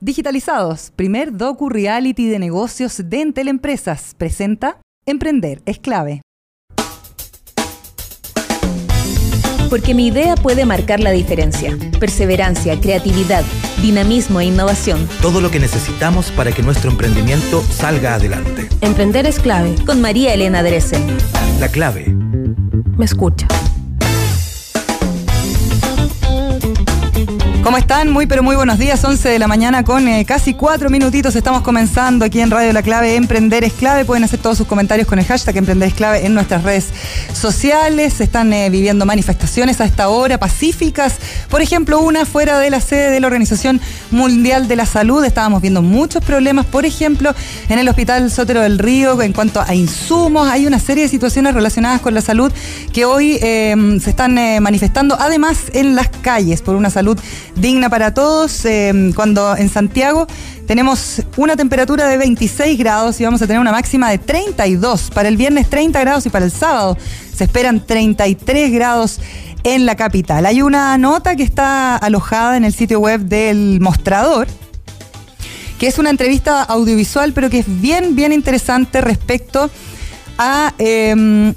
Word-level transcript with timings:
Digitalizados, 0.00 0.92
primer 0.94 1.36
docu-reality 1.36 2.28
de 2.28 2.38
negocios 2.38 3.02
de 3.04 3.20
Entel 3.20 3.48
Empresas, 3.48 4.14
presenta 4.16 4.80
Emprender 5.06 5.60
es 5.66 5.80
clave. 5.80 6.22
Porque 9.68 9.94
mi 9.94 10.06
idea 10.06 10.36
puede 10.36 10.64
marcar 10.64 11.00
la 11.00 11.10
diferencia. 11.10 11.76
Perseverancia, 11.98 12.80
creatividad, 12.80 13.44
dinamismo 13.82 14.40
e 14.40 14.44
innovación. 14.44 15.08
Todo 15.20 15.40
lo 15.40 15.50
que 15.50 15.58
necesitamos 15.58 16.30
para 16.30 16.52
que 16.52 16.62
nuestro 16.62 16.90
emprendimiento 16.92 17.60
salga 17.62 18.14
adelante. 18.14 18.68
Emprender 18.80 19.26
es 19.26 19.40
clave. 19.40 19.74
Con 19.84 20.00
María 20.00 20.32
Elena 20.32 20.62
Dresen. 20.62 21.04
La 21.58 21.68
clave. 21.68 22.06
Me 22.96 23.04
escucha. 23.04 23.48
¿Cómo 27.62 27.76
están? 27.76 28.08
Muy 28.08 28.26
pero 28.26 28.42
muy 28.42 28.54
buenos 28.54 28.78
días, 28.78 29.02
11 29.04 29.28
de 29.28 29.38
la 29.38 29.48
mañana 29.48 29.82
con 29.82 30.06
eh, 30.06 30.24
casi 30.24 30.54
cuatro 30.54 30.90
minutitos. 30.90 31.34
Estamos 31.34 31.62
comenzando 31.62 32.24
aquí 32.24 32.40
en 32.40 32.50
Radio 32.50 32.72
La 32.72 32.82
Clave. 32.82 33.16
Emprender 33.16 33.64
es 33.64 33.72
clave. 33.72 34.04
Pueden 34.04 34.22
hacer 34.22 34.38
todos 34.38 34.56
sus 34.56 34.66
comentarios 34.66 35.08
con 35.08 35.18
el 35.18 35.26
hashtag 35.26 35.56
Emprender 35.56 35.88
es 35.88 36.24
en 36.24 36.34
nuestras 36.34 36.62
redes 36.62 36.86
sociales. 37.34 38.20
Están 38.20 38.52
eh, 38.52 38.70
viviendo 38.70 39.04
manifestaciones 39.04 39.80
a 39.80 39.84
esta 39.84 40.08
hora 40.08 40.38
pacíficas. 40.38 41.16
Por 41.50 41.60
ejemplo, 41.60 42.00
una 42.00 42.24
fuera 42.24 42.58
de 42.60 42.70
la 42.70 42.80
sede 42.80 43.10
de 43.10 43.20
la 43.20 43.26
Organización 43.26 43.80
Mundial 44.12 44.68
de 44.68 44.76
la 44.76 44.86
Salud. 44.86 45.24
Estábamos 45.24 45.60
viendo 45.60 45.82
muchos 45.82 46.24
problemas, 46.24 46.64
por 46.64 46.86
ejemplo, 46.86 47.34
en 47.68 47.78
el 47.78 47.88
Hospital 47.88 48.30
Sotero 48.30 48.62
del 48.62 48.78
Río 48.78 49.20
en 49.20 49.32
cuanto 49.32 49.60
a 49.60 49.74
insumos. 49.74 50.48
Hay 50.48 50.66
una 50.66 50.78
serie 50.78 51.02
de 51.02 51.10
situaciones 51.10 51.54
relacionadas 51.54 52.00
con 52.00 52.14
la 52.14 52.20
salud 52.20 52.52
que 52.92 53.04
hoy 53.04 53.38
eh, 53.42 53.98
se 54.00 54.10
están 54.10 54.38
manifestando, 54.62 55.16
además 55.18 55.64
en 55.72 55.96
las 55.96 56.08
calles, 56.08 56.62
por 56.62 56.76
una 56.76 56.88
salud 56.88 57.18
digna 57.60 57.90
para 57.90 58.14
todos. 58.14 58.64
Eh, 58.64 59.12
cuando 59.14 59.56
en 59.56 59.68
Santiago 59.68 60.26
tenemos 60.66 61.22
una 61.36 61.56
temperatura 61.56 62.06
de 62.06 62.16
26 62.16 62.78
grados 62.78 63.20
y 63.20 63.24
vamos 63.24 63.42
a 63.42 63.46
tener 63.46 63.60
una 63.60 63.72
máxima 63.72 64.10
de 64.10 64.18
32. 64.18 65.10
Para 65.14 65.28
el 65.28 65.36
viernes 65.36 65.68
30 65.68 66.00
grados 66.00 66.26
y 66.26 66.30
para 66.30 66.44
el 66.44 66.52
sábado 66.52 66.96
se 67.34 67.44
esperan 67.44 67.84
33 67.84 68.72
grados 68.72 69.20
en 69.64 69.86
la 69.86 69.96
capital. 69.96 70.46
Hay 70.46 70.62
una 70.62 70.96
nota 70.98 71.36
que 71.36 71.42
está 71.42 71.96
alojada 71.96 72.56
en 72.56 72.64
el 72.64 72.72
sitio 72.72 73.00
web 73.00 73.20
del 73.20 73.80
mostrador 73.80 74.46
que 75.78 75.86
es 75.86 75.98
una 75.98 76.10
entrevista 76.10 76.62
audiovisual, 76.64 77.32
pero 77.32 77.48
que 77.48 77.60
es 77.60 77.80
bien, 77.80 78.16
bien 78.16 78.32
interesante 78.32 79.00
respecto 79.00 79.70
a 80.36 80.74
em, 80.78 81.54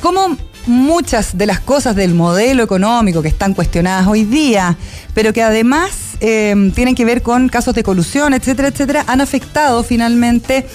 cómo 0.00 0.36
muchas 0.66 1.36
de 1.36 1.46
las 1.46 1.60
cosas 1.60 1.94
del 1.96 2.14
modelo 2.14 2.62
económico 2.62 3.22
que 3.22 3.28
están 3.28 3.54
cuestionadas 3.54 4.06
hoy 4.06 4.24
día, 4.24 4.76
pero 5.14 5.32
que 5.32 5.42
además 5.42 5.90
eh, 6.20 6.70
tienen 6.74 6.94
que 6.94 7.04
ver 7.04 7.22
con 7.22 7.48
casos 7.48 7.74
de 7.74 7.82
colusión, 7.82 8.34
etcétera, 8.34 8.68
etcétera, 8.68 9.04
han 9.06 9.20
afectado 9.20 9.82
finalmente 9.82 10.66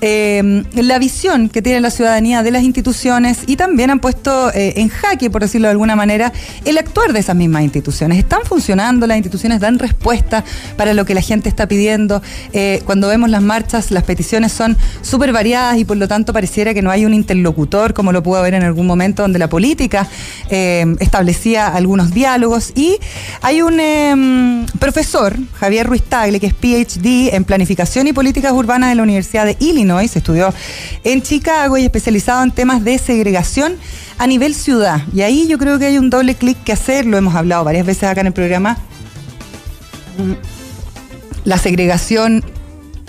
eh, 0.00 0.64
la 0.74 0.98
visión 0.98 1.48
que 1.48 1.62
tiene 1.62 1.80
la 1.80 1.90
ciudadanía 1.90 2.42
de 2.42 2.50
las 2.50 2.62
instituciones 2.62 3.40
y 3.46 3.56
también 3.56 3.90
han 3.90 4.00
puesto 4.00 4.50
eh, 4.54 4.74
en 4.76 4.88
jaque, 4.88 5.30
por 5.30 5.42
decirlo 5.42 5.68
de 5.68 5.72
alguna 5.72 5.96
manera, 5.96 6.32
el 6.64 6.78
actuar 6.78 7.12
de 7.12 7.20
esas 7.20 7.36
mismas 7.36 7.62
instituciones. 7.62 8.18
Están 8.18 8.40
funcionando, 8.44 9.06
las 9.06 9.16
instituciones 9.16 9.60
dan 9.60 9.78
respuesta 9.78 10.44
para 10.76 10.94
lo 10.94 11.04
que 11.04 11.14
la 11.14 11.20
gente 11.20 11.48
está 11.48 11.66
pidiendo. 11.66 12.22
Eh, 12.52 12.82
cuando 12.84 13.08
vemos 13.08 13.30
las 13.30 13.42
marchas, 13.42 13.90
las 13.90 14.04
peticiones 14.04 14.52
son 14.52 14.76
súper 15.02 15.32
variadas 15.32 15.78
y 15.78 15.84
por 15.84 15.96
lo 15.96 16.06
tanto 16.06 16.32
pareciera 16.32 16.74
que 16.74 16.82
no 16.82 16.90
hay 16.90 17.04
un 17.04 17.14
interlocutor, 17.14 17.94
como 17.94 18.12
lo 18.12 18.22
pudo 18.22 18.38
haber 18.38 18.54
en 18.54 18.62
algún 18.62 18.86
momento, 18.86 19.22
donde 19.22 19.38
la 19.38 19.48
política 19.48 20.08
establecía 20.48 21.68
algunos 21.68 22.12
diálogos. 22.12 22.72
Y 22.74 22.96
hay 23.42 23.62
un 23.62 23.80
em, 23.80 24.66
profesor, 24.78 25.36
Javier 25.54 25.86
Ruiz 25.86 26.02
Tagle, 26.02 26.40
que 26.40 26.46
es 26.46 26.54
PhD 26.54 27.34
en 27.34 27.44
Planificación 27.44 28.06
y 28.06 28.12
Políticas 28.12 28.52
Urbanas 28.52 28.90
de 28.90 28.94
la 28.94 29.02
Universidad 29.02 29.44
de 29.44 29.56
Illinois, 29.60 29.87
se 30.08 30.18
estudió 30.18 30.52
en 31.04 31.22
Chicago 31.22 31.78
y 31.78 31.84
especializado 31.84 32.42
en 32.42 32.50
temas 32.50 32.84
de 32.84 32.98
segregación 32.98 33.76
a 34.18 34.26
nivel 34.26 34.54
ciudad. 34.54 35.02
Y 35.14 35.22
ahí 35.22 35.46
yo 35.46 35.58
creo 35.58 35.78
que 35.78 35.86
hay 35.86 35.98
un 35.98 36.10
doble 36.10 36.34
clic 36.34 36.62
que 36.64 36.72
hacer, 36.72 37.06
lo 37.06 37.16
hemos 37.16 37.34
hablado 37.34 37.64
varias 37.64 37.86
veces 37.86 38.04
acá 38.04 38.20
en 38.20 38.28
el 38.28 38.32
programa. 38.32 38.78
La 41.44 41.58
segregación 41.58 42.44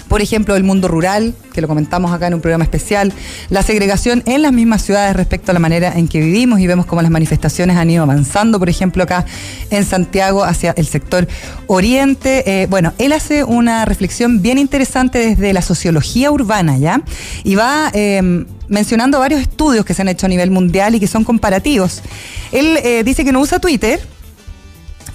por 0.09 0.21
ejemplo, 0.21 0.55
el 0.55 0.63
mundo 0.63 0.87
rural, 0.87 1.33
que 1.53 1.61
lo 1.61 1.67
comentamos 1.67 2.11
acá 2.11 2.27
en 2.27 2.33
un 2.33 2.41
programa 2.41 2.63
especial, 2.63 3.13
la 3.49 3.63
segregación 3.63 4.23
en 4.25 4.41
las 4.41 4.51
mismas 4.51 4.81
ciudades 4.81 5.15
respecto 5.15 5.51
a 5.51 5.53
la 5.53 5.59
manera 5.59 5.93
en 5.95 6.07
que 6.07 6.19
vivimos 6.19 6.59
y 6.59 6.67
vemos 6.67 6.85
cómo 6.85 7.01
las 7.01 7.11
manifestaciones 7.11 7.77
han 7.77 7.89
ido 7.89 8.03
avanzando, 8.03 8.59
por 8.59 8.69
ejemplo, 8.69 9.03
acá 9.03 9.25
en 9.69 9.85
Santiago 9.85 10.43
hacia 10.43 10.71
el 10.71 10.87
sector 10.87 11.27
oriente. 11.67 12.43
Eh, 12.63 12.67
bueno, 12.67 12.93
él 12.97 13.13
hace 13.13 13.43
una 13.43 13.85
reflexión 13.85 14.41
bien 14.41 14.57
interesante 14.57 15.19
desde 15.19 15.53
la 15.53 15.61
sociología 15.61 16.31
urbana, 16.31 16.77
¿ya? 16.77 17.01
Y 17.43 17.55
va... 17.55 17.91
Eh, 17.93 18.45
mencionando 18.69 19.17
varios 19.17 19.41
estudios 19.41 19.83
que 19.83 19.95
se 19.95 20.03
han 20.03 20.09
hecho 20.09 20.27
a 20.27 20.29
nivel 20.29 20.51
mundial 20.51 20.93
y 20.93 20.99
que 20.99 21.07
son 21.07 21.23
comparativos. 21.23 22.03
Él 22.51 22.77
eh, 22.83 23.03
dice 23.03 23.25
que 23.25 23.31
no 23.31 23.39
usa 23.41 23.57
Twitter, 23.57 23.99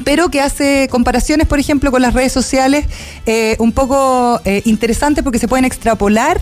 pero 0.03 0.31
que 0.31 0.41
hace 0.41 0.89
comparaciones, 0.91 1.47
por 1.47 1.59
ejemplo, 1.59 1.91
con 1.91 2.03
las 2.03 2.15
redes 2.15 2.33
sociales 2.33 2.87
eh, 3.27 3.57
un 3.59 3.73
poco 3.73 4.41
eh, 4.45 4.63
interesantes 4.65 5.23
porque 5.23 5.39
se 5.39 5.49
pueden 5.49 5.65
extrapolar 5.65 6.41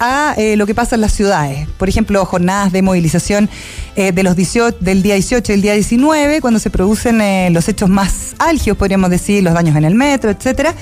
a 0.00 0.34
eh, 0.36 0.56
lo 0.56 0.66
que 0.66 0.74
pasa 0.74 0.96
en 0.96 1.02
las 1.02 1.12
ciudades. 1.12 1.68
Por 1.78 1.88
ejemplo, 1.88 2.24
jornadas 2.24 2.72
de 2.72 2.82
movilización 2.82 3.48
de 3.96 4.22
los 4.22 4.36
18, 4.36 4.78
del 4.80 5.02
día 5.02 5.14
18 5.14 5.50
y 5.50 5.54
el 5.56 5.62
día 5.62 5.72
19, 5.72 6.40
cuando 6.40 6.60
se 6.60 6.70
producen 6.70 7.52
los 7.52 7.68
hechos 7.68 7.88
más 7.88 8.36
álgidos, 8.38 8.78
podríamos 8.78 9.10
decir, 9.10 9.42
los 9.42 9.54
daños 9.54 9.74
en 9.74 9.84
el 9.84 9.96
metro, 9.96 10.30
etcétera. 10.30 10.72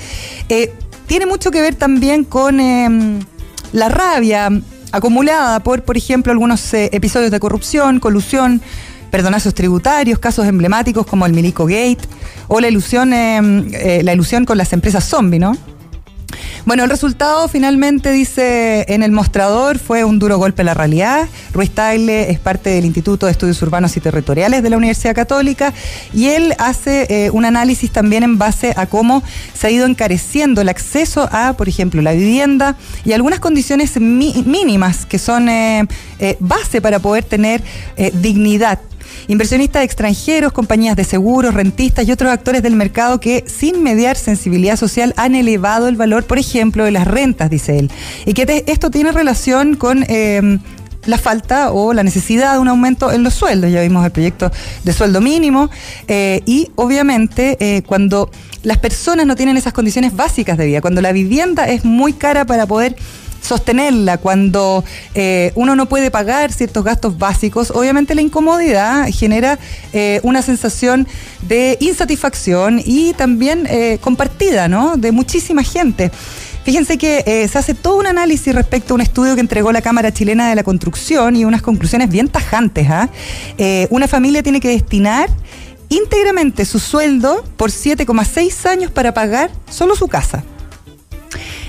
tiene 1.07 1.25
mucho 1.25 1.49
que 1.49 1.59
ver 1.59 1.73
también 1.73 2.23
con 2.23 2.59
em, 2.59 3.19
la 3.71 3.89
rabia 3.89 4.51
acumulada 4.91 5.61
por, 5.61 5.81
por 5.81 5.97
ejemplo, 5.97 6.31
algunos 6.31 6.71
episodios 6.75 7.31
de 7.31 7.39
corrupción, 7.39 7.99
colusión, 7.99 8.61
perdonazos 9.09 9.53
tributarios, 9.53 10.19
casos 10.19 10.45
emblemáticos 10.45 11.05
como 11.05 11.25
el 11.25 11.33
Milico 11.33 11.65
Gate 11.65 11.99
o 12.47 12.59
la 12.59 12.67
ilusión, 12.67 13.13
eh, 13.13 13.39
eh, 13.73 14.01
la 14.03 14.13
ilusión 14.13 14.45
con 14.45 14.57
las 14.57 14.73
empresas 14.73 15.03
zombie, 15.03 15.39
¿no? 15.39 15.57
Bueno, 16.65 16.83
el 16.83 16.89
resultado 16.89 17.47
finalmente 17.47 18.11
dice 18.11 18.85
en 18.89 19.01
el 19.01 19.13
mostrador 19.13 19.79
fue 19.79 20.03
un 20.03 20.19
duro 20.19 20.37
golpe 20.37 20.63
a 20.63 20.65
la 20.65 20.73
realidad. 20.73 21.29
Ruiz 21.53 21.71
Tagle 21.71 22.29
es 22.29 22.39
parte 22.39 22.69
del 22.71 22.83
Instituto 22.83 23.25
de 23.25 23.31
Estudios 23.31 23.61
Urbanos 23.61 23.95
y 23.95 24.01
Territoriales 24.01 24.61
de 24.61 24.69
la 24.69 24.75
Universidad 24.75 25.15
Católica 25.15 25.73
y 26.13 26.27
él 26.27 26.53
hace 26.59 27.07
eh, 27.09 27.29
un 27.31 27.45
análisis 27.45 27.89
también 27.91 28.23
en 28.23 28.37
base 28.37 28.73
a 28.75 28.85
cómo 28.85 29.23
se 29.53 29.67
ha 29.67 29.69
ido 29.69 29.85
encareciendo 29.85 30.59
el 30.59 30.67
acceso 30.67 31.29
a, 31.31 31.53
por 31.53 31.69
ejemplo, 31.69 32.01
la 32.01 32.11
vivienda 32.11 32.75
y 33.05 33.13
algunas 33.13 33.39
condiciones 33.39 33.97
mínimas 33.97 35.05
que 35.05 35.19
son 35.19 35.47
base 36.39 36.81
para 36.81 36.99
poder 36.99 37.23
tener 37.23 37.63
dignidad 38.15 38.79
Inversionistas 39.27 39.83
extranjeros, 39.83 40.51
compañías 40.53 40.95
de 40.95 41.03
seguros, 41.03 41.53
rentistas 41.53 42.07
y 42.07 42.11
otros 42.11 42.31
actores 42.31 42.63
del 42.63 42.75
mercado 42.75 43.19
que, 43.19 43.43
sin 43.47 43.83
mediar 43.83 44.15
sensibilidad 44.17 44.77
social, 44.77 45.13
han 45.17 45.35
elevado 45.35 45.87
el 45.87 45.95
valor, 45.95 46.25
por 46.25 46.37
ejemplo, 46.37 46.83
de 46.83 46.91
las 46.91 47.07
rentas, 47.07 47.49
dice 47.49 47.79
él. 47.79 47.91
Y 48.25 48.33
que 48.33 48.63
esto 48.67 48.91
tiene 48.91 49.11
relación 49.11 49.75
con... 49.75 50.05
Eh, 50.07 50.59
la 51.07 51.17
falta 51.17 51.71
o 51.71 51.93
la 51.93 52.03
necesidad 52.03 52.53
de 52.53 52.59
un 52.59 52.67
aumento 52.67 53.11
en 53.11 53.23
los 53.23 53.33
sueldos. 53.33 53.71
Ya 53.71 53.81
vimos 53.81 54.05
el 54.05 54.11
proyecto 54.11 54.51
de 54.83 54.93
sueldo 54.93 55.21
mínimo 55.21 55.69
eh, 56.07 56.41
y 56.45 56.69
obviamente 56.75 57.57
eh, 57.59 57.81
cuando 57.83 58.29
las 58.63 58.77
personas 58.77 59.25
no 59.25 59.35
tienen 59.35 59.57
esas 59.57 59.73
condiciones 59.73 60.15
básicas 60.15 60.57
de 60.57 60.65
vida, 60.65 60.81
cuando 60.81 61.01
la 61.01 61.11
vivienda 61.11 61.67
es 61.67 61.85
muy 61.85 62.13
cara 62.13 62.45
para 62.45 62.65
poder 62.65 62.95
sostenerla, 63.41 64.17
cuando 64.17 64.83
eh, 65.13 65.51
uno 65.55 65.75
no 65.75 65.87
puede 65.87 66.11
pagar 66.11 66.51
ciertos 66.51 66.83
gastos 66.83 67.17
básicos, 67.17 67.71
obviamente 67.71 68.15
la 68.15 68.21
incomodidad 68.21 69.07
genera 69.11 69.57
eh, 69.93 70.19
una 70.23 70.41
sensación 70.41 71.07
de 71.41 71.77
insatisfacción 71.79 72.81
y 72.83 73.13
también 73.13 73.67
eh, 73.69 73.99
compartida, 74.01 74.67
¿no? 74.67 74.97
De 74.97 75.11
muchísima 75.11 75.63
gente. 75.63 76.11
Fíjense 76.63 76.97
que 76.97 77.47
se 77.49 77.57
hace 77.57 77.73
todo 77.73 77.95
un 77.95 78.07
análisis 78.07 78.53
respecto 78.53 78.93
a 78.93 78.95
un 78.95 79.01
estudio 79.01 79.35
que 79.35 79.39
entregó 79.39 79.71
la 79.71 79.81
Cámara 79.81 80.11
Chilena 80.11 80.49
de 80.49 80.55
la 80.55 80.63
Construcción 80.63 81.37
y 81.37 81.45
unas 81.45 81.61
conclusiones 81.61 82.09
bien 82.09 82.27
tajantes. 82.27 82.89
¿ah? 82.89 83.09
una 83.89 84.09
familia 84.09 84.43
tiene 84.43 84.59
que 84.59 84.67
destinar 84.67 85.29
íntegramente 85.87 86.65
su 86.65 86.79
sueldo 86.79 87.43
por 87.55 87.71
7,6 87.71 88.65
años 88.65 88.91
para 88.91 89.13
pagar 89.13 89.49
solo 89.69 89.95
su 89.95 90.09
casa. 90.09 90.43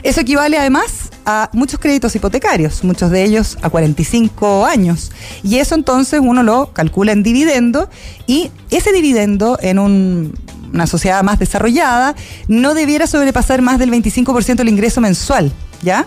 Eso 0.02 0.20
equivale 0.20 0.58
además 0.58 1.07
a 1.30 1.50
muchos 1.52 1.78
créditos 1.78 2.16
hipotecarios, 2.16 2.82
muchos 2.84 3.10
de 3.10 3.22
ellos 3.22 3.58
a 3.60 3.68
45 3.68 4.64
años. 4.64 5.12
Y 5.42 5.58
eso 5.58 5.74
entonces 5.74 6.20
uno 6.24 6.42
lo 6.42 6.72
calcula 6.72 7.12
en 7.12 7.22
dividendo 7.22 7.90
y 8.26 8.50
ese 8.70 8.92
dividendo 8.92 9.58
en 9.60 9.78
una 9.78 10.86
sociedad 10.86 11.22
más 11.22 11.38
desarrollada 11.38 12.14
no 12.48 12.72
debiera 12.72 13.06
sobrepasar 13.06 13.60
más 13.60 13.78
del 13.78 13.90
25% 13.90 14.54
del 14.54 14.70
ingreso 14.70 15.02
mensual, 15.02 15.52
¿ya? 15.82 16.06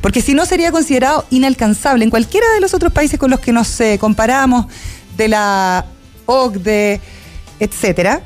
Porque 0.00 0.22
si 0.22 0.32
no 0.32 0.46
sería 0.46 0.72
considerado 0.72 1.26
inalcanzable 1.28 2.02
en 2.02 2.10
cualquiera 2.10 2.46
de 2.54 2.60
los 2.60 2.72
otros 2.72 2.90
países 2.90 3.18
con 3.18 3.30
los 3.30 3.40
que 3.40 3.52
nos 3.52 3.78
eh, 3.82 3.98
comparamos, 4.00 4.64
de 5.18 5.28
la 5.28 5.84
OCDE, 6.24 7.02
etcétera. 7.60 8.22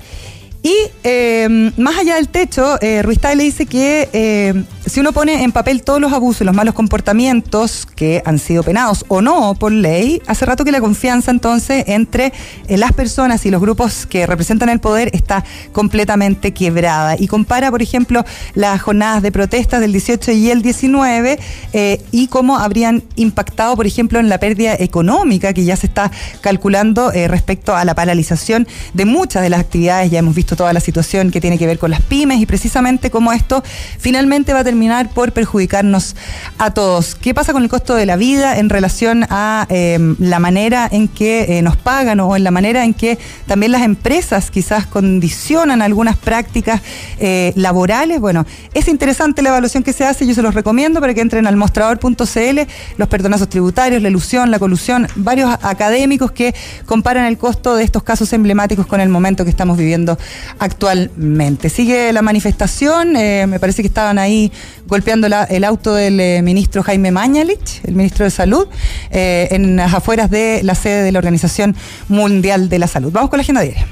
Y 0.63 0.75
eh, 1.05 1.73
más 1.77 1.99
allá 1.99 2.17
del 2.17 2.29
techo, 2.29 2.79
eh, 2.81 3.03
Ruiz 3.03 3.19
le 3.37 3.45
dice 3.45 3.67
que 3.67 4.09
eh, 4.13 4.65
si 4.87 5.01
uno 5.01 5.13
pone 5.13 5.45
en 5.45 5.53
papel 5.53 5.83
todos 5.83 6.01
los 6.01 6.13
abusos 6.13 6.41
y 6.41 6.45
los 6.45 6.55
malos 6.55 6.75
comportamientos 6.75 7.87
que 7.87 8.23
han 8.25 8.39
sido 8.39 8.63
penados 8.63 9.05
o 9.09 9.21
no 9.21 9.55
por 9.55 9.71
ley, 9.71 10.23
hace 10.27 10.47
rato 10.47 10.65
que 10.65 10.73
la 10.73 10.81
confianza 10.81 11.31
entonces 11.31 11.85
entre 11.89 12.33
eh, 12.69 12.77
las 12.77 12.93
personas 12.93 13.45
y 13.45 13.51
los 13.51 13.61
grupos 13.61 14.07
que 14.07 14.27
representan 14.27 14.71
el 14.71 14.81
poder 14.81 15.11
está 15.13 15.45
completamente 15.73 16.53
quebrada. 16.53 17.17
Y 17.19 17.29
compara, 17.29 17.71
por 17.71 17.83
ejemplo, 17.83 18.25
las 18.55 18.81
jornadas 18.81 19.23
de 19.23 19.31
protestas 19.31 19.81
del 19.81 19.93
18 19.93 20.33
y 20.33 20.51
el 20.51 20.63
19 20.63 21.39
eh, 21.73 22.03
y 22.11 22.29
cómo 22.29 22.59
habrían 22.59 23.05
impactado, 23.17 23.77
por 23.77 23.87
ejemplo, 23.87 24.19
en 24.19 24.29
la 24.29 24.41
pérdida 24.41 24.75
económica 24.75 25.53
que 25.53 25.65
ya 25.65 25.77
se 25.77 25.87
está 25.87 26.11
calculando 26.41 27.11
respecto 27.11 27.75
a 27.75 27.85
la 27.85 27.95
paralización 27.95 28.67
de 28.95 29.05
muchas 29.05 29.43
de 29.43 29.51
las 29.51 29.61
actividades. 29.61 30.11
Ya 30.11 30.21
hemos 30.21 30.35
visto 30.35 30.48
toda 30.57 30.73
la 30.73 30.81
situación 30.81 31.31
que 31.31 31.41
tiene 31.41 31.59
que 31.59 31.67
ver 31.67 31.79
con 31.79 31.91
las 31.91 32.01
pymes 32.03 32.41
y 32.41 32.47
precisamente 32.47 33.11
cómo 33.11 33.33
esto 33.33 33.63
finalmente 33.99 34.53
va 34.53 34.61
a 34.61 34.65
terminar 34.65 35.11
por 35.11 35.33
perjudicarnos 35.33 36.17
a 36.59 36.73
todos. 36.73 37.15
¿Qué 37.15 37.35
pasa 37.35 37.53
con 37.53 37.63
el 37.63 37.69
costo 37.69 37.95
de 37.95 38.07
la 38.07 38.17
vida 38.17 38.59
en 38.59 38.69
relación 38.69 39.27
a 39.31 39.67
eh, 39.71 39.99
la 40.19 40.39
manera 40.39 40.89
en 40.91 41.09
que 41.09 41.59
eh, 41.59 41.63
nos 41.63 41.77
pagan 41.77 42.21
o 42.21 42.37
en 42.37 42.45
la 42.45 42.51
manera 42.51 42.85
en 42.85 42.95
que 42.95 43.19
también 43.47 43.73
las 43.73 43.83
empresas 43.83 44.51
quizás 44.51 44.87
condicionan 44.87 45.83
algunas 45.83 46.17
prácticas 46.17 46.81
eh, 47.19 47.53
laborales? 47.57 48.21
Bueno, 48.21 48.47
es 48.75 48.89
interesante 48.89 49.43
la 49.43 49.51
evaluación 49.51 49.83
que 49.83 49.93
se 49.93 50.05
hace, 50.05 50.27
yo 50.27 50.35
se 50.35 50.43
los 50.43 50.55
recomiendo 50.55 51.01
para 51.01 51.15
que 51.15 51.21
entren 51.21 51.47
al 51.47 51.57
mostrador.cl, 51.57 52.61
los 52.97 53.09
perdonazos 53.09 53.49
tributarios, 53.49 54.03
la 54.03 54.09
ilusión, 54.09 54.51
la 54.51 54.59
colusión, 54.59 55.07
varios 55.17 55.53
académicos 55.63 56.33
que 56.33 56.55
comparan 56.87 57.25
el 57.25 57.39
costo 57.39 57.77
de 57.77 57.85
estos 57.85 58.03
casos 58.03 58.33
emblemáticos 58.33 58.87
con 58.87 59.01
el 59.01 59.09
momento 59.09 59.45
que 59.45 59.51
estamos 59.51 59.77
viviendo 59.77 60.19
actualmente. 60.59 61.69
Sigue 61.69 62.13
la 62.13 62.23
manifestación, 62.23 63.17
eh, 63.17 63.47
me 63.47 63.61
parece 63.61 63.83
que 63.83 63.89
estaban 63.89 64.19
ahí 64.19 64.53
golpeando 64.87 65.27
el 65.27 65.65
auto 65.65 65.95
del 65.95 66.19
eh, 66.21 66.43
ministro 66.43 66.83
Jaime 66.83 67.11
Mañalich, 67.11 67.81
el 67.85 67.95
ministro 67.95 68.25
de 68.25 68.31
Salud, 68.31 68.67
eh, 69.11 69.49
en 69.51 69.77
las 69.77 69.95
afueras 69.95 70.31
de 70.31 70.61
la 70.63 70.75
sede 70.75 71.03
de 71.03 71.13
la 71.13 71.19
Organización 71.19 71.77
Mundial 72.09 72.69
de 72.69 72.79
la 72.79 72.87
Salud. 72.87 73.13
Vamos 73.13 73.31
con 73.31 73.39
la 73.39 73.43
agenda 73.43 73.63
diaria. 73.63 73.87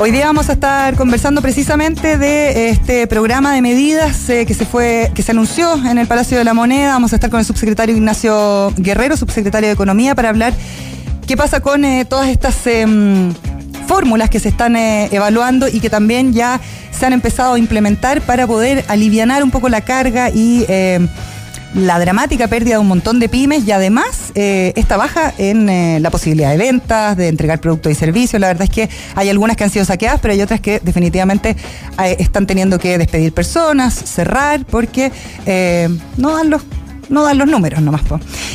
Hoy 0.00 0.12
día 0.12 0.26
vamos 0.26 0.48
a 0.48 0.52
estar 0.52 0.94
conversando 0.94 1.42
precisamente 1.42 2.18
de 2.18 2.68
este 2.68 3.08
programa 3.08 3.52
de 3.52 3.62
medidas 3.62 4.26
que 4.28 4.54
se 4.54 4.64
fue, 4.64 5.10
que 5.12 5.22
se 5.22 5.32
anunció 5.32 5.74
en 5.74 5.98
el 5.98 6.06
Palacio 6.06 6.38
de 6.38 6.44
la 6.44 6.54
Moneda. 6.54 6.92
Vamos 6.92 7.12
a 7.12 7.16
estar 7.16 7.30
con 7.30 7.40
el 7.40 7.44
subsecretario 7.44 7.96
Ignacio 7.96 8.72
Guerrero, 8.76 9.16
subsecretario 9.16 9.66
de 9.66 9.72
Economía, 9.72 10.14
para 10.14 10.28
hablar 10.28 10.54
qué 11.28 11.36
pasa 11.36 11.60
con 11.60 11.84
eh, 11.84 12.06
todas 12.06 12.28
estas 12.28 12.66
em, 12.66 13.34
fórmulas 13.86 14.30
que 14.30 14.40
se 14.40 14.48
están 14.48 14.76
eh, 14.76 15.10
evaluando 15.12 15.68
y 15.68 15.78
que 15.78 15.90
también 15.90 16.32
ya 16.32 16.58
se 16.90 17.04
han 17.04 17.12
empezado 17.12 17.52
a 17.52 17.58
implementar 17.58 18.22
para 18.22 18.46
poder 18.46 18.82
alivianar 18.88 19.44
un 19.44 19.50
poco 19.50 19.68
la 19.68 19.82
carga 19.82 20.30
y 20.30 20.64
em, 20.68 21.06
la 21.74 21.98
dramática 21.98 22.48
pérdida 22.48 22.76
de 22.76 22.78
un 22.78 22.88
montón 22.88 23.20
de 23.20 23.28
pymes 23.28 23.68
y 23.68 23.72
además 23.72 24.32
eh, 24.34 24.72
esta 24.74 24.96
baja 24.96 25.34
en 25.36 26.02
la 26.02 26.10
posibilidad 26.10 26.50
de 26.50 26.56
ventas, 26.56 27.14
de 27.14 27.28
entregar 27.28 27.60
productos 27.60 27.92
y 27.92 27.94
servicios. 27.94 28.40
La 28.40 28.46
verdad 28.46 28.62
es 28.62 28.70
que 28.70 28.88
hay 29.14 29.28
algunas 29.28 29.54
que 29.54 29.64
han 29.64 29.70
sido 29.70 29.84
saqueadas, 29.84 30.20
pero 30.22 30.32
hay 30.32 30.40
otras 30.40 30.62
que 30.62 30.80
definitivamente 30.82 31.56
están 32.18 32.46
teniendo 32.46 32.78
que 32.78 32.96
despedir 32.96 33.34
personas, 33.34 33.92
cerrar, 33.92 34.64
porque 34.64 35.12
no 36.16 36.34
dan 36.34 36.48
los 36.48 36.62
no 37.08 37.24
dan 37.24 37.38
los 37.38 37.48
números 37.48 37.82
nomás. 37.82 38.02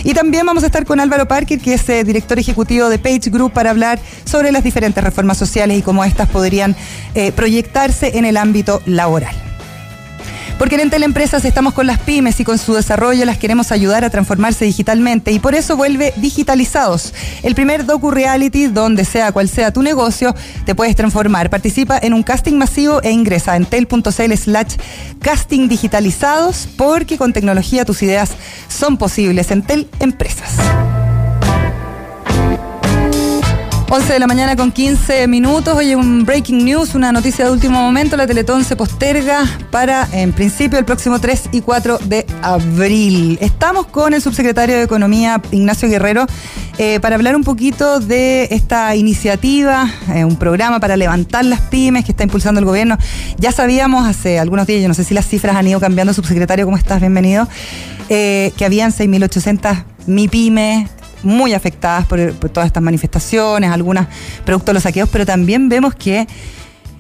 Y 0.03 0.13
también 0.13 0.45
vamos 0.45 0.63
a 0.63 0.67
estar 0.67 0.85
con 0.85 1.00
Álvaro 1.00 1.27
Parker, 1.27 1.59
que 1.59 1.75
es 1.75 1.88
eh, 1.89 2.03
director 2.03 2.39
ejecutivo 2.39 2.89
de 2.89 3.00
Page 3.00 3.29
Group, 3.29 3.53
para 3.53 3.69
hablar 3.69 4.00
sobre 4.25 4.51
las 4.51 4.63
diferentes 4.63 5.03
reformas 5.03 5.38
sociales 5.38 5.77
y 5.77 5.81
cómo 5.81 6.03
estas 6.03 6.29
podrían 6.29 6.75
eh, 7.15 7.31
proyectarse 7.31 8.17
en 8.17 8.25
el 8.25 8.38
ámbito 8.38 8.81
laboral. 8.85 9.52
Porque 10.57 10.75
en 10.75 10.81
Entel 10.81 11.03
Empresas 11.03 11.44
estamos 11.45 11.73
con 11.73 11.88
las 11.88 12.00
pymes 12.00 12.39
y 12.39 12.44
con 12.44 12.57
su 12.57 12.73
desarrollo 12.73 13.25
las 13.25 13.38
queremos 13.38 13.71
ayudar 13.71 14.03
a 14.03 14.09
transformarse 14.09 14.65
digitalmente 14.65 15.31
y 15.31 15.39
por 15.39 15.55
eso 15.55 15.75
vuelve 15.75 16.13
Digitalizados, 16.17 17.13
el 17.44 17.55
primer 17.55 17.85
docu-reality 17.85 18.67
donde 18.67 19.05
sea 19.05 19.31
cual 19.31 19.50
sea 19.50 19.71
tu 19.71 19.81
negocio, 19.81 20.35
te 20.65 20.75
puedes 20.75 20.95
transformar. 20.95 21.50
Participa 21.50 22.00
en 22.01 22.13
un 22.13 22.23
casting 22.23 22.53
masivo 22.53 23.01
e 23.01 23.11
ingresa 23.11 23.53
a 23.53 23.57
entel.cl 23.57 24.33
slash 24.35 24.75
casting 25.19 25.67
digitalizados 25.67 26.67
porque 26.77 27.17
con 27.17 27.33
tecnología 27.33 27.85
tus 27.85 28.01
ideas 28.03 28.31
son 28.67 28.97
posibles. 28.97 29.51
Entel 29.51 29.88
Empresas. 29.99 30.51
11 33.95 34.13
de 34.13 34.19
la 34.19 34.25
mañana 34.25 34.56
con 34.56 34.72
15 34.72 35.28
minutos. 35.28 35.78
Oye, 35.78 35.95
un 35.95 36.25
breaking 36.25 36.66
news, 36.66 36.95
una 36.95 37.12
noticia 37.12 37.45
de 37.45 37.51
último 37.51 37.80
momento. 37.80 38.18
La 38.18 38.25
Teletón 38.25 38.63
se 38.63 38.75
posterga 38.75 39.45
para, 39.69 40.10
en 40.13 40.34
principio, 40.34 40.80
el 40.80 40.86
próximo 40.86 41.19
3 41.19 41.50
y 41.51 41.62
4 41.62 42.00
de 42.00 42.25
abril. 42.42 43.38
Estamos 43.40 43.86
con 43.86 44.16
el 44.16 44.22
subsecretario 44.24 44.78
de 44.78 44.81
Economía, 44.81 45.40
Ignacio 45.51 45.88
Guerrero, 45.90 46.25
eh, 46.80 47.00
para 47.01 47.18
hablar 47.18 47.36
un 47.36 47.44
poquito 47.44 48.00
de 48.00 48.48
esta 48.50 48.95
iniciativa, 48.95 49.88
eh, 50.12 50.25
un 50.25 50.38
programa 50.38 50.80
para 50.80 50.98
levantar 50.98 51.45
las 51.45 51.62
pymes 51.62 52.04
que 52.04 52.13
está 52.13 52.24
impulsando 52.24 52.57
el 52.57 52.66
gobierno. 52.66 52.98
Ya 53.38 53.51
sabíamos 53.51 54.07
hace 54.07 54.40
algunos 54.40 54.66
días, 54.66 54.81
yo 54.81 54.88
no 54.88 54.95
sé 54.95 55.04
si 55.04 55.13
las 55.13 55.28
cifras 55.28 55.56
han 55.56 55.68
ido 55.68 55.80
cambiando, 55.80 56.16
subsecretario, 56.16 56.66
¿cómo 56.66 56.78
estás? 56.78 57.00
Bienvenido. 57.00 57.48
Eh, 58.10 58.54
que 58.57 58.66
habían 58.66 58.92
6.800 58.92 59.84
MIPYMES 60.07 61.02
muy 61.23 61.53
afectadas 61.53 62.05
por, 62.05 62.33
todas 62.49 62.67
estas 62.67 62.83
manifestaciones, 62.83 63.71
algunas 63.71 64.07
producto 64.45 64.71
de 64.71 64.75
los 64.75 64.83
saqueos, 64.83 65.09
pero 65.09 65.25
también 65.25 65.69
vemos 65.69 65.95
que 65.95 66.27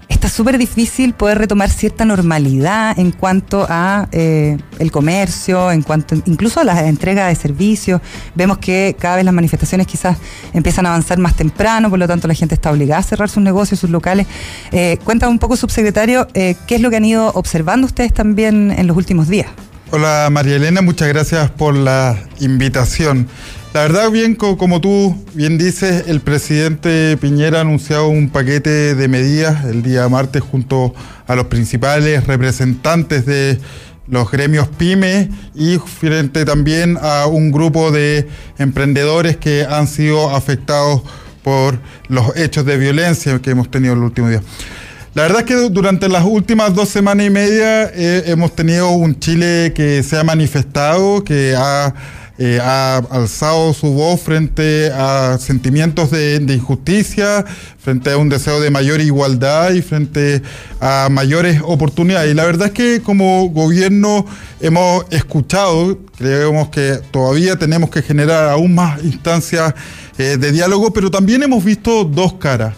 está 0.09 0.29
súper 0.29 0.57
difícil 0.57 1.13
poder 1.13 1.37
retomar 1.37 1.69
cierta 1.69 2.05
normalidad 2.05 2.97
en 2.97 3.11
cuanto 3.11 3.65
a 3.67 4.07
eh, 4.11 4.57
el 4.79 4.91
comercio, 4.91 5.71
en 5.71 5.81
cuanto 5.81 6.15
incluso 6.25 6.59
a 6.59 6.63
la 6.63 6.87
entrega 6.87 7.27
de 7.27 7.35
servicios. 7.35 8.01
Vemos 8.35 8.57
que 8.57 8.95
cada 8.99 9.17
vez 9.17 9.25
las 9.25 9.33
manifestaciones 9.33 9.87
quizás 9.87 10.17
empiezan 10.53 10.85
a 10.85 10.89
avanzar 10.89 11.17
más 11.17 11.35
temprano, 11.35 11.89
por 11.89 11.99
lo 11.99 12.07
tanto 12.07 12.27
la 12.27 12.33
gente 12.33 12.55
está 12.55 12.71
obligada 12.71 12.99
a 12.99 13.03
cerrar 13.03 13.29
sus 13.29 13.43
negocios, 13.43 13.79
sus 13.79 13.89
locales. 13.89 14.27
Eh, 14.71 14.97
cuéntame 15.03 15.31
un 15.31 15.39
poco, 15.39 15.55
subsecretario, 15.55 16.27
eh, 16.33 16.55
qué 16.67 16.75
es 16.75 16.81
lo 16.81 16.89
que 16.89 16.97
han 16.97 17.05
ido 17.05 17.31
observando 17.33 17.87
ustedes 17.87 18.13
también 18.13 18.71
en 18.71 18.87
los 18.87 18.95
últimos 18.95 19.27
días. 19.27 19.47
Hola 19.91 20.27
María 20.31 20.55
Elena, 20.55 20.81
muchas 20.81 21.07
gracias 21.07 21.51
por 21.51 21.75
la 21.75 22.17
invitación. 22.39 23.27
La 23.73 23.81
verdad, 23.81 24.11
bien, 24.11 24.35
co- 24.35 24.55
como 24.57 24.81
tú 24.81 25.15
bien 25.33 25.57
dices, 25.57 26.03
el 26.07 26.19
presidente 26.21 27.17
Piñera 27.17 27.57
ha 27.57 27.61
anunciado 27.61 28.07
un 28.07 28.29
paquete 28.29 28.93
de 28.93 29.07
medidas 29.07 29.65
el 29.65 29.81
día 29.81 30.07
martes 30.09 30.43
junto 30.43 30.93
a 31.25 31.35
los 31.35 31.45
principales 31.47 32.27
representantes 32.27 33.25
de 33.25 33.59
los 34.07 34.29
gremios 34.29 34.67
pyme 34.67 35.29
y 35.55 35.77
frente 35.79 36.45
también 36.45 36.99
a 37.01 37.25
un 37.25 37.51
grupo 37.51 37.89
de 37.91 38.27
emprendedores 38.59 39.37
que 39.37 39.65
han 39.67 39.87
sido 39.87 40.29
afectados 40.35 41.01
por 41.43 41.79
los 42.09 42.35
hechos 42.37 42.65
de 42.65 42.77
violencia 42.77 43.39
que 43.39 43.51
hemos 43.51 43.71
tenido 43.71 43.93
en 43.93 44.01
los 44.01 44.09
últimos 44.09 44.29
días. 44.29 44.43
La 45.15 45.23
verdad 45.23 45.39
es 45.41 45.45
que 45.45 45.55
durante 45.69 46.09
las 46.09 46.25
últimas 46.25 46.73
dos 46.75 46.89
semanas 46.89 47.25
y 47.25 47.29
media 47.29 47.85
eh, 47.93 48.23
hemos 48.27 48.55
tenido 48.55 48.89
un 48.91 49.19
Chile 49.19 49.71
que 49.75 50.03
se 50.03 50.17
ha 50.17 50.23
manifestado, 50.23 51.23
que 51.23 51.53
ha, 51.57 51.93
eh, 52.39 52.59
ha 52.61 52.97
alzado 52.97 53.73
su 53.73 53.93
voz 53.93 54.19
frente 54.21 54.91
a 54.91 55.37
sentimientos 55.39 56.09
de, 56.09 56.39
de 56.39 56.55
injusticia, 56.55 57.45
frente 57.77 58.11
a 58.11 58.17
un 58.17 58.29
deseo 58.29 58.59
de 58.59 58.71
mayor 58.71 59.01
igualdad 59.01 59.71
y 59.71 59.81
frente 59.81 60.41
a 60.81 61.09
mayores 61.11 61.61
oportunidades. 61.63 62.31
Y 62.31 62.33
la 62.33 62.45
verdad 62.45 62.67
es 62.67 62.73
que 62.73 63.01
como 63.01 63.49
gobierno 63.49 64.25
hemos 64.61 65.05
escuchado, 65.11 65.99
creemos 66.17 66.69
que 66.69 66.99
todavía 67.11 67.57
tenemos 67.57 67.89
que 67.89 68.01
generar 68.01 68.49
aún 68.49 68.73
más 68.73 69.03
instancias 69.03 69.75
eh, 70.17 70.37
de 70.37 70.51
diálogo, 70.51 70.93
pero 70.93 71.09
también 71.09 71.41
hemos 71.43 71.63
visto 71.63 72.03
dos 72.03 72.33
caras. 72.33 72.75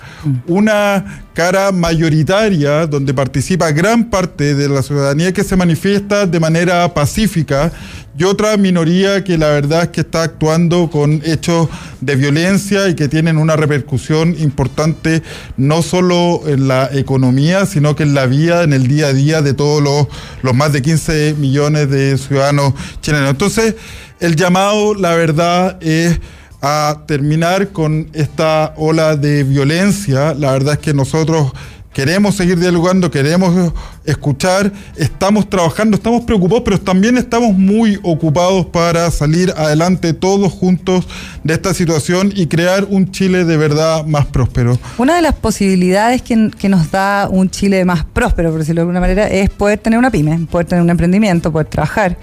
Una 0.48 1.24
cara 1.34 1.74
mayoritaria 1.74 2.88
donde 2.88 3.14
participa 3.14 3.72
gran 3.72 4.10
parte 4.10 4.56
de 4.56 4.70
la 4.70 4.82
ciudadanía 4.82 5.34
que 5.34 5.44
se 5.44 5.58
manifiesta 5.58 6.26
de 6.26 6.40
manera 6.40 6.94
pacífica 6.94 7.74
y 8.18 8.24
otra 8.24 8.56
minoría 8.56 9.26
que 9.26 9.38
la 9.38 9.50
verdad 9.50 9.84
es 9.84 9.90
que 9.90 10.02
está 10.02 10.24
actuando 10.24 10.90
con 10.90 11.22
hechos 11.26 11.68
de 12.00 12.16
violencia 12.16 12.88
y 12.88 12.96
que 12.96 13.10
tienen 13.10 13.38
una 13.38 13.58
repercusión 13.58 14.34
importante 14.40 15.22
no 15.58 15.82
solo 15.82 16.42
en 16.48 16.70
la 16.70 16.90
economía, 16.94 17.66
sino 17.66 17.98
que 17.98 18.04
en 18.04 18.14
la 18.14 18.28
vida, 18.28 18.64
en 18.64 18.72
el 18.72 18.88
día 18.88 19.08
a 19.08 19.14
día 19.14 19.42
de 19.42 19.54
todos 19.54 19.84
los, 19.84 20.08
los 20.42 20.56
más 20.56 20.72
de 20.72 20.82
15 20.82 21.36
millones 21.38 21.90
de 21.90 22.18
ciudadanos 22.18 22.74
chilenos. 23.02 23.32
Entonces, 23.32 23.76
el 24.22 24.38
llamado, 24.38 24.96
la 24.96 25.14
verdad, 25.16 25.78
es 25.82 26.22
a 26.68 27.04
terminar 27.06 27.68
con 27.68 28.10
esta 28.14 28.74
ola 28.76 29.16
de 29.16 29.44
violencia. 29.44 30.34
La 30.34 30.52
verdad 30.52 30.74
es 30.74 30.80
que 30.80 30.96
nosotros 30.96 31.52
queremos 31.94 32.34
seguir 32.34 32.58
dialogando, 32.58 33.12
queremos 33.12 33.72
escuchar, 34.04 34.72
estamos 34.96 35.48
trabajando, 35.48 35.96
estamos 35.96 36.24
preocupados, 36.24 36.64
pero 36.66 36.82
también 36.82 37.20
estamos 37.20 37.54
muy 37.54 38.00
ocupados 38.02 38.66
para 38.66 39.12
salir 39.12 39.54
adelante 39.56 40.14
todos 40.14 40.52
juntos 40.54 41.08
de 41.44 41.54
esta 41.54 41.72
situación 41.76 42.34
y 42.36 42.48
crear 42.48 42.88
un 42.90 43.12
Chile 43.12 43.46
de 43.46 43.58
verdad 43.58 44.04
más 44.04 44.26
próspero. 44.26 44.80
Una 44.98 45.18
de 45.18 45.22
las 45.22 45.36
posibilidades 45.36 46.24
que, 46.24 46.68
nos 46.68 46.90
da 46.90 47.30
un 47.30 47.52
Chile 47.52 47.86
más 47.86 48.06
próspero, 48.06 48.50
por 48.50 48.58
decirlo 48.58 48.80
de 48.80 48.84
alguna 48.86 49.02
manera, 49.02 49.28
es 49.28 49.52
poder 49.52 49.78
tener 49.78 50.00
una 50.00 50.10
pyme, 50.10 50.48
poder 50.50 50.66
tener 50.66 50.84
un 50.84 50.90
emprendimiento, 50.90 51.52
poder 51.52 51.68
trabajar. 51.68 52.18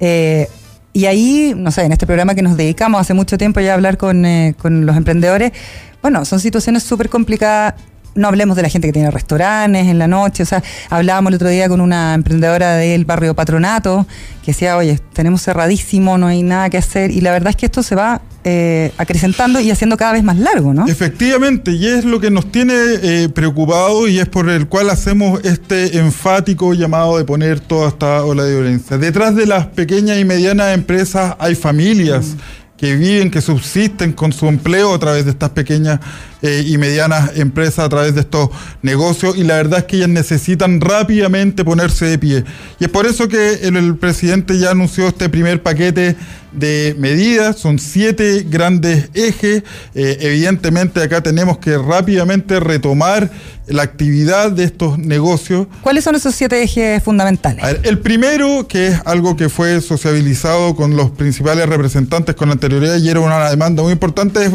Eh, 0.00 0.48
y 0.94 1.06
ahí, 1.06 1.54
no 1.56 1.72
sé, 1.72 1.82
en 1.82 1.92
este 1.92 2.06
programa 2.06 2.36
que 2.36 2.42
nos 2.42 2.56
dedicamos 2.56 3.00
hace 3.00 3.14
mucho 3.14 3.36
tiempo 3.36 3.58
ya 3.58 3.72
a 3.72 3.74
hablar 3.74 3.98
con, 3.98 4.24
eh, 4.24 4.54
con 4.56 4.86
los 4.86 4.96
emprendedores, 4.96 5.52
bueno, 6.00 6.24
son 6.24 6.38
situaciones 6.38 6.84
súper 6.84 7.10
complicadas. 7.10 7.74
No 8.14 8.28
hablemos 8.28 8.56
de 8.56 8.62
la 8.62 8.68
gente 8.68 8.88
que 8.88 8.92
tiene 8.92 9.10
restaurantes 9.10 9.86
en 9.86 9.98
la 9.98 10.06
noche, 10.06 10.42
o 10.42 10.46
sea, 10.46 10.62
hablábamos 10.90 11.30
el 11.30 11.36
otro 11.36 11.48
día 11.48 11.68
con 11.68 11.80
una 11.80 12.14
emprendedora 12.14 12.76
del 12.76 13.04
barrio 13.04 13.34
Patronato 13.34 14.06
que 14.44 14.52
decía, 14.52 14.76
oye, 14.76 15.00
tenemos 15.12 15.42
cerradísimo, 15.42 16.18
no 16.18 16.26
hay 16.26 16.42
nada 16.42 16.70
que 16.70 16.76
hacer, 16.76 17.10
y 17.10 17.20
la 17.20 17.32
verdad 17.32 17.50
es 17.50 17.56
que 17.56 17.66
esto 17.66 17.82
se 17.82 17.94
va 17.94 18.20
eh, 18.46 18.92
acrecentando 18.98 19.58
y 19.58 19.70
haciendo 19.70 19.96
cada 19.96 20.12
vez 20.12 20.22
más 20.22 20.36
largo, 20.36 20.74
¿no? 20.74 20.86
Efectivamente, 20.86 21.70
y 21.70 21.86
es 21.86 22.04
lo 22.04 22.20
que 22.20 22.30
nos 22.30 22.52
tiene 22.52 22.74
eh, 22.74 23.30
preocupado 23.30 24.06
y 24.06 24.18
es 24.18 24.28
por 24.28 24.50
el 24.50 24.68
cual 24.68 24.90
hacemos 24.90 25.42
este 25.44 25.96
enfático 25.96 26.74
llamado 26.74 27.16
de 27.16 27.24
poner 27.24 27.60
toda 27.60 27.88
esta 27.88 28.22
ola 28.22 28.44
de 28.44 28.52
violencia. 28.52 28.98
Detrás 28.98 29.34
de 29.34 29.46
las 29.46 29.68
pequeñas 29.68 30.18
y 30.18 30.26
medianas 30.26 30.74
empresas 30.74 31.36
hay 31.38 31.54
familias. 31.54 32.36
que 32.76 32.96
viven, 32.96 33.30
que 33.30 33.40
subsisten 33.40 34.12
con 34.12 34.32
su 34.32 34.46
empleo 34.46 34.92
a 34.92 34.98
través 34.98 35.24
de 35.24 35.30
estas 35.30 35.50
pequeñas 35.50 36.00
eh, 36.44 36.62
y 36.66 36.76
medianas 36.76 37.38
empresas, 37.38 37.86
a 37.86 37.88
través 37.88 38.14
de 38.14 38.20
estos 38.20 38.50
negocios, 38.82 39.34
y 39.34 39.44
la 39.44 39.54
verdad 39.54 39.78
es 39.78 39.84
que 39.86 39.96
ellas 39.96 40.10
necesitan 40.10 40.78
rápidamente 40.78 41.64
ponerse 41.64 42.04
de 42.04 42.18
pie. 42.18 42.44
Y 42.78 42.84
es 42.84 42.90
por 42.90 43.06
eso 43.06 43.28
que 43.28 43.54
el, 43.62 43.78
el 43.78 43.96
presidente 43.96 44.58
ya 44.58 44.72
anunció 44.72 45.08
este 45.08 45.30
primer 45.30 45.62
paquete 45.62 46.16
de 46.52 46.94
medidas, 46.98 47.58
son 47.58 47.78
siete 47.78 48.44
grandes 48.46 49.08
ejes. 49.14 49.62
Eh, 49.94 50.18
evidentemente 50.20 51.02
acá 51.02 51.22
tenemos 51.22 51.56
que 51.56 51.78
rápidamente 51.78 52.60
retomar 52.60 53.30
la 53.66 53.82
actividad 53.82 54.52
de 54.52 54.64
estos 54.64 54.98
negocios. 54.98 55.66
¿Cuáles 55.80 56.04
son 56.04 56.14
esos 56.14 56.34
siete 56.34 56.62
ejes 56.62 57.02
fundamentales? 57.02 57.64
Ver, 57.64 57.80
el 57.84 57.98
primero, 58.00 58.68
que 58.68 58.88
es 58.88 59.00
algo 59.06 59.34
que 59.34 59.48
fue 59.48 59.80
sociabilizado 59.80 60.76
con 60.76 60.94
los 60.94 61.10
principales 61.10 61.66
representantes 61.66 62.34
con 62.34 62.50
anterioridad 62.50 62.98
y 62.98 63.08
era 63.08 63.20
una 63.20 63.48
demanda 63.48 63.82
muy 63.82 63.92
importante, 63.92 64.44
es 64.44 64.52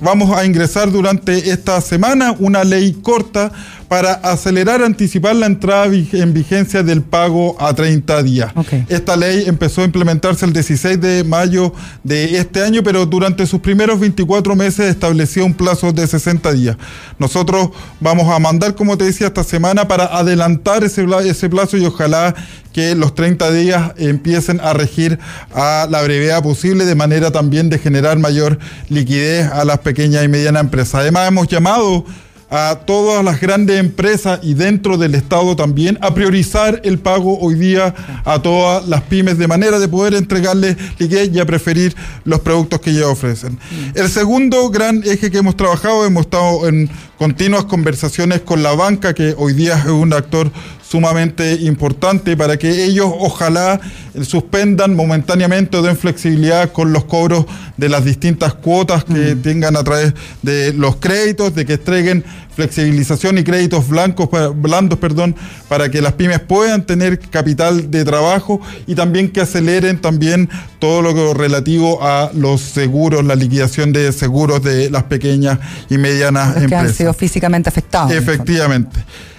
vamos 0.00 0.36
a 0.36 0.44
ingresar 0.44 0.90
durante 0.90 1.25
esta 1.28 1.80
semana 1.80 2.34
una 2.38 2.64
ley 2.64 2.92
corta 3.02 3.52
para 3.88 4.14
acelerar, 4.14 4.82
anticipar 4.82 5.36
la 5.36 5.46
entrada 5.46 5.86
en 5.86 6.34
vigencia 6.34 6.82
del 6.82 7.02
pago 7.02 7.56
a 7.60 7.74
30 7.74 8.22
días. 8.22 8.52
Okay. 8.56 8.84
Esta 8.88 9.16
ley 9.16 9.44
empezó 9.46 9.82
a 9.82 9.84
implementarse 9.84 10.44
el 10.44 10.52
16 10.52 11.00
de 11.00 11.24
mayo 11.24 11.72
de 12.02 12.38
este 12.38 12.62
año, 12.62 12.82
pero 12.82 13.06
durante 13.06 13.46
sus 13.46 13.60
primeros 13.60 14.00
24 14.00 14.56
meses 14.56 14.86
estableció 14.86 15.44
un 15.44 15.54
plazo 15.54 15.92
de 15.92 16.06
60 16.06 16.52
días. 16.52 16.76
Nosotros 17.18 17.70
vamos 18.00 18.32
a 18.32 18.38
mandar, 18.38 18.74
como 18.74 18.98
te 18.98 19.04
decía, 19.04 19.28
esta 19.28 19.44
semana 19.44 19.86
para 19.86 20.04
adelantar 20.04 20.82
ese, 20.84 21.06
ese 21.24 21.48
plazo 21.48 21.76
y 21.76 21.86
ojalá 21.86 22.34
que 22.72 22.94
los 22.94 23.14
30 23.14 23.50
días 23.52 23.92
empiecen 23.96 24.60
a 24.60 24.74
regir 24.74 25.18
a 25.54 25.86
la 25.88 26.02
brevedad 26.02 26.42
posible, 26.42 26.84
de 26.84 26.94
manera 26.94 27.30
también 27.30 27.70
de 27.70 27.78
generar 27.78 28.18
mayor 28.18 28.58
liquidez 28.88 29.50
a 29.50 29.64
las 29.64 29.78
pequeñas 29.78 30.24
y 30.24 30.28
medianas 30.28 30.64
empresas. 30.64 30.96
Además, 30.96 31.28
hemos 31.28 31.48
llamado 31.48 32.04
a 32.50 32.80
todas 32.86 33.24
las 33.24 33.40
grandes 33.40 33.80
empresas 33.80 34.40
y 34.42 34.54
dentro 34.54 34.96
del 34.96 35.14
Estado 35.14 35.56
también 35.56 35.98
a 36.00 36.14
priorizar 36.14 36.80
el 36.84 36.98
pago 36.98 37.38
hoy 37.40 37.54
día 37.54 37.94
a 38.24 38.40
todas 38.40 38.86
las 38.88 39.02
pymes 39.02 39.36
de 39.38 39.48
manera 39.48 39.78
de 39.78 39.88
poder 39.88 40.14
entregarles 40.14 40.76
liquidez 40.98 41.30
y 41.32 41.40
a 41.40 41.46
preferir 41.46 41.94
los 42.24 42.40
productos 42.40 42.80
que 42.80 42.90
ellos 42.90 43.06
ofrecen. 43.06 43.58
El 43.94 44.08
segundo 44.08 44.70
gran 44.70 45.02
eje 45.04 45.30
que 45.30 45.38
hemos 45.38 45.56
trabajado, 45.56 46.06
hemos 46.06 46.26
estado 46.26 46.68
en 46.68 46.88
continuas 47.18 47.64
conversaciones 47.64 48.42
con 48.42 48.62
la 48.62 48.74
banca, 48.74 49.14
que 49.14 49.34
hoy 49.36 49.52
día 49.52 49.78
es 49.78 49.86
un 49.86 50.12
actor 50.12 50.50
sumamente 50.96 51.52
importante 51.60 52.38
para 52.38 52.56
que 52.56 52.84
ellos 52.84 53.10
ojalá 53.18 53.78
suspendan 54.22 54.96
momentáneamente 54.96 55.76
o 55.76 55.82
den 55.82 55.94
flexibilidad 55.94 56.72
con 56.72 56.90
los 56.90 57.04
cobros 57.04 57.44
de 57.76 57.90
las 57.90 58.02
distintas 58.02 58.54
cuotas 58.54 59.04
que 59.04 59.34
mm. 59.34 59.42
tengan 59.42 59.76
a 59.76 59.84
través 59.84 60.14
de 60.40 60.72
los 60.72 60.96
créditos, 60.96 61.54
de 61.54 61.66
que 61.66 61.74
entreguen 61.74 62.24
flexibilización 62.54 63.36
y 63.36 63.44
créditos 63.44 63.86
blancos, 63.86 64.30
blandos, 64.54 64.98
perdón, 64.98 65.36
para 65.68 65.90
que 65.90 66.00
las 66.00 66.14
pymes 66.14 66.40
puedan 66.40 66.86
tener 66.86 67.18
capital 67.18 67.90
de 67.90 68.02
trabajo 68.06 68.62
y 68.86 68.94
también 68.94 69.28
que 69.28 69.42
aceleren 69.42 70.00
también 70.00 70.48
todo 70.78 71.02
lo 71.02 71.34
relativo 71.34 72.02
a 72.02 72.30
los 72.32 72.62
seguros, 72.62 73.22
la 73.22 73.34
liquidación 73.34 73.92
de 73.92 74.10
seguros 74.12 74.62
de 74.62 74.88
las 74.88 75.02
pequeñas 75.02 75.58
y 75.90 75.98
medianas 75.98 76.54
Los 76.54 76.62
empresas. 76.62 76.82
Que 76.84 76.88
han 76.88 76.94
sido 76.94 77.12
físicamente 77.12 77.68
afectados. 77.68 78.12
Efectivamente. 78.12 78.98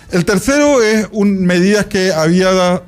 El 0.10 0.24
tercero 0.24 0.82
es 0.82 1.06
un, 1.12 1.46
medidas 1.46 1.88
que 1.88 2.14
había, 2.14 2.82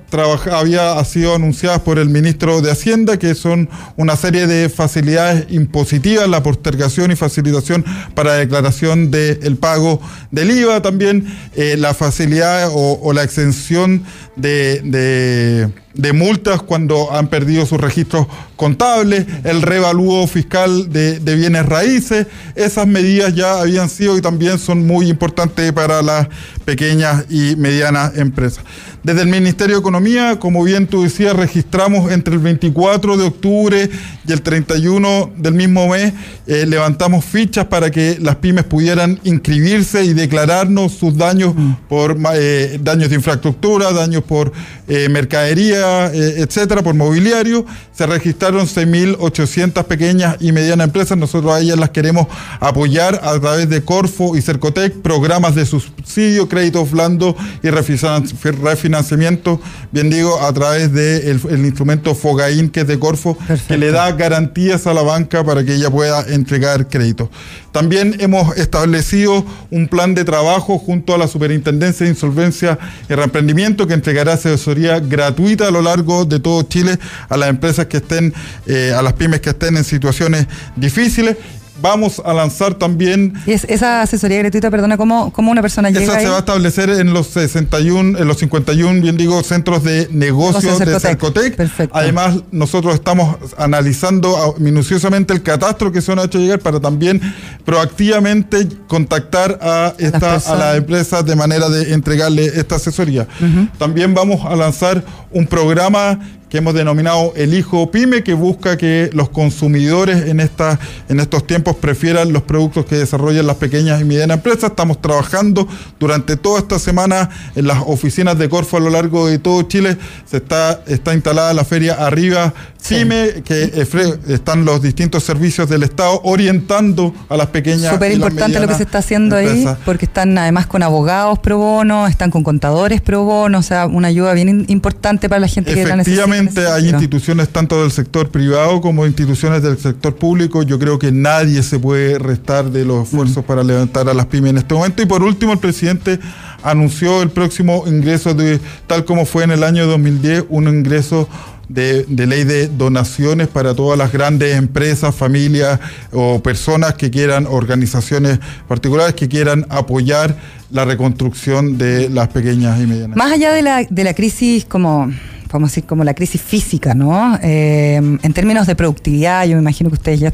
había 0.51 1.03
sido 1.03 1.35
anunciadas 1.35 1.81
por 1.81 1.99
el 1.99 2.07
ministro 2.07 2.61
de 2.61 2.71
Hacienda, 2.71 3.19
que 3.19 3.35
son 3.35 3.69
una 3.97 4.15
serie 4.15 4.47
de 4.47 4.69
facilidades 4.69 5.45
impositivas, 5.49 6.29
la 6.29 6.41
postergación 6.41 7.11
y 7.11 7.17
facilitación 7.17 7.83
para 8.15 8.35
declaración 8.35 9.11
del 9.11 9.57
pago 9.57 9.99
del 10.31 10.51
IVA, 10.51 10.81
también 10.81 11.27
eh, 11.57 11.75
la 11.77 11.93
facilidad 11.93 12.69
o, 12.71 13.11
la 13.11 13.23
exención 13.23 14.05
de, 14.37 15.69
multas 16.13 16.61
cuando 16.61 17.11
han 17.11 17.27
perdido 17.27 17.65
sus 17.65 17.81
registros 17.81 18.27
contables, 18.55 19.25
el 19.43 19.61
revalúo 19.61 20.25
fiscal 20.27 20.89
de, 20.89 21.19
de, 21.19 21.35
bienes 21.35 21.65
raíces. 21.65 22.27
Esas 22.55 22.87
medidas 22.87 23.35
ya 23.35 23.59
habían 23.59 23.89
sido 23.89 24.17
y 24.17 24.21
también 24.21 24.57
son 24.57 24.87
muy 24.87 25.09
importantes 25.09 25.73
para 25.73 26.01
las 26.01 26.27
pequeñas 26.69 27.25
y 27.31 27.55
medianas 27.55 28.15
empresas. 28.15 28.63
Desde 29.01 29.21
el 29.21 29.27
Ministerio 29.27 29.77
de 29.77 29.79
Economía, 29.79 30.37
como 30.39 30.63
bien 30.63 30.85
tú 30.85 31.01
decías, 31.01 31.35
registramos 31.35 32.11
entre 32.11 32.35
el 32.35 32.39
24 32.41 33.17
de 33.17 33.23
octubre 33.25 33.89
y 34.27 34.31
el 34.31 34.41
31 34.43 35.31
del 35.35 35.53
mismo 35.53 35.87
mes, 35.87 36.13
eh, 36.45 36.65
levantamos 36.67 37.25
fichas 37.25 37.65
para 37.65 37.89
que 37.89 38.17
las 38.21 38.35
pymes 38.35 38.65
pudieran 38.65 39.19
inscribirse 39.23 40.03
y 40.03 40.13
declararnos 40.13 40.91
sus 40.91 41.17
daños 41.17 41.55
por 41.87 42.17
eh, 42.35 42.77
daños 42.83 43.09
de 43.09 43.15
infraestructura, 43.15 43.91
daños 43.93 44.23
por 44.23 44.51
eh, 44.87 45.07
mercadería, 45.09 46.11
etcétera, 46.13 46.83
por 46.83 46.93
mobiliario. 46.93 47.65
Se 47.93 48.05
registraron 48.05 48.67
6.800 48.67 49.85
pequeñas 49.85 50.37
y 50.39 50.51
medianas 50.51 50.85
empresas. 50.85 51.17
Nosotros 51.17 51.53
a 51.53 51.61
ellas 51.61 51.79
las 51.79 51.89
queremos 51.89 52.27
apoyar 52.59 53.21
a 53.23 53.39
través 53.39 53.69
de 53.69 53.81
Corfo 53.83 54.35
y 54.35 54.41
Cercotec, 54.41 55.01
programas 55.01 55.55
de 55.55 55.65
subsidio, 55.65 56.47
créditos 56.59 56.91
blandos 56.91 57.35
y 57.63 57.69
refinanciamiento, 57.69 59.61
bien 59.91 60.09
digo, 60.09 60.41
a 60.41 60.51
través 60.51 60.91
del 60.91 61.39
de 61.41 61.53
el 61.53 61.65
instrumento 61.65 62.13
Fogaín, 62.13 62.69
que 62.69 62.81
es 62.81 62.87
de 62.87 62.99
Corfo, 62.99 63.37
Perfecto. 63.37 63.73
que 63.73 63.77
le 63.77 63.91
da 63.91 64.11
garantías 64.11 64.85
a 64.85 64.93
la 64.93 65.01
banca 65.01 65.41
para 65.45 65.63
que 65.63 65.75
ella 65.75 65.89
pueda 65.89 66.21
entregar 66.27 66.89
créditos. 66.89 67.29
También 67.71 68.17
hemos 68.19 68.57
establecido 68.57 69.45
un 69.71 69.87
plan 69.87 70.13
de 70.15 70.25
trabajo 70.25 70.77
junto 70.79 71.13
a 71.13 71.17
la 71.17 71.29
Superintendencia 71.29 72.03
de 72.05 72.11
Insolvencia 72.11 72.77
y 73.09 73.13
Reemprendimiento 73.13 73.87
que 73.87 73.93
entregará 73.93 74.33
asesoría 74.33 74.99
gratuita 74.99 75.69
a 75.69 75.71
lo 75.71 75.81
largo 75.81 76.25
de 76.25 76.41
todo 76.41 76.63
Chile 76.63 76.99
a 77.29 77.37
las 77.37 77.49
empresas 77.49 77.85
que 77.85 77.97
estén, 77.97 78.33
eh, 78.65 78.93
a 78.93 79.01
las 79.01 79.13
pymes 79.13 79.39
que 79.39 79.51
estén 79.51 79.77
en 79.77 79.85
situaciones 79.85 80.47
difíciles 80.75 81.37
vamos 81.81 82.21
a 82.23 82.33
lanzar 82.33 82.75
también. 82.75 83.33
¿Y 83.45 83.51
es, 83.51 83.65
esa 83.65 84.01
asesoría 84.01 84.39
gratuita, 84.39 84.69
perdona, 84.71 84.97
cómo, 84.97 85.31
cómo 85.31 85.51
una 85.51 85.61
persona 85.61 85.89
llega? 85.89 86.03
Esa 86.03 86.17
ahí? 86.17 86.23
se 86.23 86.29
va 86.29 86.37
a 86.37 86.39
establecer 86.39 86.89
en 86.89 87.13
los 87.13 87.27
61, 87.27 88.17
en 88.19 88.27
los 88.27 88.37
51, 88.37 89.01
bien 89.01 89.17
digo, 89.17 89.41
centros 89.43 89.83
de 89.83 90.07
negocios 90.11 90.79
de 90.79 90.99
Cercotec. 90.99 91.55
Perfecto. 91.55 91.95
Además, 91.97 92.35
nosotros 92.51 92.93
estamos 92.95 93.37
analizando 93.57 94.55
minuciosamente 94.57 95.33
el 95.33 95.43
catastro 95.43 95.91
que 95.91 96.01
se 96.01 96.15
nos 96.15 96.23
ha 96.23 96.27
hecho 96.27 96.39
llegar 96.39 96.59
para 96.59 96.79
también 96.79 97.21
proactivamente 97.65 98.67
contactar 98.87 99.59
a, 99.61 99.93
esta, 99.97 100.35
a 100.35 100.55
las 100.55 100.77
empresas 100.77 101.25
de 101.25 101.35
manera 101.35 101.69
de 101.69 101.93
entregarle 101.93 102.45
esta 102.45 102.75
asesoría. 102.75 103.27
Uh 103.39 103.45
-huh. 103.45 103.71
También 103.77 104.13
vamos 104.13 104.45
a 104.45 104.55
lanzar 104.55 105.03
un 105.31 105.45
programa 105.47 106.19
que 106.49 106.57
hemos 106.57 106.73
denominado 106.73 107.33
el 107.35 107.53
hijo 107.53 107.91
pyme, 107.91 108.23
que 108.23 108.33
busca 108.33 108.77
que 108.77 109.09
los 109.13 109.29
consumidores 109.29 110.27
en, 110.27 110.39
en 110.39 111.19
estos 111.19 111.47
tiempos 111.47 111.75
prefieran 111.75 112.33
los 112.33 112.43
productos 112.43 112.85
que 112.85 112.95
desarrollan 112.95 113.45
las 113.45 113.57
pequeñas 113.57 114.01
y 114.01 114.05
medianas 114.05 114.37
empresas. 114.37 114.71
Estamos 114.71 115.01
trabajando 115.01 115.67
durante 115.99 116.37
toda 116.37 116.59
esta 116.59 116.79
semana 116.79 117.29
en 117.55 117.67
las 117.67 117.79
oficinas 117.85 118.37
de 118.37 118.49
Corfo 118.49 118.77
a 118.77 118.79
lo 118.79 118.89
largo 118.89 119.27
de 119.27 119.37
todo 119.37 119.61
Chile. 119.63 119.97
Se 120.25 120.37
está, 120.37 120.81
está 120.87 121.13
instalada 121.13 121.53
la 121.53 121.65
feria 121.65 121.93
Arriba 121.93 122.53
PYME, 122.87 123.43
que 123.43 123.85
están 124.27 124.65
los 124.65 124.81
distintos 124.81 125.23
servicios 125.23 125.69
del 125.69 125.83
Estado 125.83 126.21
orientando 126.23 127.13
a 127.27 127.37
las 127.37 127.47
pequeñas. 127.47 127.93
Súper 127.93 128.11
importante 128.11 128.59
lo 128.59 128.67
que 128.67 128.75
se 128.75 128.83
está 128.83 128.99
haciendo 128.99 129.35
ahí, 129.35 129.65
porque 129.85 130.05
están 130.05 130.37
además 130.37 130.67
con 130.67 130.83
abogados 130.83 131.39
pro 131.39 131.57
bono, 131.57 132.07
están 132.07 132.31
con 132.31 132.43
contadores 132.43 133.01
pro 133.01 133.23
bono, 133.23 133.59
o 133.59 133.63
sea, 133.63 133.85
una 133.87 134.07
ayuda 134.07 134.33
bien 134.33 134.65
importante 134.67 135.29
para 135.29 135.39
la 135.39 135.47
gente 135.47 135.73
que 135.73 135.85
la 135.85 135.95
Efectivamente, 135.95 136.67
hay 136.67 136.89
instituciones 136.89 137.49
tanto 137.49 137.81
del 137.81 137.91
sector 137.91 138.29
privado 138.29 138.81
como 138.81 139.05
instituciones 139.05 139.61
del 139.61 139.77
sector 139.77 140.15
público. 140.15 140.63
Yo 140.63 140.79
creo 140.79 140.97
que 140.99 141.11
nadie 141.11 141.63
se 141.63 141.79
puede 141.79 142.17
restar 142.19 142.71
de 142.71 142.85
los 142.85 143.07
esfuerzos 143.07 143.43
mm. 143.43 143.47
para 143.47 143.63
levantar 143.63 144.09
a 144.09 144.13
las 144.13 144.25
pymes 144.27 144.51
en 144.51 144.57
este 144.57 144.73
momento. 144.73 145.01
Y 145.01 145.05
por 145.05 145.23
último, 145.23 145.53
el 145.53 145.59
presidente 145.59 146.19
anunció 146.63 147.21
el 147.21 147.29
próximo 147.29 147.83
ingreso 147.87 148.33
de, 148.33 148.59
tal 148.87 149.05
como 149.05 149.25
fue 149.25 149.43
en 149.43 149.51
el 149.51 149.63
año 149.63 149.87
2010, 149.87 150.45
un 150.49 150.67
ingreso 150.67 151.27
de, 151.69 152.05
ley 152.07 152.43
de 152.43 152.67
donaciones 152.67 153.47
para 153.47 153.73
todas 153.73 153.97
las 153.97 154.11
grandes 154.11 154.57
empresas, 154.57 155.15
familias 155.15 155.79
o 156.11 156.41
personas 156.41 156.95
que 156.95 157.09
quieran, 157.09 157.45
organizaciones 157.47 158.39
particulares 158.67 159.15
que 159.15 159.29
quieran 159.29 159.65
apoyar 159.69 160.35
la 160.71 160.85
reconstrucción 160.85 161.77
de 161.77 162.09
las 162.09 162.27
pequeñas 162.29 162.79
y 162.79 162.87
medianas. 162.87 163.15
Más 163.15 163.31
allá 163.31 163.53
de 163.53 163.61
la, 163.61 163.83
de 163.89 164.03
la 164.03 164.13
crisis 164.13 164.65
como 164.65 165.11
vamos 165.51 165.69
a 165.69 165.71
decir, 165.71 165.85
como 165.85 166.03
la 166.03 166.13
crisis 166.13 166.41
física, 166.41 166.93
¿no? 166.93 167.37
Eh, 167.41 167.95
en 167.95 168.33
términos 168.33 168.67
de 168.67 168.75
productividad, 168.75 169.45
yo 169.45 169.55
me 169.55 169.61
imagino 169.61 169.89
que 169.89 169.95
ustedes 169.95 170.19
ya 170.19 170.33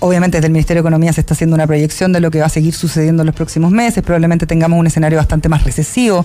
obviamente 0.00 0.36
desde 0.36 0.46
el 0.46 0.52
Ministerio 0.52 0.82
de 0.82 0.86
Economía 0.86 1.12
se 1.12 1.20
está 1.20 1.34
haciendo 1.34 1.54
una 1.54 1.66
proyección 1.66 2.12
de 2.12 2.20
lo 2.20 2.30
que 2.30 2.40
va 2.40 2.46
a 2.46 2.50
seguir 2.50 2.74
sucediendo 2.74 3.22
en 3.22 3.26
los 3.26 3.34
próximos 3.34 3.70
meses, 3.70 4.02
probablemente 4.02 4.46
tengamos 4.46 4.78
un 4.78 4.86
escenario 4.86 5.18
bastante 5.18 5.48
más 5.48 5.64
recesivo. 5.64 6.24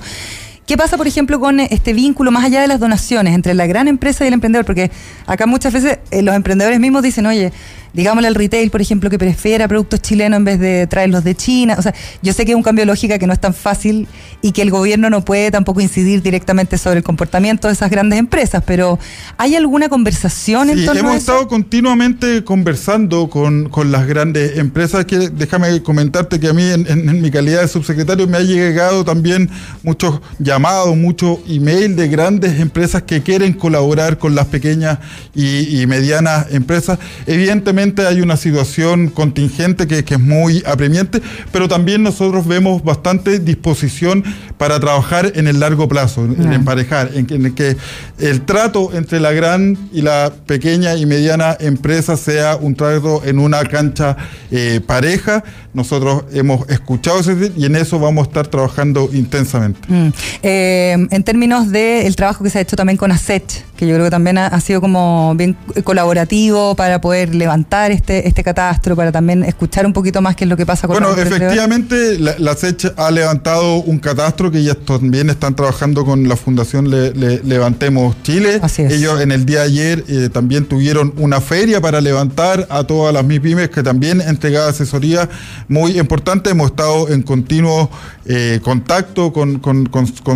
¿Qué 0.66 0.78
pasa, 0.78 0.96
por 0.96 1.08
ejemplo, 1.08 1.42
con 1.42 1.60
este 1.60 1.92
vínculo 1.92 2.32
más 2.32 2.46
allá 2.46 2.62
de 2.62 2.68
las 2.68 2.80
donaciones 2.80 3.34
entre 3.36 3.54
la 3.54 3.68
gran 3.68 3.90
empresa 3.90 4.24
y 4.24 4.30
el 4.30 4.34
emprendedor? 4.34 4.66
Porque 4.66 4.92
acá 5.26 5.46
muchas 5.46 5.74
veces 5.74 6.00
eh, 6.10 6.22
los 6.22 6.34
emprendedores 6.34 6.80
mismos 6.80 7.04
dicen, 7.04 7.26
oye, 7.26 7.52
digámosle 7.94 8.28
al 8.28 8.36
retail, 8.36 8.70
por 8.72 8.82
ejemplo, 8.82 9.10
que 9.10 9.20
prefiera 9.20 9.68
productos 9.68 10.02
chilenos 10.02 10.38
en 10.38 10.46
vez 10.46 10.60
de 10.60 10.88
traerlos 10.88 11.24
de 11.24 11.36
China. 11.36 11.76
O 11.78 11.82
sea, 11.82 11.94
yo 12.22 12.34
sé 12.34 12.46
que 12.46 12.52
es 12.52 12.56
un 12.56 12.64
cambio 12.64 12.84
de 12.84 12.88
lógica 12.88 13.20
que 13.20 13.28
no 13.28 13.34
es 13.34 13.40
tan 13.40 13.54
fácil 13.54 14.08
y 14.42 14.52
que 14.52 14.62
el 14.62 14.72
gobierno 14.72 15.10
no 15.10 15.24
puede 15.24 15.52
tampoco 15.52 15.82
incidir 15.82 16.22
directamente 16.22 16.78
sobre 16.78 16.98
el 16.98 17.04
comportamiento 17.04 17.68
de 17.68 17.74
esas 17.74 17.90
grandes 17.90 18.20
empresas, 18.20 18.64
pero 18.66 19.00
¿hay 19.38 19.56
alguna 19.56 19.90
conversación 19.90 20.70
en 20.70 20.86
torno 20.86 21.04
hemos 21.04 21.18
estado 21.18 21.48
continuamente 21.48 22.44
conversando 22.44 23.30
con, 23.30 23.70
las 23.92 24.08
grandes 24.08 24.58
empresas. 24.58 25.06
Que, 25.06 25.30
déjame 25.30 25.82
comentarte 25.84 26.40
que 26.40 26.48
a 26.48 26.54
mí, 26.54 26.64
en, 26.64 27.22
mi 27.22 27.30
calidad 27.30 27.62
de 27.62 27.68
subsecretario, 27.68 28.28
me 28.28 28.38
ha 28.38 28.42
llegado 28.42 29.04
también 29.04 29.50
muchos 29.84 30.22
llamados, 30.40 30.96
muchos 30.96 31.40
email 31.48 31.96
de 31.96 32.08
grandes 32.08 32.60
empresas 32.60 33.04
que 33.04 33.22
quieren 33.22 33.54
colaborar 33.54 34.18
con 34.18 34.36
las 34.36 34.48
pequeñas 34.48 35.00
y 35.36 35.86
medianas 35.88 36.48
empresas. 36.52 37.00
Evidentemente, 37.26 37.83
hay 38.08 38.22
una 38.22 38.38
situación 38.38 39.10
contingente 39.10 39.88
que, 39.88 40.04
es 40.14 40.20
muy 40.20 40.64
apremiante, 40.66 41.22
pero 41.52 41.68
también 41.68 42.04
nosotros 42.04 42.46
vemos 42.46 42.84
bastante 42.84 43.40
disposición 43.40 44.24
para 44.58 44.80
trabajar 44.80 45.32
en 45.36 45.48
el 45.48 45.60
largo 45.60 45.88
plazo, 45.88 46.26
en 46.26 46.54
emparejar, 46.54 47.10
en, 47.16 47.28
en 47.30 47.54
que 47.56 47.76
el 48.20 48.42
trato 48.42 48.92
entre 48.94 49.20
la 49.20 49.32
gran 49.32 49.78
y 49.92 50.02
la 50.02 50.32
pequeña 50.46 50.96
y 50.96 51.06
mediana 51.06 51.58
empresa 51.60 52.16
sea 52.16 52.56
un 52.56 52.76
trato 52.76 53.24
en 53.26 53.40
una 53.40 53.64
cancha 53.64 54.16
eh, 54.52 54.82
pareja. 54.86 55.44
Nosotros 55.74 56.26
hemos 56.34 56.70
escuchado 56.70 57.20
ese 57.20 57.52
y 57.58 57.66
en 57.66 57.76
eso 57.76 58.00
vamos 58.00 58.26
a 58.26 58.30
estar 58.30 58.48
trabajando 58.48 59.10
intensamente. 59.14 59.80
Mm. 59.88 60.10
Eh, 60.44 61.08
en 61.10 61.24
términos 61.24 61.72
del 61.72 62.16
trabajo 62.16 62.44
que 62.44 62.50
se 62.50 62.60
ha 62.60 62.62
hecho 62.62 62.76
también 62.76 62.98
con 62.98 63.12
ASET, 63.12 63.66
que 63.84 63.90
yo 63.90 63.96
creo 63.96 64.06
que 64.06 64.12
también 64.12 64.38
ha 64.38 64.60
sido 64.62 64.82
como 64.82 65.34
bien 65.36 65.56
colaborativo 65.84 66.76
para 66.76 67.02
poder 67.02 67.36
levantar 67.36 67.92
este, 67.92 68.28
este 68.28 68.44
catastro, 68.44 68.96
para 68.96 69.12
también 69.12 69.44
escuchar 69.44 69.86
un 69.86 69.94
poquito 69.94 70.22
más 70.22 70.36
qué 70.36 70.46
es 70.46 70.50
lo 70.50 70.58
que 70.58 70.66
pasa 70.66 70.88
con 70.88 71.00
Bueno, 71.00 71.16
efectivamente, 71.16 72.20
la, 72.20 72.36
la, 72.38 72.56
SECH 72.56 72.94
ha 72.98 73.12
levantado 73.12 73.78
un 73.78 74.00
catastro 74.00 74.52
que 74.52 74.64
ya 74.64 74.76
también 74.76 75.30
están 75.30 75.56
trabajando 75.56 76.06
con 76.06 76.28
la 76.28 76.36
Fundación 76.36 76.90
Levantemos 76.90 78.16
Chile. 78.24 78.62
Ellos 78.78 79.22
en 79.22 79.32
el 79.32 79.46
día 79.46 79.60
de 79.60 79.66
ayer 79.66 80.04
eh, 80.08 80.30
también 80.32 80.66
tuvieron 80.66 81.14
una 81.18 81.42
feria 81.42 81.82
para 81.82 82.02
levantar 82.02 82.68
a 82.70 82.84
todas 82.84 83.14
las 83.14 83.26
MIPIMES 83.26 83.70
que 83.70 83.84
también 83.84 84.22
entregaba 84.22 84.70
asesoría 84.70 85.30
muy 85.68 86.00
importante. 86.00 86.50
Hemos 86.52 86.72
estado 86.72 87.10
en 87.10 87.22
continuo 87.24 87.90
eh, 88.26 88.60
contacto 88.64 89.34
con, 89.34 89.62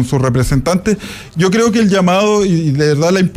sus 0.05 0.21
representantes. 0.21 0.97
Yo 1.35 1.51
creo 1.51 1.71
que 1.71 1.79
el 1.79 1.89
llamado 1.89 2.45
y 2.45 2.71
de 2.71 2.87
verdad 2.95 3.11
la 3.11 3.19
importancia 3.19 3.36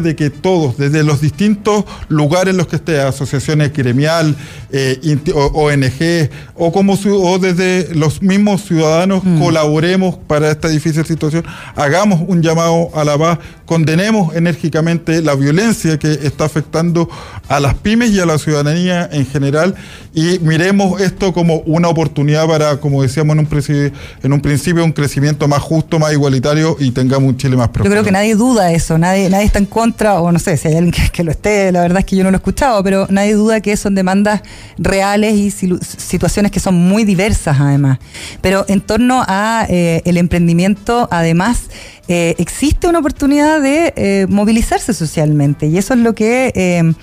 de 0.00 0.16
que 0.16 0.30
todos, 0.30 0.78
desde 0.78 1.04
los 1.04 1.20
distintos 1.20 1.84
lugares 2.08 2.52
en 2.52 2.56
los 2.56 2.66
que 2.66 2.76
esté, 2.76 3.00
asociaciones 3.00 3.74
gremial, 3.74 4.36
eh, 4.76 5.18
ONG 5.54 6.30
o, 6.56 6.72
como, 6.72 6.94
o 6.94 7.38
desde 7.38 7.94
los 7.94 8.20
mismos 8.22 8.64
ciudadanos, 8.64 9.22
mm. 9.22 9.38
colaboremos 9.38 10.16
para 10.26 10.50
esta 10.50 10.68
difícil 10.68 11.04
situación, 11.06 11.44
hagamos 11.76 12.22
un 12.26 12.42
llamado 12.42 12.90
a 12.92 13.04
la 13.04 13.16
paz, 13.16 13.38
condenemos 13.66 14.34
enérgicamente 14.34 15.22
la 15.22 15.36
violencia 15.36 15.96
que 15.96 16.10
está 16.10 16.46
afectando 16.46 17.08
a 17.48 17.60
las 17.60 17.74
pymes 17.74 18.10
y 18.10 18.18
a 18.18 18.26
la 18.26 18.36
ciudadanía 18.36 19.08
en 19.12 19.26
general 19.26 19.76
y 20.12 20.38
miremos 20.40 21.00
esto 21.00 21.32
como 21.32 21.58
una 21.66 21.88
oportunidad 21.88 22.46
para, 22.46 22.76
como 22.78 23.02
decíamos 23.02 23.34
en 23.34 23.40
un 23.40 23.46
principio, 23.46 23.92
en 24.22 24.32
un 24.32 24.40
principio 24.40 24.84
un 24.84 24.92
crecimiento 24.92 25.48
más 25.48 25.60
justo, 25.60 25.98
más 25.98 26.12
igualitario 26.12 26.76
y 26.78 26.90
tengamos 26.90 27.28
un 27.28 27.36
Chile 27.36 27.56
más 27.56 27.68
próspero. 27.68 27.84
Yo 27.84 27.90
creo 27.90 28.04
que 28.04 28.12
nadie 28.12 28.34
duda 28.34 28.72
eso, 28.72 28.98
nadie, 28.98 29.30
nadie 29.30 29.46
está 29.46 29.58
en 29.58 29.66
contra, 29.66 30.20
o 30.20 30.32
no 30.32 30.38
sé 30.38 30.56
si 30.56 30.68
hay 30.68 30.76
alguien 30.76 30.94
que, 31.12 31.24
lo 31.24 31.30
esté, 31.30 31.72
la 31.72 31.80
verdad 31.80 32.00
es 32.00 32.04
que 32.04 32.16
yo 32.16 32.24
no 32.24 32.30
lo 32.30 32.36
he 32.36 32.38
escuchado, 32.38 32.82
pero 32.82 33.06
nadie 33.10 33.34
duda 33.34 33.60
que 33.60 33.76
son 33.76 33.94
demandas 33.94 34.42
reales 34.78 35.34
y 35.34 35.50
situaciones 35.50 36.50
que 36.50 36.60
son 36.60 36.74
muy 36.74 37.04
diversas 37.04 37.58
además. 37.60 37.98
Pero 38.40 38.64
en 38.68 38.80
torno 38.80 39.24
a 39.26 39.66
eh, 39.68 40.02
el 40.04 40.16
emprendimiento, 40.16 41.08
además, 41.10 41.70
eh, 42.08 42.34
existe 42.38 42.86
una 42.86 42.98
oportunidad 42.98 43.60
de 43.60 43.92
eh, 43.96 44.26
movilizarse 44.28 44.92
socialmente 44.92 45.66
y 45.66 45.78
eso 45.78 45.94
es 45.94 46.00
lo 46.00 46.14
que 46.14 46.94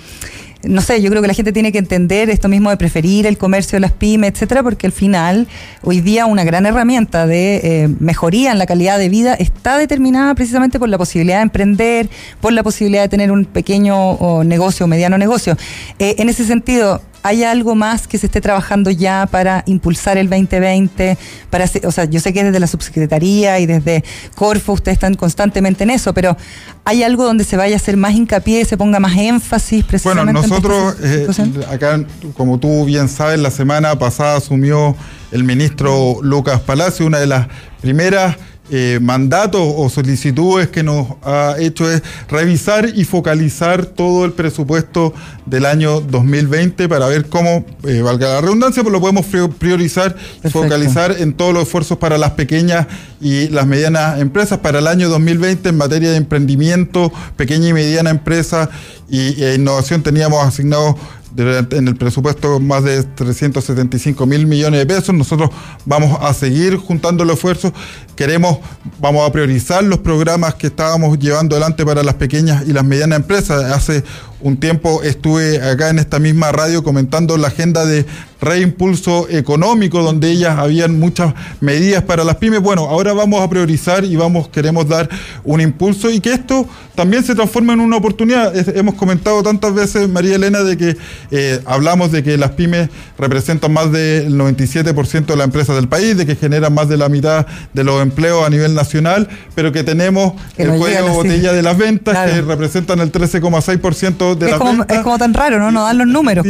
no 0.64 0.80
sé, 0.82 1.02
yo 1.02 1.10
creo 1.10 1.24
que 1.24 1.28
la 1.28 1.34
gente 1.34 1.52
tiene 1.52 1.72
que 1.72 1.80
entender 1.80 2.30
esto 2.30 2.48
mismo 2.48 2.70
de 2.70 2.78
preferir 2.78 3.26
el 3.26 3.36
comercio 3.40 3.78
de 3.78 3.80
las 3.80 3.94
pymes, 3.94 4.34
etcétera, 4.34 4.62
porque 4.62 4.86
al 4.86 4.94
final, 4.94 5.48
hoy 5.82 6.02
día, 6.02 6.28
una 6.28 6.44
gran 6.44 6.68
herramienta 6.68 7.26
de 7.26 7.90
mejoría 8.00 8.52
en 8.52 8.60
la 8.60 8.68
calidad 8.68 9.00
de 9.00 9.10
vida 9.10 9.34
está 9.34 9.80
determinada 9.80 10.36
precisamente 10.36 10.78
por 10.78 10.88
la 10.88 11.00
posibilidad 11.00 11.38
de 11.38 11.44
emprender, 11.44 12.10
por 12.42 12.54
la 12.54 12.62
posibilidad 12.62 13.02
de 13.02 13.10
tener 13.10 13.32
un 13.32 13.46
pequeño 13.46 14.44
negocio 14.44 14.86
o 14.86 14.88
mediano 14.88 15.18
negocio. 15.18 15.58
En 15.98 16.30
ese 16.30 16.46
sentido, 16.46 17.02
¿Hay 17.24 17.44
algo 17.44 17.76
más 17.76 18.08
que 18.08 18.18
se 18.18 18.26
esté 18.26 18.42
trabajando 18.42 18.90
ya 18.90 19.28
para 19.30 19.64
impulsar 19.68 20.18
el 20.18 20.30
2020? 20.30 21.18
Para, 21.50 21.66
o 21.84 21.92
sea, 21.92 22.06
yo 22.06 22.20
sé 22.20 22.34
que 22.34 22.44
desde 22.44 22.60
la 22.60 22.68
subsecretaría 22.68 23.60
y 23.60 23.66
desde 23.66 24.04
Corfo 24.36 24.74
ustedes 24.74 24.96
están 24.96 25.14
constantemente 25.14 25.84
en 25.84 25.92
eso, 25.92 26.14
pero 26.14 26.36
¿hay 26.84 27.04
algo 27.04 27.24
donde 27.24 27.44
se 27.44 27.58
vaya 27.58 27.76
a 27.76 27.78
hacer 27.78 27.98
más 27.98 28.14
hincapié, 28.14 28.66
se 28.66 28.78
ponga 28.78 29.00
más 29.00 29.16
énfasis 29.18 29.84
precisamente? 29.84 30.34
Bueno, 30.34 30.48
nosotros, 30.48 30.96
eh, 31.04 31.28
acá, 31.70 32.04
como 32.36 32.60
tú 32.60 32.86
bien 32.86 33.08
sabes, 33.08 33.40
la 33.40 33.52
semana 33.52 33.98
pasada 34.00 34.38
asumió 34.38 34.96
el 35.32 35.44
ministro 35.44 36.18
Lucas 36.22 36.60
Palacio, 36.62 37.06
una 37.06 37.20
de 37.20 37.28
las 37.28 37.48
primeras 37.82 38.36
eh, 38.74 39.00
mandatos 39.02 39.62
o 39.62 39.90
solicitudes 39.90 40.70
que 40.70 40.82
nos 40.82 41.06
ha 41.24 41.56
hecho 41.60 41.92
es 41.92 42.02
revisar 42.30 42.88
y 42.96 43.04
focalizar 43.04 43.86
todo 43.86 44.24
el 44.24 44.32
presupuesto 44.32 45.14
del 45.46 45.66
año 45.66 46.00
2020 46.00 46.88
para 46.88 47.08
ver 47.08 47.26
cómo, 47.26 47.66
eh, 47.84 48.02
valga 48.02 48.30
la 48.30 48.40
redundancia, 48.40 48.82
pues 48.82 48.94
lo 48.94 49.02
podemos 49.02 49.26
priorizar 49.60 50.16
y 50.42 50.50
focalizar 50.50 51.18
en 51.20 51.34
todos 51.34 51.54
los 51.54 51.64
esfuerzos 51.64 51.98
para 51.98 52.18
las 52.18 52.32
pequeñas 52.32 52.88
y 53.20 53.50
las 53.50 53.68
medianas 53.68 54.22
empresas 54.22 54.60
para 54.60 54.80
el 54.80 54.88
año 54.88 55.10
2020 55.10 55.68
en 55.68 55.76
materia 55.76 56.12
de 56.12 56.16
emprendimiento, 56.16 57.12
pequeña 57.36 57.68
y 57.68 57.74
mediana 57.74 58.10
empresa 58.10 58.70
y, 59.10 59.44
e 59.44 59.56
innovación. 59.56 60.02
Teníamos 60.02 60.48
asignado 60.48 60.98
en 61.38 61.88
el 61.88 61.96
presupuesto 61.96 62.60
más 62.60 62.84
de 62.84 63.04
375 63.04 64.26
mil 64.26 64.48
millones 64.48 64.80
de 64.80 64.86
pesos. 64.86 65.16
Nosotros 65.16 65.50
vamos 65.86 66.18
a 66.22 66.34
seguir 66.34 66.78
juntando 66.78 67.26
los 67.26 67.36
esfuerzos. 67.36 67.72
Queremos, 68.16 68.60
vamos 69.00 69.28
a 69.28 69.32
priorizar 69.32 69.84
los 69.84 70.00
programas 70.00 70.56
que 70.56 70.68
estábamos 70.68 71.18
llevando 71.20 71.56
adelante 71.56 71.86
para 71.86 72.04
las 72.04 72.16
pequeñas 72.16 72.68
y 72.68 72.74
las 72.74 72.84
medianas 72.84 73.20
empresas. 73.20 73.72
Hace 73.72 74.04
un 74.42 74.58
tiempo 74.58 75.02
estuve 75.04 75.62
acá 75.62 75.90
en 75.90 76.00
esta 76.00 76.20
misma 76.20 76.52
radio 76.52 76.84
comentando 76.84 77.38
la 77.38 77.48
agenda 77.48 77.86
de 77.86 78.06
reimpulso 78.42 79.30
económico, 79.30 80.02
donde 80.02 80.32
ellas 80.32 80.58
habían 80.58 81.00
muchas 81.00 81.34
medidas 81.60 82.04
para 82.04 82.24
las 82.24 82.38
pymes. 82.38 82.60
Bueno, 82.60 82.88
ahora 82.90 83.14
vamos 83.14 83.42
a 83.42 83.50
priorizar 83.50 84.04
y 84.04 84.16
vamos, 84.16 84.50
queremos 84.50 84.88
dar 84.88 85.08
un 85.44 85.62
impulso 85.62 86.10
y 86.10 86.20
que 86.20 86.34
esto 86.34 86.68
también 86.96 87.24
se 87.24 87.36
transforme 87.36 87.74
en 87.74 87.80
una 87.80 87.98
oportunidad. 87.98 88.54
hemos 88.76 88.96
comentado 88.96 89.44
tantas 89.44 89.74
veces, 89.74 90.10
María 90.10 90.36
Elena, 90.36 90.64
de 90.64 90.76
que 90.76 90.98
eh, 91.30 91.62
hablamos 91.66 92.12
de 92.12 92.24
que 92.24 92.38
las 92.38 92.52
pymes 92.52 92.90
representan 93.18 93.72
más 93.74 93.92
del 93.92 94.36
97% 94.38 95.26
de 95.26 95.36
las 95.36 95.46
empresas 95.46 95.76
del 95.76 95.88
país, 95.88 96.18
de 96.18 96.26
que 96.26 96.36
generan 96.36 96.74
más 96.74 96.90
de 96.90 96.98
la 96.98 97.10
mitad 97.10 97.46
de 97.74 97.84
los 97.84 98.02
empleos 98.02 98.46
a 98.46 98.50
nivel 98.50 98.74
nacional, 98.74 99.28
pero 99.54 99.72
que 99.72 99.84
tenemos 99.84 100.34
el 100.58 100.72
juego 100.72 101.10
botella 101.10 101.54
de 101.54 101.62
las 101.62 101.78
ventas 101.78 102.32
que 102.32 102.42
representan 102.42 103.00
el 103.00 103.12
13,6% 103.12 104.36
de 104.36 104.52
las 104.52 104.60
ventas. 104.60 104.98
Es 104.98 105.04
como 105.04 105.18
tan 105.20 105.34
raro, 105.34 105.60
¿no? 105.60 105.72
No 105.72 105.84
dan 105.84 106.00
los 106.00 106.08
números. 106.08 106.46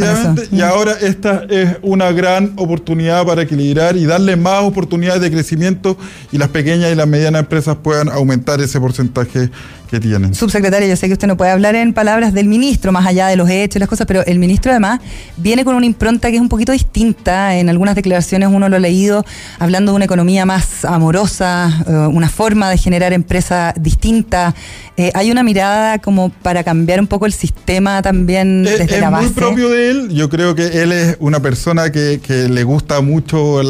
Y 0.51 0.55
mm. 0.55 0.61
ahora 0.61 0.93
esta 1.01 1.43
es 1.49 1.80
una 1.81 2.11
gran 2.11 2.53
oportunidad 2.57 3.25
para 3.25 3.43
equilibrar 3.43 3.97
y 3.97 4.05
darle 4.05 4.35
más 4.35 4.63
oportunidades 4.63 5.21
de 5.21 5.31
crecimiento 5.31 5.97
y 6.31 6.37
las 6.37 6.49
pequeñas 6.49 6.91
y 6.91 6.95
las 6.95 7.07
medianas 7.07 7.41
empresas 7.41 7.77
puedan 7.81 8.09
aumentar 8.09 8.61
ese 8.61 8.79
porcentaje 8.79 9.49
que 9.91 9.99
tienen. 9.99 10.33
Subsecretario, 10.33 10.87
yo 10.87 10.95
sé 10.95 11.07
que 11.07 11.13
usted 11.13 11.27
no 11.27 11.35
puede 11.35 11.51
hablar 11.51 11.75
en 11.75 11.93
palabras 11.93 12.33
del 12.33 12.47
ministro, 12.47 12.93
más 12.93 13.05
allá 13.05 13.27
de 13.27 13.35
los 13.35 13.49
hechos 13.49 13.75
y 13.75 13.79
las 13.79 13.89
cosas, 13.89 14.07
pero 14.07 14.25
el 14.25 14.39
ministro 14.39 14.71
además 14.71 15.01
viene 15.35 15.65
con 15.65 15.75
una 15.75 15.85
impronta 15.85 16.29
que 16.29 16.37
es 16.37 16.41
un 16.41 16.47
poquito 16.47 16.71
distinta. 16.71 17.57
En 17.57 17.69
algunas 17.69 17.95
declaraciones 17.95 18.47
uno 18.51 18.69
lo 18.69 18.77
ha 18.77 18.79
leído 18.79 19.25
hablando 19.59 19.91
de 19.91 19.97
una 19.97 20.05
economía 20.05 20.45
más 20.45 20.85
amorosa, 20.85 21.83
eh, 21.85 21.91
una 21.91 22.29
forma 22.29 22.69
de 22.69 22.77
generar 22.77 23.11
empresa 23.11 23.73
distinta. 23.77 24.55
Eh, 24.95 25.11
hay 25.13 25.29
una 25.29 25.43
mirada 25.43 25.99
como 25.99 26.29
para 26.29 26.63
cambiar 26.63 27.01
un 27.01 27.07
poco 27.07 27.25
el 27.25 27.33
sistema 27.33 28.01
también 28.01 28.63
desde 28.63 29.01
la 29.01 29.09
base. 29.09 29.25
Es 29.25 29.31
muy 29.35 29.41
propio 29.41 29.69
de 29.69 29.91
él. 29.91 30.09
Yo 30.11 30.29
creo 30.29 30.55
que 30.55 30.83
él 30.83 30.93
es 30.93 31.17
una 31.19 31.41
persona 31.41 31.91
que, 31.91 32.21
le 32.31 32.63
gusta 32.63 33.01
mucho 33.01 33.59
el, 33.59 33.69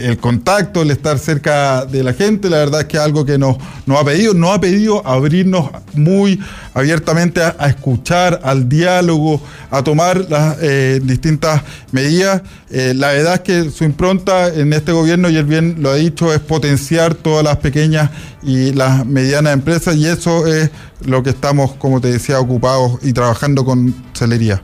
el, 0.00 0.18
contacto, 0.18 0.82
el 0.82 0.92
estar 0.92 1.18
cerca 1.18 1.84
de 1.86 2.04
la 2.04 2.12
gente. 2.12 2.48
La 2.48 2.58
verdad 2.58 2.82
es 2.82 2.86
que 2.86 2.98
es 2.98 3.02
algo 3.02 3.24
que 3.24 3.36
nos, 3.36 3.56
nos 3.84 4.00
ha 4.00 4.04
pedido. 4.04 4.32
Nos 4.32 4.54
ha 4.54 4.60
pedido 4.60 5.04
abrirnos 5.06 5.55
muy 5.94 6.40
abiertamente 6.74 7.40
a, 7.42 7.54
escuchar, 7.68 8.40
al 8.42 8.68
diálogo, 8.68 9.40
a 9.70 9.82
tomar 9.82 10.26
las 10.28 10.56
eh, 10.60 11.00
distintas 11.02 11.62
medidas. 11.92 12.42
Eh, 12.70 12.92
la 12.94 13.08
verdad 13.08 13.34
es 13.34 13.40
que 13.40 13.70
su 13.70 13.84
impronta 13.84 14.48
en 14.48 14.72
este 14.72 14.92
gobierno, 14.92 15.30
y 15.30 15.36
él 15.36 15.44
bien 15.44 15.76
lo 15.80 15.90
ha 15.90 15.94
dicho, 15.94 16.32
es 16.32 16.40
potenciar 16.40 17.14
todas 17.14 17.44
las 17.44 17.58
pequeñas 17.58 18.10
y 18.46 18.72
las 18.72 19.04
medianas 19.04 19.52
empresas 19.52 19.96
y 19.96 20.06
eso 20.06 20.46
es 20.46 20.70
lo 21.04 21.22
que 21.22 21.30
estamos, 21.30 21.74
como 21.74 22.00
te 22.00 22.08
decía, 22.10 22.38
ocupados 22.40 22.98
y 23.02 23.12
trabajando 23.12 23.64
con 23.64 23.94
celería. 24.14 24.62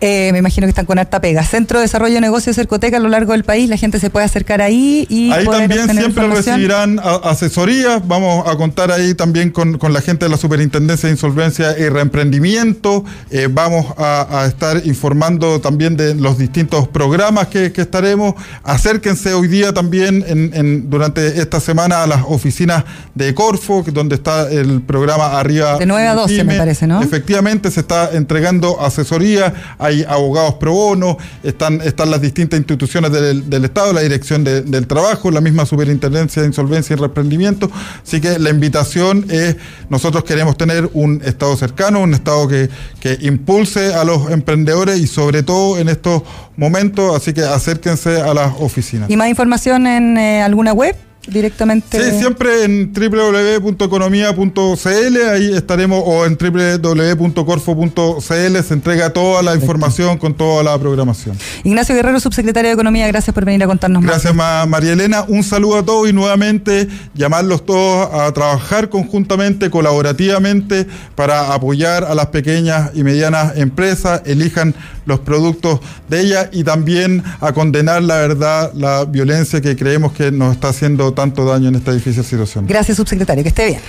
Eh, 0.00 0.30
me 0.32 0.38
imagino 0.38 0.66
que 0.66 0.70
están 0.70 0.86
con 0.86 0.98
harta 0.98 1.20
pega. 1.20 1.44
Centro 1.44 1.78
de 1.78 1.84
Desarrollo 1.84 2.14
de 2.14 2.20
Negocios 2.20 2.56
Cercoteca 2.56 2.96
a 2.96 3.00
lo 3.00 3.08
largo 3.08 3.32
del 3.32 3.44
país, 3.44 3.68
la 3.68 3.76
gente 3.76 4.00
se 4.00 4.10
puede 4.10 4.26
acercar 4.26 4.60
ahí 4.60 5.06
y... 5.08 5.30
Ahí 5.30 5.44
también 5.46 5.88
siempre 5.90 6.26
recibirán 6.26 6.98
asesorías, 7.22 8.06
vamos 8.08 8.48
a 8.48 8.56
contar 8.56 8.90
ahí 8.90 9.14
también 9.14 9.50
con, 9.50 9.78
la 9.92 10.00
gente 10.00 10.24
de 10.24 10.30
la 10.30 10.36
Superintendencia 10.36 11.08
de 11.08 11.14
Insolvencia 11.14 11.78
y 11.78 11.88
Reemprendimiento, 11.88 13.04
eh, 13.30 13.48
vamos 13.50 13.86
a, 13.98 14.46
estar 14.48 14.86
informando 14.86 15.60
también 15.60 15.96
de 15.96 16.14
los 16.14 16.38
distintos 16.38 16.88
programas 16.88 17.48
que, 17.48 17.72
estaremos, 17.76 18.34
acérquense 18.64 19.34
hoy 19.34 19.48
día 19.48 19.72
también 19.72 20.24
en, 20.26 20.90
durante 20.90 21.40
esta 21.40 21.60
semana 21.60 22.02
a 22.02 22.06
las 22.06 22.22
oficinas 22.26 22.84
de 23.18 23.34
Corfo, 23.34 23.84
donde 23.92 24.14
está 24.14 24.48
el 24.48 24.80
programa 24.80 25.40
Arriba. 25.40 25.76
De 25.76 25.86
9 25.86 26.06
a 26.06 26.14
12, 26.14 26.44
me 26.44 26.56
parece, 26.56 26.86
¿no? 26.86 27.02
Efectivamente, 27.02 27.68
se 27.70 27.80
está 27.80 28.10
entregando 28.12 28.80
asesoría, 28.80 29.74
hay 29.76 30.04
abogados 30.08 30.54
pro 30.54 30.72
bono, 30.72 31.18
están, 31.42 31.80
están 31.80 32.12
las 32.12 32.20
distintas 32.20 32.58
instituciones 32.58 33.10
del, 33.10 33.64
Estado, 33.64 33.92
la 33.92 34.02
Dirección 34.02 34.44
del 34.44 34.86
Trabajo, 34.86 35.32
la 35.32 35.40
misma 35.40 35.66
Superintendencia 35.66 36.42
de 36.42 36.48
Insolvencia 36.48 36.94
y 36.94 36.96
Reprendimiento. 36.96 37.68
Así 38.04 38.20
que 38.20 38.38
la 38.38 38.50
invitación 38.50 39.26
es: 39.30 39.56
nosotros 39.90 40.22
queremos 40.22 40.56
tener 40.56 40.88
un 40.92 41.20
Estado 41.24 41.56
cercano, 41.56 42.00
un 42.00 42.14
Estado 42.14 42.46
que, 42.46 42.70
que 43.00 43.18
impulse 43.22 43.94
a 43.94 44.04
los 44.04 44.30
emprendedores 44.30 45.00
y, 45.00 45.08
sobre 45.08 45.42
todo, 45.42 45.78
en 45.78 45.88
estos 45.88 46.22
momentos. 46.56 47.16
Así 47.16 47.32
que 47.32 47.42
acérquense 47.42 48.20
a 48.20 48.32
las 48.32 48.52
oficinas. 48.60 49.10
¿Y 49.10 49.16
más 49.16 49.28
información 49.28 49.88
en 49.88 50.16
eh, 50.16 50.40
alguna 50.42 50.72
web? 50.72 50.94
Directamente. 51.28 52.02
Sí, 52.02 52.18
siempre 52.18 52.64
en 52.64 52.92
www.economía.cl, 52.92 55.16
ahí 55.30 55.54
estaremos, 55.54 56.02
o 56.04 56.26
en 56.26 56.36
www.corfo.cl 56.36 58.62
se 58.62 58.74
entrega 58.74 59.10
toda 59.10 59.42
la 59.42 59.54
información 59.54 60.18
con 60.18 60.34
toda 60.34 60.62
la 60.62 60.78
programación. 60.78 61.36
Ignacio 61.64 61.94
Guerrero, 61.94 62.20
subsecretario 62.20 62.68
de 62.68 62.74
Economía, 62.74 63.06
gracias 63.08 63.34
por 63.34 63.44
venir 63.44 63.62
a 63.62 63.66
contarnos 63.66 64.02
gracias, 64.02 64.34
más. 64.34 64.48
Gracias, 64.48 64.68
María 64.68 64.92
Elena. 64.92 65.24
Un 65.28 65.42
saludo 65.42 65.78
a 65.78 65.84
todos 65.84 66.08
y 66.08 66.12
nuevamente 66.12 66.88
llamarlos 67.14 67.66
todos 67.66 68.08
a 68.12 68.32
trabajar 68.32 68.88
conjuntamente, 68.88 69.70
colaborativamente, 69.70 70.86
para 71.14 71.54
apoyar 71.54 72.04
a 72.04 72.14
las 72.14 72.26
pequeñas 72.26 72.90
y 72.94 73.02
medianas 73.02 73.56
empresas, 73.56 74.22
elijan 74.24 74.74
los 75.06 75.20
productos 75.20 75.80
de 76.08 76.20
ellas 76.20 76.48
y 76.52 76.64
también 76.64 77.22
a 77.40 77.52
condenar 77.52 78.02
la 78.02 78.16
verdad, 78.16 78.72
la 78.74 79.04
violencia 79.04 79.60
que 79.60 79.74
creemos 79.74 80.12
que 80.12 80.30
nos 80.30 80.54
está 80.54 80.68
haciendo 80.68 81.12
tanto 81.18 81.44
daño 81.44 81.68
en 81.68 81.74
esta 81.74 81.92
difícil 81.92 82.22
situación. 82.22 82.64
Gracias, 82.68 82.96
subsecretario. 82.96 83.42
Que 83.42 83.48
esté 83.48 83.66
bien. 83.66 83.80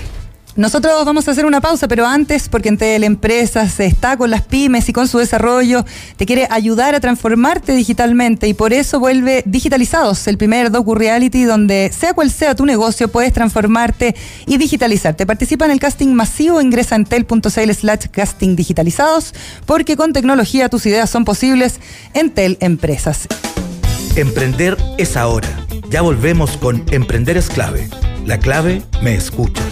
Nosotros 0.56 1.06
vamos 1.06 1.28
a 1.28 1.32
hacer 1.32 1.46
una 1.46 1.62
pausa, 1.62 1.88
pero 1.88 2.08
antes, 2.08 2.50
porque 2.50 2.70
en 2.70 3.04
Empresas 3.04 3.80
está 3.80 4.18
con 4.18 4.32
las 4.32 4.42
pymes 4.42 4.90
y 4.90 4.94
con 4.94 5.08
su 5.08 5.20
desarrollo, 5.20 5.86
te 6.18 6.26
quiere 6.26 6.48
ayudar 6.50 6.96
a 6.96 7.00
transformarte 7.00 7.74
digitalmente 7.74 8.48
y 8.48 8.56
por 8.56 8.74
eso 8.74 9.00
vuelve 9.00 9.44
Digitalizados, 9.46 10.28
el 10.28 10.40
primer 10.40 10.72
docu-reality 10.72 11.44
donde, 11.44 11.92
sea 11.96 12.16
cual 12.16 12.32
sea 12.32 12.56
tu 12.56 12.66
negocio, 12.66 13.10
puedes 13.10 13.32
transformarte 13.32 14.16
y 14.48 14.58
digitalizarte. 14.58 15.28
Participa 15.28 15.66
en 15.66 15.72
el 15.72 15.80
casting 15.80 16.14
masivo, 16.16 16.60
ingresa 16.60 16.96
en 16.96 17.06
tel.cl 17.06 17.72
slash 17.72 18.08
casting 18.12 18.56
digitalizados, 18.56 19.36
porque 19.68 19.96
con 19.96 20.14
tecnología 20.14 20.68
tus 20.68 20.88
ideas 20.88 21.12
son 21.12 21.26
posibles 21.26 21.80
en 22.16 22.32
Tel 22.32 22.58
Empresas. 22.60 23.28
Emprender 24.16 24.78
es 24.98 25.16
ahora. 25.16 25.69
Ya 25.90 26.04
volvemos 26.04 26.56
con 26.58 26.84
Emprender 26.92 27.36
es 27.36 27.50
clave. 27.50 27.90
La 28.24 28.38
clave 28.38 28.84
me 29.02 29.16
escucha. 29.16 29.64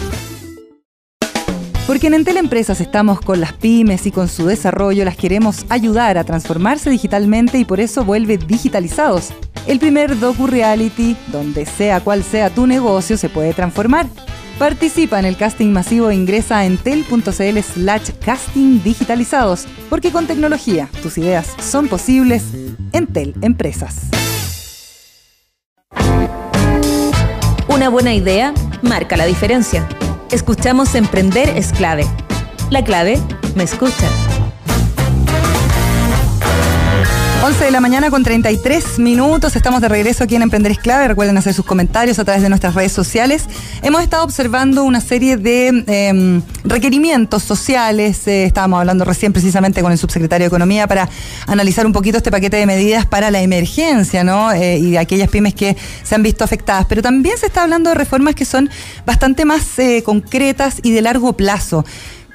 Porque 1.86 2.08
en 2.08 2.14
Entel 2.14 2.38
Empresas 2.38 2.80
estamos 2.80 3.20
con 3.20 3.40
las 3.40 3.52
pymes 3.52 4.04
y 4.04 4.10
con 4.10 4.26
su 4.28 4.46
desarrollo 4.46 5.04
las 5.04 5.16
queremos 5.16 5.64
ayudar 5.68 6.18
a 6.18 6.24
transformarse 6.24 6.90
digitalmente 6.90 7.58
y 7.58 7.64
por 7.64 7.78
eso 7.78 8.04
vuelve 8.04 8.36
Digitalizados, 8.36 9.28
el 9.68 9.78
primer 9.78 10.18
docu-reality 10.18 11.16
donde 11.30 11.64
sea 11.64 12.00
cual 12.00 12.24
sea 12.24 12.50
tu 12.50 12.66
negocio 12.66 13.16
se 13.16 13.28
puede 13.28 13.54
transformar. 13.54 14.06
Participa 14.58 15.20
en 15.20 15.24
el 15.24 15.36
casting 15.36 15.68
masivo 15.68 16.10
e 16.10 16.16
ingresa 16.16 16.58
a 16.58 16.66
entel.cl 16.66 17.58
slash 17.60 18.10
casting 18.24 18.82
digitalizados, 18.82 19.66
porque 19.88 20.10
con 20.10 20.26
tecnología 20.26 20.88
tus 21.00 21.16
ideas 21.16 21.54
son 21.62 21.86
posibles. 21.86 22.42
Entel 22.92 23.34
Empresas. 23.40 24.08
Una 27.78 27.90
buena 27.90 28.12
idea 28.12 28.52
marca 28.82 29.16
la 29.16 29.24
diferencia. 29.24 29.86
Escuchamos 30.32 30.96
Emprender 30.96 31.48
es 31.50 31.72
clave. 31.72 32.04
La 32.70 32.82
clave 32.82 33.20
me 33.54 33.62
escucha. 33.62 34.27
11 37.48 37.64
de 37.64 37.70
la 37.70 37.80
mañana 37.80 38.10
con 38.10 38.22
33 38.22 38.98
minutos. 38.98 39.56
Estamos 39.56 39.80
de 39.80 39.88
regreso 39.88 40.22
aquí 40.22 40.36
en 40.36 40.42
Emprender 40.42 40.70
es 40.70 40.78
clave. 40.78 41.08
Recuerden 41.08 41.38
hacer 41.38 41.54
sus 41.54 41.64
comentarios 41.64 42.18
a 42.18 42.24
través 42.26 42.42
de 42.42 42.50
nuestras 42.50 42.74
redes 42.74 42.92
sociales. 42.92 43.44
Hemos 43.80 44.02
estado 44.02 44.22
observando 44.22 44.84
una 44.84 45.00
serie 45.00 45.38
de 45.38 45.68
em, 45.86 46.42
requerimientos 46.64 47.42
sociales. 47.42 48.28
Eh, 48.28 48.44
estábamos 48.44 48.80
hablando 48.80 49.06
recién 49.06 49.32
precisamente 49.32 49.80
con 49.80 49.92
el 49.92 49.96
subsecretario 49.96 50.44
de 50.44 50.48
Economía 50.48 50.86
para 50.86 51.08
analizar 51.46 51.86
un 51.86 51.94
poquito 51.94 52.18
este 52.18 52.30
paquete 52.30 52.58
de 52.58 52.66
medidas 52.66 53.06
para 53.06 53.30
la 53.30 53.40
emergencia, 53.40 54.24
¿no? 54.24 54.52
Eh, 54.52 54.76
y 54.76 54.90
de 54.90 54.98
aquellas 54.98 55.30
pymes 55.30 55.54
que 55.54 55.74
se 56.02 56.14
han 56.14 56.22
visto 56.22 56.44
afectadas. 56.44 56.84
Pero 56.86 57.00
también 57.00 57.38
se 57.38 57.46
está 57.46 57.62
hablando 57.62 57.88
de 57.88 57.94
reformas 57.94 58.34
que 58.34 58.44
son 58.44 58.68
bastante 59.06 59.46
más 59.46 59.78
eh, 59.78 60.02
concretas 60.04 60.80
y 60.82 60.90
de 60.90 61.00
largo 61.00 61.32
plazo. 61.32 61.86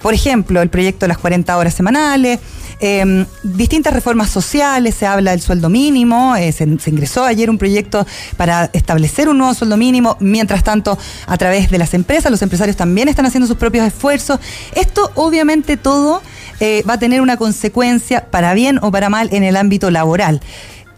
Por 0.03 0.13
ejemplo, 0.13 0.61
el 0.61 0.69
proyecto 0.69 1.05
de 1.05 1.07
las 1.07 1.17
40 1.17 1.57
horas 1.57 1.73
semanales, 1.73 2.41
em, 2.81 3.25
distintas 3.41 3.93
reformas 3.93 4.29
sociales, 4.29 4.95
se 4.95 5.05
habla 5.05 5.31
del 5.31 5.39
sueldo 5.39 5.69
mínimo, 5.69 6.35
eh, 6.35 6.51
se, 6.51 6.65
ingresó 6.65 7.23
ayer 7.23 7.49
un 7.49 7.57
proyecto 7.57 8.05
para 8.35 8.69
establecer 8.73 9.29
un 9.29 9.37
nuevo 9.37 9.53
sueldo 9.53 9.77
mínimo, 9.77 10.17
mientras 10.19 10.61
tanto 10.61 10.97
a 11.25 11.37
través 11.37 11.71
de 11.71 11.77
las 11.77 11.93
empresas, 11.93 12.29
los 12.29 12.41
empresarios 12.41 12.75
también 12.75 13.07
están 13.07 13.25
haciendo 13.25 13.47
sus 13.47 13.55
propios 13.55 13.87
esfuerzos. 13.87 14.41
Esto 14.75 15.09
obviamente 15.15 15.77
todo 15.77 16.21
eh, 16.59 16.83
va 16.87 16.95
a 16.95 16.99
tener 16.99 17.21
una 17.21 17.37
consecuencia 17.37 18.29
para 18.29 18.53
bien 18.53 18.79
o 18.81 18.91
para 18.91 19.07
mal 19.09 19.29
en 19.31 19.43
el 19.43 19.55
ámbito 19.55 19.89
laboral. 19.89 20.41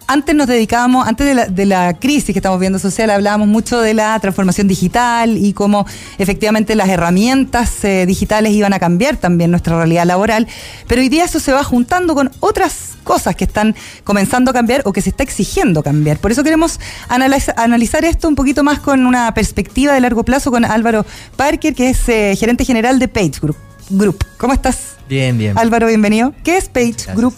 Antes 0.08 0.36
nos 0.36 0.48
dedicábamos, 0.48 1.08
antes 1.08 1.26
de 1.26 1.34
la, 1.34 1.46
de 1.48 1.66
la, 1.66 1.94
crisis 1.94 2.34
que 2.34 2.40
estamos 2.40 2.60
viendo 2.60 2.80
social, 2.80 3.10
hablábamos 3.10 3.48
mucho 3.48 3.80
de 3.80 3.94
la 3.94 4.20
transformación 4.20 4.68
digital 4.68 5.38
y 5.38 5.54
cómo 5.54 5.86
efectivamente 6.18 6.76
las 6.76 6.90
herramientas 6.90 7.84
eh, 7.84 8.06
digitales 8.06 8.54
iban 8.54 8.74
a 8.74 8.80
cambiar 8.80 9.18
también 9.18 9.52
nuestra 9.52 9.78
realidad 9.78 10.06
laboral, 10.06 10.48
pero 10.88 11.02
hoy 11.02 11.10
día 11.10 11.26
eso 11.26 11.40
se 11.40 11.52
va 11.52 11.64
juntando 11.64 12.14
con 12.16 12.32
otras 12.40 12.96
cosas 13.04 13.36
que 13.36 13.46
están 13.46 13.76
comenzando 14.04 14.52
a 14.52 14.54
cambiar 14.54 14.82
o 14.86 14.92
que 14.92 15.02
se 15.02 15.10
está 15.10 15.24
exigiendo 15.24 15.84
cambiar. 15.84 16.18
Por 16.18 16.32
eso 16.32 16.44
queremos 16.44 16.80
analizar 17.08 18.04
esto 18.04 18.28
un 18.28 18.36
poquito 18.36 18.64
más 18.64 18.80
con 18.80 19.06
una 19.06 19.34
perspectiva 19.34 19.94
de 19.94 20.02
largo 20.02 20.24
plazo 20.24 20.52
con 20.52 20.66
Álvaro 20.66 21.06
Parker, 21.36 21.74
que 21.74 21.90
es 21.90 22.10
eh, 22.10 22.36
gerente 22.38 22.66
general 22.66 23.00
de 23.00 23.08
Page 23.08 23.40
Group. 23.42 23.58
Group. 23.90 24.26
¿Cómo 24.38 24.54
estás? 24.54 24.96
Bien, 25.08 25.38
bien. 25.38 25.58
Álvaro, 25.58 25.88
bienvenido. 25.88 26.34
¿Qué 26.44 26.58
es 26.58 26.68
Page 26.68 27.14
Group? 27.16 27.36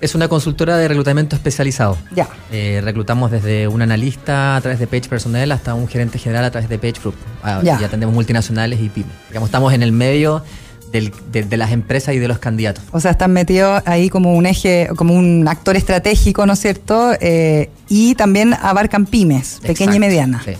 Es 0.00 0.14
una 0.14 0.28
consultora 0.28 0.76
de 0.76 0.88
reclutamiento 0.88 1.36
especializado. 1.36 1.96
Ya. 2.14 2.28
Eh, 2.52 2.80
reclutamos 2.82 3.30
desde 3.30 3.68
un 3.68 3.82
analista 3.82 4.56
a 4.56 4.60
través 4.60 4.78
de 4.78 4.86
Page 4.86 5.08
Personnel 5.08 5.52
hasta 5.52 5.74
un 5.74 5.88
gerente 5.88 6.18
general 6.18 6.44
a 6.44 6.50
través 6.50 6.68
de 6.68 6.78
Page 6.78 7.00
Group. 7.00 7.14
Ah, 7.42 7.60
ya. 7.62 7.78
Y 7.80 7.84
atendemos 7.84 8.14
multinacionales 8.14 8.80
y 8.80 8.88
pymes. 8.88 9.12
Digamos, 9.28 9.48
estamos 9.48 9.72
en 9.72 9.82
el 9.82 9.92
medio 9.92 10.42
de, 10.92 11.56
las 11.56 11.72
empresas 11.72 12.14
y 12.14 12.18
de 12.18 12.28
los 12.28 12.38
candidatos. 12.38 12.84
O 12.92 13.00
sea, 13.00 13.10
están 13.10 13.32
metidos 13.32 13.82
ahí 13.86 14.08
como 14.08 14.34
un 14.34 14.46
eje, 14.46 14.88
como 14.96 15.14
un 15.14 15.46
actor 15.48 15.76
estratégico, 15.76 16.46
¿no 16.46 16.54
es 16.54 16.60
cierto? 16.60 17.12
Eh, 17.20 17.70
y 17.88 18.14
también 18.14 18.54
abarcan 18.54 19.06
pymes, 19.06 19.60
pequeña 19.62 19.96
y 19.96 19.98
mediana. 19.98 20.42
Sí. 20.44 20.52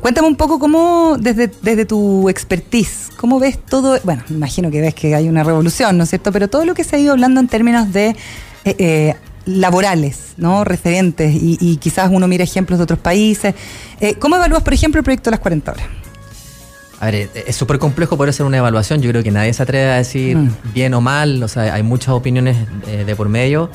Cuéntame 0.00 0.26
un 0.26 0.34
poco 0.34 0.58
cómo, 0.58 1.16
desde, 1.18 1.48
desde 1.62 1.84
tu 1.84 2.28
expertise, 2.28 3.10
cómo 3.16 3.38
ves 3.38 3.56
todo, 3.64 3.98
bueno, 4.02 4.24
imagino 4.30 4.70
que 4.70 4.80
ves 4.80 4.94
que 4.94 5.14
hay 5.14 5.28
una 5.28 5.44
revolución, 5.44 5.96
¿no 5.96 6.04
es 6.04 6.10
cierto? 6.10 6.32
Pero 6.32 6.48
todo 6.48 6.64
lo 6.64 6.74
que 6.74 6.82
se 6.82 6.96
ha 6.96 6.98
ido 6.98 7.12
hablando 7.12 7.40
en 7.40 7.46
términos 7.46 7.92
de 7.92 8.16
eh, 8.64 8.74
eh, 8.78 9.14
laborales, 9.44 10.34
¿no? 10.36 10.64
Referentes, 10.64 11.34
y, 11.34 11.76
quizás 11.78 12.10
uno 12.12 12.28
mire 12.28 12.44
ejemplos 12.44 12.78
de 12.78 12.84
otros 12.84 13.00
países. 13.00 13.54
Eh, 14.00 14.14
¿Cómo 14.14 14.36
evalúas, 14.36 14.62
por 14.62 14.72
ejemplo, 14.72 15.00
el 15.00 15.04
proyecto 15.04 15.30
de 15.30 15.32
las 15.32 15.40
40 15.40 15.72
horas? 15.72 15.86
A 17.00 17.06
ver, 17.06 17.28
es 17.34 17.56
súper 17.56 17.80
complejo 17.80 18.16
poder 18.16 18.30
hacer 18.30 18.46
una 18.46 18.58
evaluación. 18.58 19.02
Yo 19.02 19.10
creo 19.10 19.24
que 19.24 19.32
nadie 19.32 19.52
se 19.52 19.64
atreve 19.64 19.90
a 19.90 19.96
decir 19.96 20.36
mm. 20.36 20.56
bien 20.72 20.94
o 20.94 21.00
mal. 21.00 21.42
O 21.42 21.48
sea, 21.48 21.74
hay 21.74 21.82
muchas 21.82 22.10
opiniones 22.10 22.56
de 22.86 23.16
por 23.16 23.28
medio. 23.28 23.68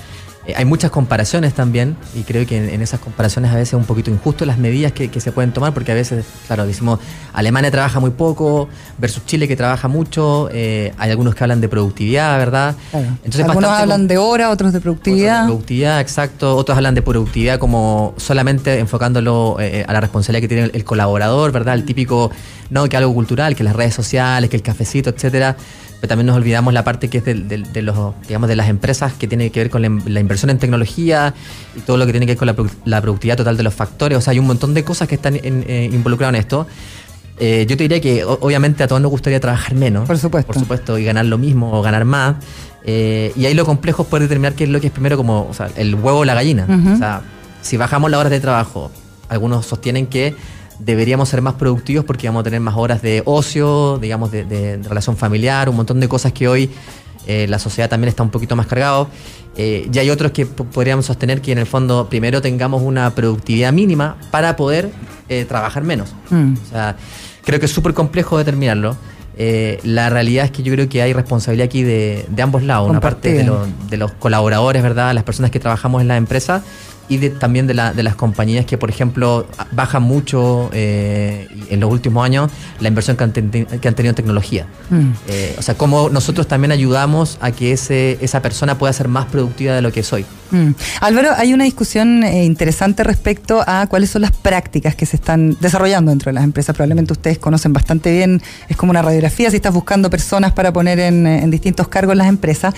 Eh, 0.47 0.53
hay 0.55 0.63
muchas 0.63 0.91
comparaciones 0.91 1.53
también 1.53 1.97
y 2.15 2.23
creo 2.23 2.45
que 2.47 2.73
en, 2.73 2.81
esas 2.81 3.01
comparaciones 3.01 3.51
a 3.51 3.55
veces 3.55 3.69
es 3.69 3.73
un 3.73 3.83
poquito 3.83 4.09
injusto 4.09 4.45
las 4.45 4.57
medidas 4.57 4.93
que, 4.93 5.17
se 5.17 5.31
pueden 5.31 5.51
tomar 5.51 5.73
porque 5.73 5.91
a 5.91 5.95
veces, 5.95 6.25
claro, 6.45 6.65
decimos 6.65 6.99
Alemania 7.33 7.69
trabaja 7.69 7.99
muy 7.99 8.11
poco 8.11 8.69
versus 8.97 9.25
Chile 9.25 9.47
que 9.47 9.55
trabaja 9.55 9.87
mucho, 9.87 10.47
eh, 10.51 10.93
hay 10.97 11.11
algunos 11.11 11.35
que 11.35 11.43
hablan 11.43 11.59
de 11.59 11.67
productividad, 11.67 12.37
¿verdad? 12.37 12.75
Entonces, 12.93 13.43
algunos 13.43 13.69
hablan 13.69 14.07
de 14.07 14.17
hora, 14.17 14.49
otros 14.49 14.71
de 14.73 14.79
productividad. 14.79 15.41
de 15.41 15.47
productividad, 15.47 15.99
exacto, 15.99 16.55
otros 16.55 16.77
hablan 16.77 16.95
de 16.95 17.01
productividad 17.01 17.59
como 17.59 18.13
solamente 18.17 18.79
enfocándolo 18.79 19.57
eh, 19.59 19.83
a 19.87 19.91
la 19.91 19.99
responsabilidad 19.99 20.41
que 20.41 20.47
tiene 20.47 20.71
el, 20.73 20.83
colaborador, 20.85 21.51
¿verdad? 21.51 21.73
El 21.73 21.83
típico, 21.83 22.31
no, 22.69 22.87
que 22.87 22.95
algo 22.95 23.13
cultural, 23.13 23.55
que 23.55 23.63
las 23.63 23.75
redes 23.75 23.95
sociales, 23.95 24.49
que 24.49 24.55
el 24.55 24.63
cafecito, 24.63 25.09
etcétera 25.09 25.57
pero 25.99 26.09
también 26.09 26.27
nos 26.27 26.35
olvidamos 26.35 26.73
la 26.73 26.83
parte 26.83 27.09
que 27.09 27.17
es 27.17 27.25
de, 27.25 27.81
los, 27.81 28.13
digamos, 28.27 28.47
de 28.47 28.55
las 28.55 28.69
empresas 28.69 29.13
que 29.13 29.27
tiene 29.27 29.49
que 29.49 29.61
ver 29.61 29.69
con 29.69 29.81
la, 29.81 30.19
inversión 30.19 30.49
en 30.49 30.59
tecnología 30.59 31.33
y 31.75 31.79
todo 31.81 31.97
lo 31.97 32.05
que 32.05 32.11
tiene 32.11 32.25
que 32.25 32.35
ver 32.35 32.55
con 32.55 32.69
la, 32.85 33.01
productividad 33.01 33.37
total 33.37 33.57
de 33.57 33.63
los 33.63 33.73
factores. 33.73 34.17
O 34.17 34.21
sea, 34.21 34.31
hay 34.31 34.39
un 34.39 34.47
montón 34.47 34.73
de 34.73 34.83
cosas 34.83 35.07
que 35.07 35.15
están 35.15 35.35
eh, 35.35 35.89
involucradas 35.91 36.35
en 36.35 36.39
esto. 36.39 36.67
Eh, 37.39 37.65
yo 37.67 37.77
te 37.77 37.83
diría 37.83 38.01
que 38.01 38.23
obviamente 38.23 38.83
a 38.83 38.87
todos 38.87 39.01
nos 39.01 39.11
gustaría 39.11 39.39
trabajar 39.39 39.73
menos. 39.75 40.07
Por 40.07 40.17
supuesto. 40.17 40.53
Por 40.53 40.61
supuesto, 40.61 40.97
y 40.97 41.03
ganar 41.03 41.25
lo 41.25 41.37
mismo 41.37 41.71
o 41.71 41.81
ganar 41.81 42.05
más. 42.05 42.35
Eh, 42.83 43.33
y 43.35 43.45
ahí 43.45 43.53
lo 43.53 43.65
complejo 43.65 44.03
es 44.03 44.07
poder 44.07 44.23
determinar 44.23 44.53
qué 44.53 44.65
es 44.65 44.69
lo 44.69 44.79
que 44.79 44.87
es 44.87 44.93
primero 44.93 45.17
como 45.17 45.51
el 45.75 45.95
huevo 45.95 46.19
o 46.19 46.25
la 46.25 46.35
gallina. 46.35 46.67
O 46.93 46.97
sea, 46.97 47.21
si 47.61 47.75
bajamos 47.75 48.11
las 48.11 48.19
horas 48.19 48.31
de 48.31 48.39
trabajo, 48.39 48.91
algunos 49.29 49.65
sostienen 49.65 50.07
que 50.07 50.35
deberíamos 50.79 51.29
ser 51.29 51.41
más 51.41 51.55
productivos 51.55 52.05
porque 52.05 52.27
vamos 52.27 52.41
a 52.41 52.43
tener 52.43 52.59
más 52.59 52.75
horas 52.75 53.01
de 53.01 53.21
ocio, 53.25 53.97
digamos, 53.99 54.31
de, 54.31 54.79
relación 54.83 55.17
familiar, 55.17 55.69
un 55.69 55.75
montón 55.75 55.99
de 55.99 56.07
cosas 56.07 56.33
que 56.33 56.47
hoy 56.47 56.69
eh, 57.25 57.47
la 57.47 57.59
sociedad 57.59 57.89
también 57.89 58.09
está 58.09 58.23
un 58.23 58.29
poquito 58.29 58.55
más 58.55 58.67
cargado. 58.67 59.09
Eh, 59.55 59.89
y 59.91 59.97
hay 59.97 60.09
otros 60.11 60.31
que 60.31 60.45
podríamos 60.45 61.07
sostener 61.07 61.41
que 61.41 61.51
en 61.51 61.57
el 61.57 61.65
fondo 61.65 62.07
primero 62.09 62.41
tengamos 62.41 62.83
una 62.83 63.15
productividad 63.15 63.73
mínima 63.73 64.17
para 64.29 64.55
poder 64.55 64.91
eh, 65.29 65.45
trabajar 65.45 65.83
menos. 65.83 66.13
Mm. 66.29 66.53
O 66.53 66.69
sea, 66.69 66.95
creo 67.43 67.59
que 67.59 67.65
es 67.65 67.71
súper 67.71 67.93
complejo 67.93 68.37
determinarlo. 68.37 68.95
la 69.83 70.09
realidad 70.09 70.45
es 70.45 70.51
que 70.51 70.61
yo 70.63 70.73
creo 70.73 70.87
que 70.87 71.01
hay 71.01 71.13
responsabilidad 71.13 71.65
aquí 71.65 71.83
de, 71.83 72.25
ambos 72.41 72.63
lados, 72.63 72.89
una 72.89 72.99
parte 72.99 73.33
de, 73.33 73.51
de, 73.89 73.97
los 73.97 74.11
colaboradores, 74.13 74.83
¿verdad? 74.83 75.13
Las 75.13 75.23
personas 75.23 75.49
que 75.49 75.59
trabajamos 75.59 76.01
en 76.01 76.07
la 76.07 76.17
empresa 76.17 76.63
y 77.09 77.29
también 77.29 77.67
de, 77.67 77.73
la, 77.73 77.93
de 77.93 78.03
las 78.03 78.15
compañías 78.15 78.65
que, 78.65 78.77
por 78.77 78.89
ejemplo, 78.89 79.47
bajan 79.71 80.03
mucho 80.03 80.69
eh, 80.73 81.47
en 81.69 81.79
los 81.79 81.91
últimos 81.91 82.25
años 82.25 82.51
la 82.79 82.89
inversión 82.89 83.15
que 83.17 83.23
han, 83.23 83.31
tenido 83.31 84.09
en 84.09 84.15
tecnología. 84.15 84.67
Mm. 84.89 85.11
Eh, 85.27 85.55
o 85.57 85.61
sea, 85.61 85.75
cómo 85.75 86.09
nosotros 86.09 86.47
también 86.47 86.71
ayudamos 86.71 87.37
a 87.41 87.51
que 87.51 87.71
ese, 87.71 88.17
esa 88.21 88.41
persona 88.41 88.77
pueda 88.77 88.91
ser 88.93 89.07
más 89.07 89.25
productiva 89.25 89.73
de 89.73 89.81
lo 89.81 89.91
que 89.91 90.03
soy. 90.03 90.25
Mm. 90.51 90.71
Álvaro, 91.01 91.29
hay 91.37 91.53
una 91.53 91.63
discusión 91.63 92.23
eh, 92.23 92.45
interesante 92.45 93.03
respecto 93.03 93.63
a 93.65 93.87
cuáles 93.87 94.09
son 94.09 94.21
las 94.21 94.31
prácticas 94.31 94.95
que 94.95 95.05
se 95.05 95.15
están 95.15 95.57
desarrollando 95.59 96.11
dentro 96.11 96.29
de 96.29 96.33
las 96.33 96.43
empresas. 96.43 96.75
Probablemente 96.75 97.13
ustedes 97.13 97.39
conocen 97.39 97.73
bastante 97.73 98.11
bien, 98.11 98.41
es 98.67 98.75
como 98.77 98.91
una 98.91 99.01
radiografía 99.01 99.49
si 99.49 99.57
estás 99.57 99.73
buscando 99.73 100.09
personas 100.09 100.51
para 100.51 100.73
poner 100.73 100.99
en, 100.99 101.25
en 101.25 101.49
distintos 101.51 101.87
cargos 101.87 102.15
las 102.15 102.27
empresas. 102.27 102.73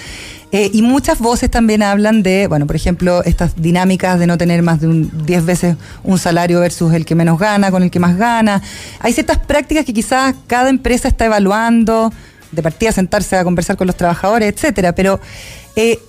Eh, 0.51 0.71
y 0.73 0.81
muchas 0.81 1.19
voces 1.19 1.51
también 1.51 1.83
hablan 1.83 2.23
de, 2.23 2.47
bueno, 2.47 2.65
por 2.65 2.75
ejemplo, 2.75 3.23
estas 3.23 3.61
dinámicas 3.61 4.17
de 4.17 4.25
no 4.25 4.37
tener 4.37 4.63
más 4.63 4.81
de 4.81 4.87
un 4.87 5.25
10 5.25 5.45
veces 5.45 5.75
un 6.03 6.17
salario 6.17 6.59
versus 6.59 6.93
el 6.93 7.05
que 7.05 7.13
menos 7.13 7.37
gana 7.37 7.69
con 7.69 7.83
el 7.83 7.91
que 7.91 7.99
más 7.99 8.17
gana. 8.17 8.61
Hay 8.99 9.13
ciertas 9.13 9.37
prácticas 9.37 9.85
que 9.85 9.93
quizás 9.93 10.33
cada 10.47 10.69
empresa 10.69 11.07
está 11.07 11.25
evaluando, 11.25 12.11
de 12.51 12.63
partida 12.63 12.91
sentarse 12.91 13.37
a 13.37 13.43
conversar 13.43 13.77
con 13.77 13.85
los 13.85 13.95
trabajadores, 13.95 14.51
etcétera, 14.51 14.95
pero 14.95 15.19
eh, 15.75 15.99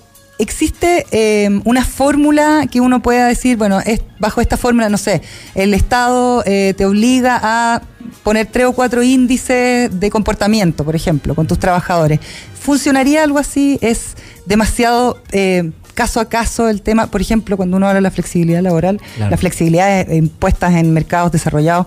existe 0.41 1.07
eh, 1.11 1.61
una 1.65 1.85
fórmula 1.85 2.67
que 2.71 2.81
uno 2.81 3.03
pueda 3.03 3.27
decir, 3.27 3.57
bueno, 3.57 3.81
es 3.81 4.01
bajo 4.19 4.41
esta 4.41 4.57
fórmula, 4.57 4.89
no 4.89 4.99
sé, 4.99 5.23
el 5.55 5.75
Estado 5.75 6.43
te 6.43 6.85
obliga 6.85 7.41
a 7.43 7.83
poner 8.23 8.47
tres 8.47 8.67
o 8.67 8.73
cuatro 8.73 9.03
índices 9.03 9.99
de 9.99 10.11
comportamiento, 10.11 10.85
por 10.85 10.95
ejemplo, 10.95 11.35
con 11.35 11.47
tus 11.47 11.59
trabajadores. 11.59 12.21
¿Funcionaría 12.61 13.23
algo 13.23 13.39
así? 13.39 13.79
¿Es 13.81 14.17
demasiado 14.47 15.23
eh, 15.33 15.71
caso 15.95 16.21
a 16.21 16.29
caso 16.29 16.69
el 16.69 16.83
tema? 16.83 17.07
Por 17.07 17.21
ejemplo, 17.21 17.57
cuando 17.57 17.77
uno 17.77 17.87
habla 17.87 17.97
de 17.97 18.03
la 18.03 18.11
flexibilidad 18.11 18.63
laboral, 18.63 19.01
las 19.19 19.41
flexibilidades 19.41 20.13
impuestas 20.15 20.75
en 20.75 20.93
mercados 20.93 21.33
desarrollados 21.33 21.87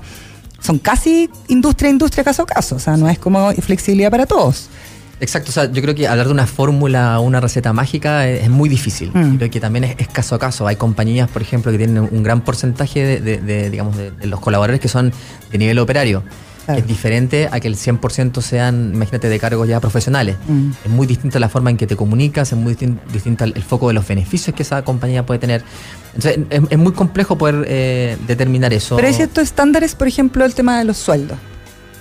son 0.60 0.80
casi 0.80 1.30
industria 1.48 1.90
a 1.90 1.92
industria, 1.92 2.24
caso 2.24 2.44
a 2.44 2.46
caso. 2.46 2.76
O 2.76 2.80
sea, 2.80 2.98
no 2.98 3.08
es 3.10 3.20
como 3.20 3.52
flexibilidad 3.54 4.10
para 4.10 4.26
todos. 4.26 4.70
Exacto, 5.24 5.52
o 5.52 5.54
sea, 5.54 5.72
yo 5.72 5.82
creo 5.82 5.96
que 5.96 6.06
hablar 6.06 6.28
de 6.28 6.34
una 6.34 6.46
fórmula 6.46 7.18
o 7.18 7.24
una 7.24 7.40
receta 7.40 7.72
mágica 7.72 8.28
es, 8.28 8.50
muy 8.50 8.68
difícil. 8.68 9.10
Mm. 9.14 9.38
Creo 9.38 9.50
que 9.50 9.62
también 9.62 9.86
es, 9.86 10.08
caso 10.10 10.36
a 10.36 10.40
caso. 10.40 10.68
Hay 10.68 10.76
compañías, 10.76 11.30
por 11.30 11.42
ejemplo, 11.42 11.72
que 11.72 11.78
tienen 11.78 11.98
un 12.12 12.24
gran 12.24 12.42
porcentaje 12.42 13.22
de, 13.22 13.70
digamos, 13.70 13.96
de, 13.96 14.12
los 14.28 14.42
colaboradores 14.42 14.82
que 14.82 14.90
son 14.90 15.14
de 15.50 15.58
nivel 15.58 15.80
operario. 15.80 16.24
Es 16.68 16.86
diferente 16.86 17.48
a 17.50 17.62
que 17.62 17.70
el 17.70 17.76
100% 17.76 18.42
sean, 18.42 18.92
imagínate, 18.94 19.30
de 19.30 19.40
cargos 19.40 19.66
ya 19.66 19.80
profesionales. 19.80 20.36
Mm. 20.46 20.72
Es 20.84 20.92
muy 20.92 21.08
distinta 21.08 21.40
la 21.40 21.48
forma 21.48 21.70
en 21.70 21.78
que 21.78 21.88
te 21.88 21.96
comunicas, 21.96 22.52
es 22.52 22.58
muy 22.58 22.76
distinto 23.14 23.46
el, 23.46 23.64
foco 23.64 23.88
de 23.88 23.94
los 23.94 24.06
beneficios 24.06 24.54
que 24.54 24.64
esa 24.64 24.84
compañía 24.84 25.26
puede 25.26 25.40
tener. 25.40 25.64
Entonces, 26.16 26.40
es, 26.50 26.78
muy 26.78 26.92
complejo 26.92 27.38
poder 27.38 27.64
eh, 27.70 28.18
determinar 28.28 28.74
eso. 28.74 28.98
Pero 28.98 29.08
hay 29.08 29.14
ciertos 29.14 29.46
estándares, 29.46 29.96
por 29.96 30.10
ejemplo, 30.10 30.44
el 30.44 30.54
tema 30.54 30.80
de 30.80 30.84
los 30.84 30.98
sueldos. 30.98 31.38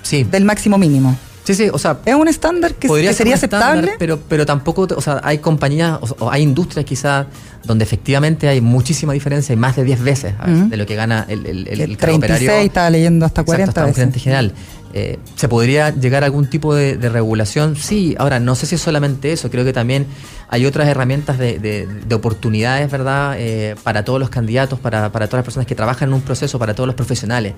Sí. 0.02 0.24
Del 0.24 0.44
máximo 0.44 0.76
mínimo. 0.76 1.16
Sí, 1.44 1.54
sí, 1.54 1.68
o 1.72 1.78
sea. 1.78 1.98
Es 2.04 2.14
un 2.14 2.28
estándar 2.28 2.74
que, 2.74 2.88
sería 3.12 3.34
aceptable. 3.34 3.92
pero, 3.98 4.18
pero 4.28 4.46
tampoco, 4.46 4.86
o 4.94 5.00
sea, 5.00 5.20
hay 5.24 5.38
compañías 5.38 5.98
o, 6.18 6.30
hay 6.30 6.42
industrias 6.42 6.84
quizás 6.84 7.26
donde 7.64 7.84
efectivamente 7.84 8.48
hay 8.48 8.60
muchísima 8.60 9.12
diferencia 9.12 9.52
y 9.52 9.56
más 9.56 9.76
de 9.76 9.84
10 9.84 10.02
veces 10.02 10.34
de 10.68 10.76
lo 10.76 10.84
que 10.84 10.96
gana 10.96 11.24
el, 11.28 11.46
el, 11.46 11.68
el, 11.68 11.80
el 11.80 11.96
36 11.96 12.50
estaba 12.66 12.90
leyendo 12.90 13.24
hasta 13.24 13.44
40 13.44 13.70
hasta 13.70 13.84
veces. 13.84 14.06
Un 14.06 14.12
general. 14.12 14.52
Eh, 14.94 15.18
¿Se 15.36 15.48
podría 15.48 15.90
llegar 15.90 16.22
a 16.22 16.26
algún 16.26 16.50
tipo 16.50 16.74
de, 16.74 16.96
regulación? 17.08 17.76
Sí, 17.76 18.14
ahora 18.18 18.40
no 18.40 18.54
sé 18.54 18.66
si 18.66 18.74
es 18.74 18.80
solamente 18.80 19.32
eso, 19.32 19.50
creo 19.50 19.64
que 19.64 19.72
también 19.72 20.06
hay 20.50 20.66
otras 20.66 20.86
herramientas 20.86 21.38
de, 21.38 21.58
de, 21.58 22.14
oportunidades, 22.14 22.90
¿verdad? 22.90 23.36
Eh, 23.38 23.74
para 23.82 24.04
todos 24.04 24.20
los 24.20 24.28
candidatos, 24.28 24.78
para, 24.78 25.10
para, 25.10 25.28
todas 25.28 25.38
las 25.38 25.44
personas 25.44 25.66
que 25.66 25.74
trabajan 25.74 26.10
en 26.10 26.14
un 26.14 26.20
proceso, 26.20 26.58
para 26.58 26.74
todos 26.74 26.86
los 26.86 26.94
profesionales. 26.94 27.54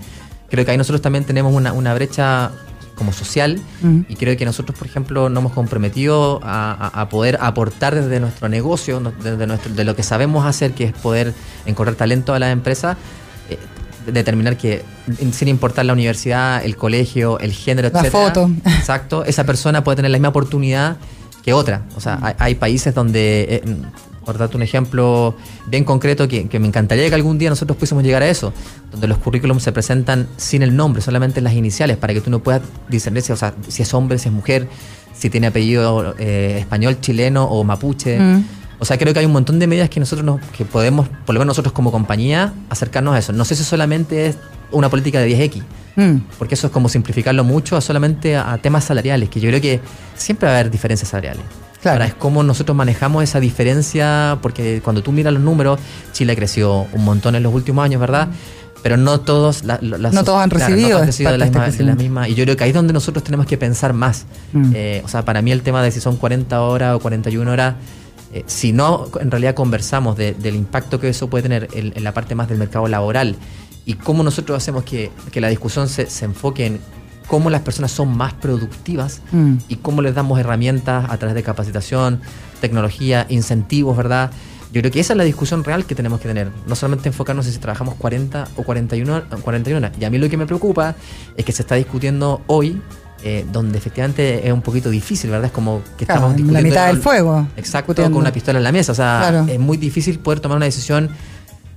Creo 0.48 0.64
que 0.64 0.70
ahí 0.70 0.78
nosotros 0.78 1.02
también 1.02 1.24
tenemos 1.24 1.52
una, 1.52 1.72
una 1.72 1.92
brecha 1.94 2.52
como 2.94 3.12
social 3.12 3.60
y 4.08 4.16
creo 4.16 4.36
que 4.36 4.44
nosotros, 4.44 4.78
por 4.78 4.86
ejemplo, 4.86 5.28
nos 5.28 5.40
hemos 5.40 5.52
comprometido 5.52 6.40
a, 6.42 7.08
poder 7.10 7.38
aportar 7.40 7.94
desde 7.94 8.20
nuestro 8.20 8.48
negocio, 8.48 9.00
desde 9.22 9.46
nuestro, 9.46 9.74
de 9.74 9.84
lo 9.84 9.94
que 9.96 10.02
sabemos 10.02 10.46
hacer, 10.46 10.72
que 10.72 10.84
es 10.84 10.92
poder 10.92 11.34
encorrer 11.66 11.96
talento 11.96 12.34
a 12.34 12.38
la 12.38 12.50
empresa, 12.50 12.96
eh, 13.50 13.58
determinar 14.10 14.56
que 14.56 14.82
sin 15.32 15.48
importar 15.48 15.84
la 15.84 15.92
universidad, 15.92 16.64
el 16.64 16.76
colegio, 16.76 17.38
el 17.40 17.52
género, 17.52 17.90
la 17.92 18.04
foto. 18.04 18.50
exacto, 18.64 19.24
esa 19.24 19.44
persona 19.44 19.84
puede 19.84 19.96
tener 19.96 20.10
la 20.10 20.18
misma 20.18 20.28
oportunidad 20.28 20.96
que 21.44 21.52
otra. 21.52 21.82
O 21.96 22.00
sea, 22.00 22.36
hay, 22.38 22.54
países 22.54 22.94
donde 22.94 23.62
eh, 23.64 23.76
por 24.24 24.38
darte 24.38 24.56
un 24.56 24.62
ejemplo 24.62 25.34
bien 25.66 25.84
concreto, 25.84 26.26
que, 26.28 26.48
que 26.48 26.58
me 26.58 26.66
encantaría 26.66 27.08
que 27.08 27.14
algún 27.14 27.38
día 27.38 27.50
nosotros 27.50 27.76
pudiésemos 27.76 28.04
llegar 28.04 28.22
a 28.22 28.28
eso, 28.28 28.52
donde 28.90 29.06
los 29.06 29.18
currículums 29.18 29.62
se 29.62 29.72
presentan 29.72 30.28
sin 30.36 30.62
el 30.62 30.74
nombre, 30.74 31.02
solamente 31.02 31.40
las 31.40 31.54
iniciales, 31.54 31.96
para 31.96 32.14
que 32.14 32.20
tú 32.20 32.30
no 32.30 32.40
puedas 32.40 32.62
discernir 32.88 33.22
si, 33.22 33.32
o 33.32 33.36
sea, 33.36 33.54
si 33.68 33.82
es 33.82 33.94
hombre, 33.94 34.18
si 34.18 34.28
es 34.28 34.34
mujer, 34.34 34.68
si 35.16 35.30
tiene 35.30 35.48
apellido 35.48 36.14
eh, 36.18 36.56
español, 36.60 37.00
chileno 37.00 37.44
o 37.44 37.64
mapuche. 37.64 38.18
Mm. 38.18 38.44
O 38.80 38.84
sea, 38.84 38.98
creo 38.98 39.12
que 39.12 39.20
hay 39.20 39.26
un 39.26 39.32
montón 39.32 39.58
de 39.58 39.66
medidas 39.66 39.88
que 39.88 40.00
nosotros 40.00 40.24
nos, 40.24 40.40
que 40.56 40.64
podemos, 40.64 41.08
por 41.24 41.34
lo 41.34 41.38
menos 41.38 41.52
nosotros 41.52 41.72
como 41.72 41.92
compañía, 41.92 42.52
acercarnos 42.70 43.14
a 43.14 43.18
eso. 43.18 43.32
No 43.32 43.44
sé 43.44 43.54
si 43.54 43.64
solamente 43.64 44.26
es 44.26 44.36
una 44.72 44.88
política 44.90 45.20
de 45.20 45.28
10X, 45.28 45.62
Mm. 45.96 46.16
porque 46.38 46.54
eso 46.54 46.66
es 46.66 46.72
como 46.72 46.88
simplificarlo 46.88 47.44
mucho 47.44 47.76
a 47.76 47.80
solamente 47.80 48.36
a, 48.36 48.52
a 48.52 48.58
temas 48.58 48.84
salariales, 48.84 49.28
que 49.28 49.40
yo 49.40 49.48
creo 49.48 49.60
que 49.60 49.80
siempre 50.16 50.48
va 50.48 50.54
a 50.54 50.58
haber 50.58 50.70
diferencias 50.70 51.08
salariales. 51.08 51.44
Claro. 51.84 51.96
Ahora 52.02 52.06
es 52.06 52.14
cómo 52.14 52.42
nosotros 52.42 52.74
manejamos 52.76 53.22
esa 53.22 53.38
diferencia, 53.40 54.38
porque 54.42 54.80
cuando 54.82 55.02
tú 55.02 55.12
miras 55.12 55.32
los 55.32 55.42
números, 55.42 55.78
Chile 56.12 56.34
creció 56.34 56.86
un 56.92 57.04
montón 57.04 57.34
en 57.36 57.42
los 57.42 57.52
últimos 57.54 57.84
años, 57.84 58.00
¿verdad? 58.00 58.28
Pero 58.82 58.96
no 58.96 59.20
todos, 59.20 59.64
la- 59.64 59.78
la- 59.80 60.10
No 60.10 60.24
todos 60.24 60.40
han 60.42 60.50
claro, 60.50 60.66
recibido 60.66 60.88
no 60.88 60.88
todos 60.88 60.92
han 60.92 60.98
parte 60.98 61.06
recibido 61.06 61.32
de 61.32 61.38
la, 61.38 61.44
misma, 61.46 61.60
de 61.60 61.66
la 61.66 61.72
crecimiento. 61.72 62.02
misma. 62.02 62.28
Y 62.28 62.34
yo 62.34 62.44
creo 62.44 62.56
que 62.56 62.64
ahí 62.64 62.70
es 62.70 62.74
donde 62.76 62.92
nosotros 62.92 63.24
tenemos 63.24 63.46
que 63.46 63.56
pensar 63.56 63.92
más. 63.94 64.26
Mm. 64.52 64.72
Eh, 64.74 65.02
o 65.04 65.08
sea, 65.08 65.24
para 65.24 65.40
mí 65.42 65.52
el 65.52 65.62
tema 65.62 65.82
de 65.82 65.90
si 65.90 66.00
son 66.00 66.16
40 66.16 66.60
horas 66.60 66.94
o 66.96 67.00
41 67.00 67.50
horas, 67.50 67.74
eh, 68.32 68.44
si 68.46 68.72
no 68.72 69.08
en 69.20 69.30
realidad 69.30 69.54
conversamos 69.54 70.16
de- 70.16 70.34
del 70.34 70.54
impacto 70.56 70.98
que 71.00 71.08
eso 71.08 71.28
puede 71.30 71.42
tener 71.42 71.68
en, 71.72 71.92
en 71.96 72.04
la 72.04 72.12
parte 72.12 72.34
más 72.34 72.48
del 72.48 72.58
mercado 72.58 72.86
laboral 72.88 73.36
y 73.86 73.94
cómo 73.94 74.22
nosotros 74.22 74.56
hacemos 74.58 74.84
que, 74.84 75.10
que 75.30 75.40
la 75.40 75.48
discusión 75.48 75.88
se, 75.88 76.06
se 76.10 76.24
enfoque 76.24 76.66
en 76.66 76.80
cómo 77.26 77.50
las 77.50 77.62
personas 77.62 77.90
son 77.90 78.16
más 78.16 78.32
productivas 78.34 79.20
Mm. 79.32 79.54
y 79.68 79.76
cómo 79.76 80.02
les 80.02 80.14
damos 80.14 80.38
herramientas 80.38 81.06
a 81.10 81.16
través 81.16 81.34
de 81.34 81.42
capacitación, 81.42 82.20
tecnología, 82.60 83.26
incentivos, 83.28 83.96
¿verdad? 83.96 84.30
Yo 84.72 84.80
creo 84.80 84.90
que 84.90 85.00
esa 85.00 85.12
es 85.12 85.16
la 85.16 85.24
discusión 85.24 85.62
real 85.62 85.84
que 85.84 85.94
tenemos 85.94 86.20
que 86.20 86.26
tener. 86.28 86.50
No 86.66 86.74
solamente 86.74 87.08
enfocarnos 87.08 87.46
en 87.46 87.52
si 87.52 87.58
trabajamos 87.58 87.94
40 87.94 88.48
o 88.56 88.62
41, 88.64 89.22
o 89.30 89.36
41 89.38 89.78
horas. 89.78 89.92
Y 90.00 90.04
a 90.04 90.10
mí 90.10 90.18
lo 90.18 90.28
que 90.28 90.36
me 90.36 90.46
preocupa 90.46 90.96
es 91.36 91.44
que 91.44 91.52
se 91.52 91.62
está 91.62 91.76
discutiendo 91.76 92.42
hoy, 92.48 92.80
eh, 93.22 93.46
donde 93.52 93.78
efectivamente 93.78 94.46
es 94.46 94.52
un 94.52 94.62
poquito 94.62 94.90
difícil, 94.90 95.30
¿verdad? 95.30 95.46
Es 95.46 95.52
como 95.52 95.80
que 95.96 96.04
Claro, 96.06 96.18
estamos 96.18 96.30
en 96.32 96.36
discutiendo. 96.38 96.52
la 96.52 96.62
mitad 96.74 96.86
del 96.88 96.96
el- 96.96 97.02
fuego. 97.02 97.46
Exacto, 97.56 97.92
discutiendo. 97.92 98.14
con 98.16 98.20
una 98.22 98.32
pistola 98.32 98.58
en 98.58 98.64
la 98.64 98.72
mesa. 98.72 98.92
O 98.92 98.94
sea, 98.96 99.18
Claro. 99.20 99.46
es 99.48 99.60
muy 99.60 99.76
difícil 99.76 100.18
poder 100.18 100.40
tomar 100.40 100.56
una 100.56 100.66
decisión 100.66 101.08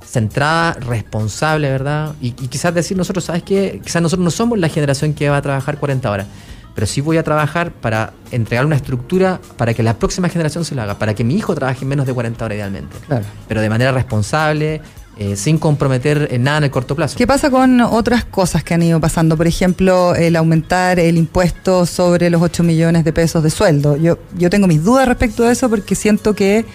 centrada, 0.07 0.73
responsable, 0.73 1.69
¿verdad? 1.69 2.13
Y, 2.21 2.27
y 2.27 2.47
quizás 2.47 2.73
decir 2.73 2.95
nosotros, 2.97 3.25
¿sabes 3.25 3.43
qué? 3.43 3.81
Quizás 3.83 4.01
nosotros 4.01 4.23
no 4.23 4.31
somos 4.31 4.57
la 4.57 4.69
generación 4.69 5.13
que 5.13 5.29
va 5.29 5.37
a 5.37 5.41
trabajar 5.41 5.77
40 5.79 6.09
horas, 6.09 6.27
pero 6.73 6.87
sí 6.87 7.01
voy 7.01 7.17
a 7.17 7.23
trabajar 7.23 7.71
para 7.71 8.13
entregar 8.31 8.65
una 8.65 8.75
estructura 8.75 9.39
para 9.57 9.73
que 9.73 9.83
la 9.83 9.95
próxima 9.95 10.29
generación 10.29 10.63
se 10.63 10.75
lo 10.75 10.81
haga, 10.83 10.97
para 10.97 11.13
que 11.13 11.23
mi 11.23 11.35
hijo 11.35 11.53
trabaje 11.55 11.85
menos 11.85 12.05
de 12.05 12.13
40 12.13 12.45
horas 12.45 12.55
idealmente, 12.55 12.95
Claro. 13.07 13.25
pero 13.47 13.61
de 13.61 13.69
manera 13.69 13.91
responsable, 13.91 14.81
eh, 15.19 15.35
sin 15.35 15.57
comprometer 15.57 16.27
en 16.31 16.43
nada 16.43 16.59
en 16.59 16.63
el 16.65 16.69
corto 16.71 16.95
plazo. 16.95 17.17
¿Qué 17.17 17.25
pasa 17.25 17.49
con 17.49 17.81
otras 17.81 18.23
cosas 18.23 18.63
que 18.63 18.75
han 18.75 18.83
ido 18.83 19.01
pasando? 19.01 19.35
Por 19.35 19.47
ejemplo, 19.47 20.13
el 20.13 20.35
aumentar 20.35 20.99
el 20.99 21.17
impuesto 21.17 21.87
sobre 21.87 22.29
los 22.29 22.39
8 22.41 22.61
millones 22.63 23.03
de 23.03 23.11
pesos 23.11 23.41
de 23.41 23.49
sueldo. 23.49 23.97
Yo, 23.97 24.19
yo 24.37 24.49
tengo 24.51 24.67
mis 24.67 24.83
dudas 24.83 25.07
respecto 25.07 25.43
a 25.45 25.51
eso 25.51 25.69
porque 25.71 25.95
siento 25.95 26.35
que 26.35 26.65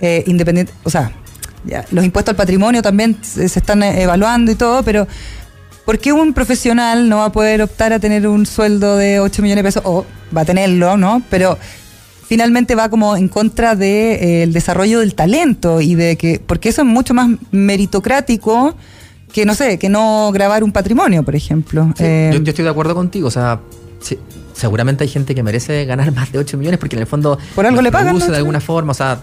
eh, 0.00 0.22
independiente, 0.28 0.72
o 0.84 0.88
sea, 0.90 1.10
ya, 1.64 1.84
los 1.90 2.04
impuestos 2.04 2.32
al 2.32 2.36
patrimonio 2.36 2.82
también 2.82 3.16
se, 3.22 3.44
están 3.44 3.82
eh, 3.82 4.02
evaluando 4.02 4.50
y 4.50 4.54
todo, 4.54 4.82
pero 4.82 5.06
¿por 5.84 5.98
qué 5.98 6.12
un 6.12 6.32
profesional 6.32 7.08
no 7.08 7.18
va 7.18 7.26
a 7.26 7.32
poder 7.32 7.62
optar 7.62 7.92
a 7.92 7.98
tener 7.98 8.26
un 8.26 8.46
sueldo 8.46 8.96
de 8.96 9.20
8 9.20 9.42
millones 9.42 9.64
de 9.64 9.68
pesos? 9.68 9.82
O 9.84 10.06
va 10.36 10.42
a 10.42 10.44
tenerlo, 10.44 10.96
¿no? 10.96 11.22
Pero 11.30 11.58
finalmente 12.26 12.74
va 12.74 12.88
como 12.88 13.16
en 13.16 13.28
contra 13.28 13.70
del 13.70 13.78
de, 13.80 14.14
eh, 14.14 14.42
el 14.44 14.52
desarrollo 14.52 15.00
del 15.00 15.14
talento 15.14 15.80
y 15.80 15.94
de 15.94 16.16
que, 16.16 16.40
porque 16.44 16.68
eso 16.68 16.82
es 16.82 16.88
mucho 16.88 17.14
más 17.14 17.28
meritocrático 17.50 18.74
que 19.32 19.44
no 19.44 19.54
sé, 19.54 19.78
que 19.78 19.88
no 19.88 20.30
grabar 20.32 20.64
un 20.64 20.72
patrimonio, 20.72 21.22
por 21.22 21.36
ejemplo. 21.36 21.92
Sí, 21.96 22.04
Eh, 22.04 22.30
yo, 22.34 22.42
yo 22.42 22.50
estoy 22.50 22.64
de 22.64 22.70
acuerdo 22.70 22.94
contigo, 22.94 23.28
o 23.28 23.30
sea, 23.30 23.60
sí, 24.00 24.18
seguramente 24.54 25.04
hay 25.04 25.10
gente 25.10 25.34
que 25.34 25.42
merece 25.42 25.84
ganar 25.84 26.12
más 26.12 26.30
de 26.32 26.38
8 26.38 26.58
millones 26.58 26.78
porque 26.78 26.96
en 26.96 27.00
el 27.00 27.06
fondo 27.06 27.38
Por 27.54 27.66
algo 27.66 27.82
le 27.82 27.90
pagan, 27.90 28.18
de 28.18 28.36
alguna 28.36 28.60
forma, 28.60 28.92
o 28.92 28.94
sea, 28.94 29.20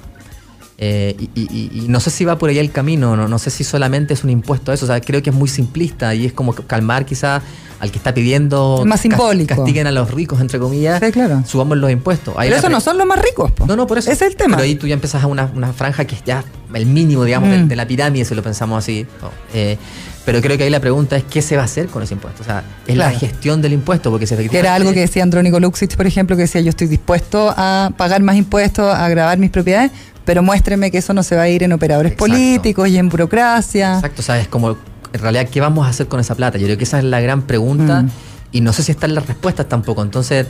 eh, 0.80 1.16
y, 1.36 1.42
y- 1.46 1.86
no 1.88 2.00
sé 2.00 2.10
si 2.12 2.24
va 2.26 2.38
por 2.38 2.50
ahí 2.50 2.60
el 2.60 2.72
camino, 2.72 3.16
no, 3.16 3.28
no 3.28 3.40
sé 3.40 3.50
si 3.50 3.64
solamente 3.64 4.14
es 4.14 4.24
un 4.24 4.30
impuesto 4.30 4.72
a 4.72 4.76
eso, 4.76 4.86
o 4.86 4.88
sea, 4.88 5.02
creo 5.02 5.24
que 5.24 5.32
es 5.32 5.36
muy 5.36 5.50
simplista 5.50 6.14
y 6.14 6.26
es 6.28 6.34
como 6.34 6.54
calmar 6.54 7.06
quizá 7.06 7.42
al 7.80 7.92
que 7.92 7.98
está 7.98 8.12
pidiendo 8.14 8.84
más 8.86 9.02
simbólico. 9.02 9.56
castiguen 9.56 9.86
a 9.88 9.92
los 9.92 10.10
ricos, 10.12 10.40
entre 10.42 10.58
comillas, 10.60 11.00
Sí, 11.04 11.12
claro. 11.12 11.44
subamos 11.48 11.78
los 11.78 11.92
impuestos. 11.92 12.34
Ahí 12.38 12.50
pero 12.50 12.60
eso 12.60 12.70
no 12.70 12.80
son 12.82 12.98
los 12.98 13.06
más 13.08 13.20
ricos. 13.22 13.52
po. 13.52 13.66
no, 13.68 13.76
no, 13.76 13.86
por 13.88 13.98
eso. 14.00 14.12
Ese 14.12 14.26
es 14.26 14.32
el 14.32 14.36
tema. 14.38 14.56
Pero 14.58 14.66
ahí 14.66 14.76
tú 14.76 14.88
ya 14.88 14.96
empiezas 14.96 15.24
a 15.24 15.28
una, 15.28 15.52
una 15.56 15.74
franja 15.74 16.06
que 16.06 16.16
es 16.16 16.24
ya 16.26 16.44
el 16.74 16.86
mínimo, 16.88 17.24
digamos, 17.24 17.50
de, 17.52 17.58
Mm. 17.60 17.68
de 17.68 17.76
la 17.76 17.88
pirámide, 17.88 18.26
si 18.26 18.34
lo 18.34 18.42
pensamos 18.44 18.80
así. 18.80 19.06
Eh, 19.54 19.78
pero 20.26 20.42
creo 20.42 20.58
que 20.58 20.64
ahí 20.64 20.70
la 20.72 20.80
pregunta 20.80 21.16
es 21.18 21.24
qué 21.24 21.42
se 21.44 21.56
va 21.56 21.62
a 21.62 21.66
hacer 21.66 21.86
con 21.88 22.02
ese 22.02 22.16
impuesto. 22.16 22.42
O 22.42 22.46
sea, 22.46 22.64
es 22.88 22.96
Claro. 22.96 23.14
la 23.14 23.20
gestión 23.20 23.62
del 23.62 23.74
impuesto, 23.74 24.10
porque 24.10 24.26
Que 24.26 24.34
efectivamente... 24.34 24.60
era 24.60 24.74
algo 24.76 24.92
que 24.92 25.02
decía 25.02 25.22
Andrónico 25.22 25.60
Luxich, 25.60 25.96
por 25.96 26.08
ejemplo, 26.08 26.36
que 26.36 26.42
decía 26.44 26.62
yo 26.62 26.70
estoy 26.72 26.88
dispuesto 26.88 27.54
a 27.56 27.92
pagar 27.96 28.22
más 28.24 28.36
impuestos, 28.38 28.92
a 28.94 29.08
grabar 29.08 29.38
mis 29.38 29.52
propiedades, 29.52 29.92
pero 30.28 30.44
muéstreme 30.44 30.92
que 30.92 31.00
eso 31.00 31.14
no 31.14 31.24
se 31.24 31.36
va 31.36 31.44
a 31.44 31.50
ir 31.50 31.64
en 31.64 31.72
operadores 31.74 32.12
Exacto. 32.12 32.32
políticos 32.32 32.88
y 32.90 32.98
en 32.98 33.10
burocracia. 33.10 33.96
Exacto, 33.96 34.22
o 34.22 34.24
sea, 34.24 34.40
es 34.40 34.48
como, 34.48 34.72
en 35.14 35.20
realidad, 35.22 35.48
¿qué 35.50 35.60
vamos 35.62 35.88
a 35.88 35.90
hacer 35.90 36.08
con 36.08 36.20
esa 36.20 36.36
plata? 36.36 36.58
Yo 36.60 36.66
creo 36.68 36.78
que 36.78 36.84
esa 36.84 37.00
es 37.00 37.06
la 37.06 37.20
gran 37.22 37.42
pregunta 37.44 38.04
Mm. 38.04 38.10
y 38.52 38.62
no 38.62 38.74
sé 38.74 38.84
si 38.84 38.92
están 38.92 39.16
las 39.16 39.26
respuestas 39.26 39.68
tampoco. 39.68 40.04
Entonces, 40.04 40.46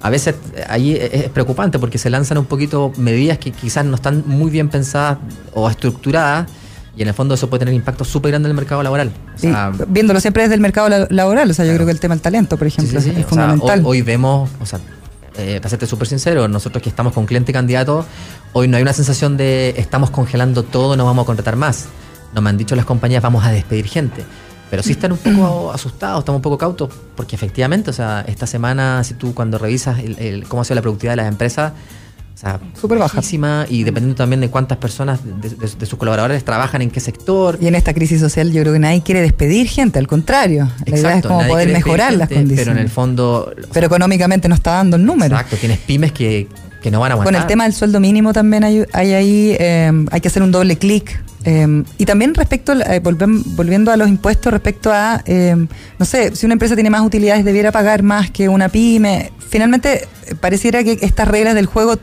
a 0.00 0.10
veces 0.10 0.34
eh, 0.56 0.64
ahí 0.68 0.94
es 0.94 1.12
es 1.12 1.28
preocupante 1.28 1.78
porque 1.78 1.98
se 1.98 2.08
lanzan 2.10 2.38
un 2.38 2.46
poquito 2.46 2.90
medidas 2.96 3.36
que 3.38 3.50
quizás 3.52 3.84
no 3.84 3.96
están 3.96 4.24
muy 4.26 4.50
bien 4.50 4.68
pensadas 4.70 5.18
o 5.54 5.68
estructuradas 5.68 6.48
y 6.96 7.02
en 7.02 7.08
el 7.08 7.14
fondo 7.14 7.34
eso 7.34 7.48
puede 7.50 7.60
tener 7.60 7.74
impacto 7.74 8.04
súper 8.04 8.30
grande 8.32 8.46
en 8.48 8.50
el 8.52 8.56
mercado 8.56 8.82
laboral. 8.82 9.12
O 9.36 9.38
sea, 9.38 9.72
viéndolo 9.88 10.20
siempre 10.20 10.42
desde 10.44 10.54
el 10.54 10.60
mercado 10.60 10.88
la- 10.88 11.06
laboral, 11.10 11.50
o 11.50 11.54
sea, 11.54 11.64
yo 11.64 11.70
Claro. 11.72 11.78
creo 11.78 11.86
que 11.86 11.92
el 11.92 12.00
tema 12.00 12.14
del 12.14 12.22
talento, 12.22 12.56
por 12.56 12.68
Sí, 12.70 12.74
ejemplo, 12.78 13.00
sí, 13.00 13.10
sí. 13.10 13.10
es 13.10 13.16
O 13.16 13.20
sea, 13.20 13.28
fundamental. 13.28 13.80
hoy, 13.80 13.98
hoy 13.98 14.02
vemos, 14.02 14.48
o 14.60 14.66
sea, 14.66 14.78
eh, 15.38 15.58
para 15.60 15.70
serte 15.70 15.86
súper 15.86 16.08
sincero, 16.08 16.48
nosotros 16.48 16.82
que 16.82 16.88
estamos 16.90 17.12
con 17.12 17.24
cliente 17.26 17.52
candidato, 17.52 18.04
hoy 18.52 18.68
no 18.68 18.76
hay 18.76 18.82
una 18.82 18.92
sensación 18.92 19.36
de 19.36 19.74
estamos 19.76 20.10
congelando 20.10 20.62
todo, 20.64 20.96
no 20.96 21.04
vamos 21.04 21.22
a 21.22 21.26
contratar 21.26 21.56
más. 21.56 21.86
No 22.34 22.40
me 22.42 22.50
han 22.50 22.58
dicho 22.58 22.76
las 22.76 22.84
compañías, 22.84 23.22
vamos 23.22 23.44
a 23.44 23.50
despedir 23.50 23.86
gente. 23.86 24.24
Pero 24.70 24.82
sí 24.82 24.92
están 24.92 25.12
un 25.12 25.18
poco 25.18 25.72
asustados, 25.74 26.18
estamos 26.20 26.40
un 26.40 26.42
poco 26.42 26.58
cautos, 26.58 26.90
porque 27.16 27.36
efectivamente, 27.36 27.88
o 27.90 27.92
sea, 27.94 28.22
esta 28.28 28.46
semana, 28.46 29.02
si 29.04 29.14
tú 29.14 29.32
cuando 29.32 29.56
revisas 29.58 29.98
el- 30.00 30.18
el- 30.18 30.48
cómo 30.48 30.60
ha 30.60 30.64
sido 30.66 30.74
la 30.74 30.82
productividad 30.82 31.12
de 31.12 31.16
las 31.22 31.28
empresas, 31.28 31.72
o 32.38 32.40
sea, 32.40 32.60
Súper 32.80 32.98
baja. 32.98 33.16
bajísima, 33.16 33.66
y 33.68 33.82
dependiendo 33.82 34.14
también 34.14 34.40
de 34.40 34.48
cuántas 34.48 34.78
personas 34.78 35.18
de, 35.24 35.48
de- 35.50 35.74
de 35.76 35.86
sus 35.86 35.98
colaboradores 35.98 36.44
trabajan 36.44 36.82
en 36.82 36.90
qué 36.90 37.00
sector. 37.00 37.58
Y 37.60 37.66
en 37.66 37.74
esta 37.74 37.92
crisis 37.92 38.20
social 38.20 38.52
yo 38.52 38.60
creo 38.62 38.72
que 38.74 38.78
nadie 38.78 39.02
quiere 39.02 39.22
despedir 39.22 39.66
gente, 39.66 39.98
al 39.98 40.06
contrario. 40.06 40.70
La 40.86 40.90
idea 40.92 40.94
es 40.94 41.04
Exacto, 41.04 41.28
como 41.30 41.48
poder 41.48 41.68
mejorar 41.72 42.12
las 42.12 42.28
condiciones. 42.28 42.58
Pero 42.64 42.70
en 42.70 42.78
el 42.78 42.90
fondo, 42.90 43.52
Pero 43.72 43.86
económicamente 43.88 44.48
no 44.48 44.54
está 44.54 44.70
dando 44.74 44.96
el 44.96 45.04
número. 45.04 45.34
Exacto, 45.34 45.56
tienes 45.56 45.78
pymes 45.80 46.12
que, 46.12 46.46
que 46.80 46.92
no 46.92 47.00
van 47.00 47.10
a 47.10 47.14
aguantar. 47.14 47.34
Con 47.34 47.42
el 47.42 47.48
tema 47.48 47.64
del 47.64 47.72
sueldo 47.72 47.98
mínimo 47.98 48.32
también 48.32 48.62
hay, 48.62 48.84
hay 48.92 49.12
ahí, 49.14 49.56
eh, 49.58 49.90
hay 50.12 50.20
que 50.20 50.28
hacer 50.28 50.44
un 50.44 50.52
doble 50.52 50.76
clic. 50.78 51.20
eh, 51.44 51.82
y 51.98 52.04
también 52.04 52.34
respecto, 52.34 52.72
eh, 52.72 53.00
volviendo 53.02 53.90
a 53.90 53.96
los 53.96 54.08
impuestos, 54.08 54.52
respecto 54.52 54.92
a, 54.92 55.22
eh, 55.26 55.56
no 55.98 56.06
sé, 56.06 56.36
si 56.36 56.46
una 56.46 56.52
empresa 56.52 56.76
tiene 56.76 56.90
más 56.90 57.02
utilidades, 57.02 57.44
debiera 57.44 57.72
pagar 57.72 58.04
más 58.04 58.30
que 58.30 58.48
una 58.48 58.68
pyme. 58.68 59.32
Finalmente, 59.48 60.06
pareciera 60.40 60.84
que 60.84 60.98
estas 61.00 61.26
reglas 61.26 61.54
del 61.56 61.66
juego 61.66 61.98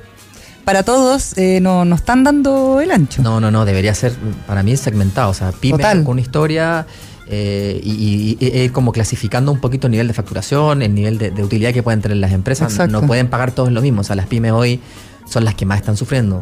para 0.66 0.84
todos 0.84 1.38
eh, 1.38 1.60
no, 1.62 1.86
no 1.86 1.96
están 1.96 2.24
dando 2.24 2.82
el 2.82 2.92
ancho. 2.92 3.22
No, 3.22 3.40
no, 3.40 3.52
no, 3.52 3.64
debería 3.66 3.94
ser 3.94 4.14
para 4.48 4.64
mí 4.64 4.76
segmentado, 4.76 5.30
o 5.30 5.34
sea, 5.34 5.52
pymes 5.52 5.80
Total. 5.80 6.04
con 6.04 6.14
una 6.14 6.22
historia 6.22 6.86
eh, 7.28 7.80
y, 7.84 8.38
y- 8.40 8.46
y- 8.46 8.62
y 8.64 8.70
como 8.70 8.92
clasificando 8.92 9.52
un 9.52 9.60
poquito 9.60 9.88
el 9.88 9.92
nivel 9.92 10.08
de 10.08 10.14
facturación, 10.14 10.82
el 10.82 10.94
nivel 10.94 11.18
de, 11.18 11.32
de 11.32 11.44
utilidad 11.44 11.72
que 11.74 11.82
pueden 11.84 12.02
tener 12.02 12.18
las 12.18 12.32
empresas. 12.34 12.72
Exacto. 12.72 12.92
No 13.02 13.08
pueden 13.08 13.28
pagar 13.30 13.52
todos 13.52 13.72
lo 13.72 13.82
mismo, 13.82 14.02
o 14.02 14.04
sea, 14.04 14.16
las 14.16 14.28
pymes 14.28 14.52
hoy 14.52 14.80
son 15.30 15.46
las 15.46 15.56
que 15.56 15.66
más 15.66 15.78
están 15.80 15.98
sufriendo, 15.98 16.42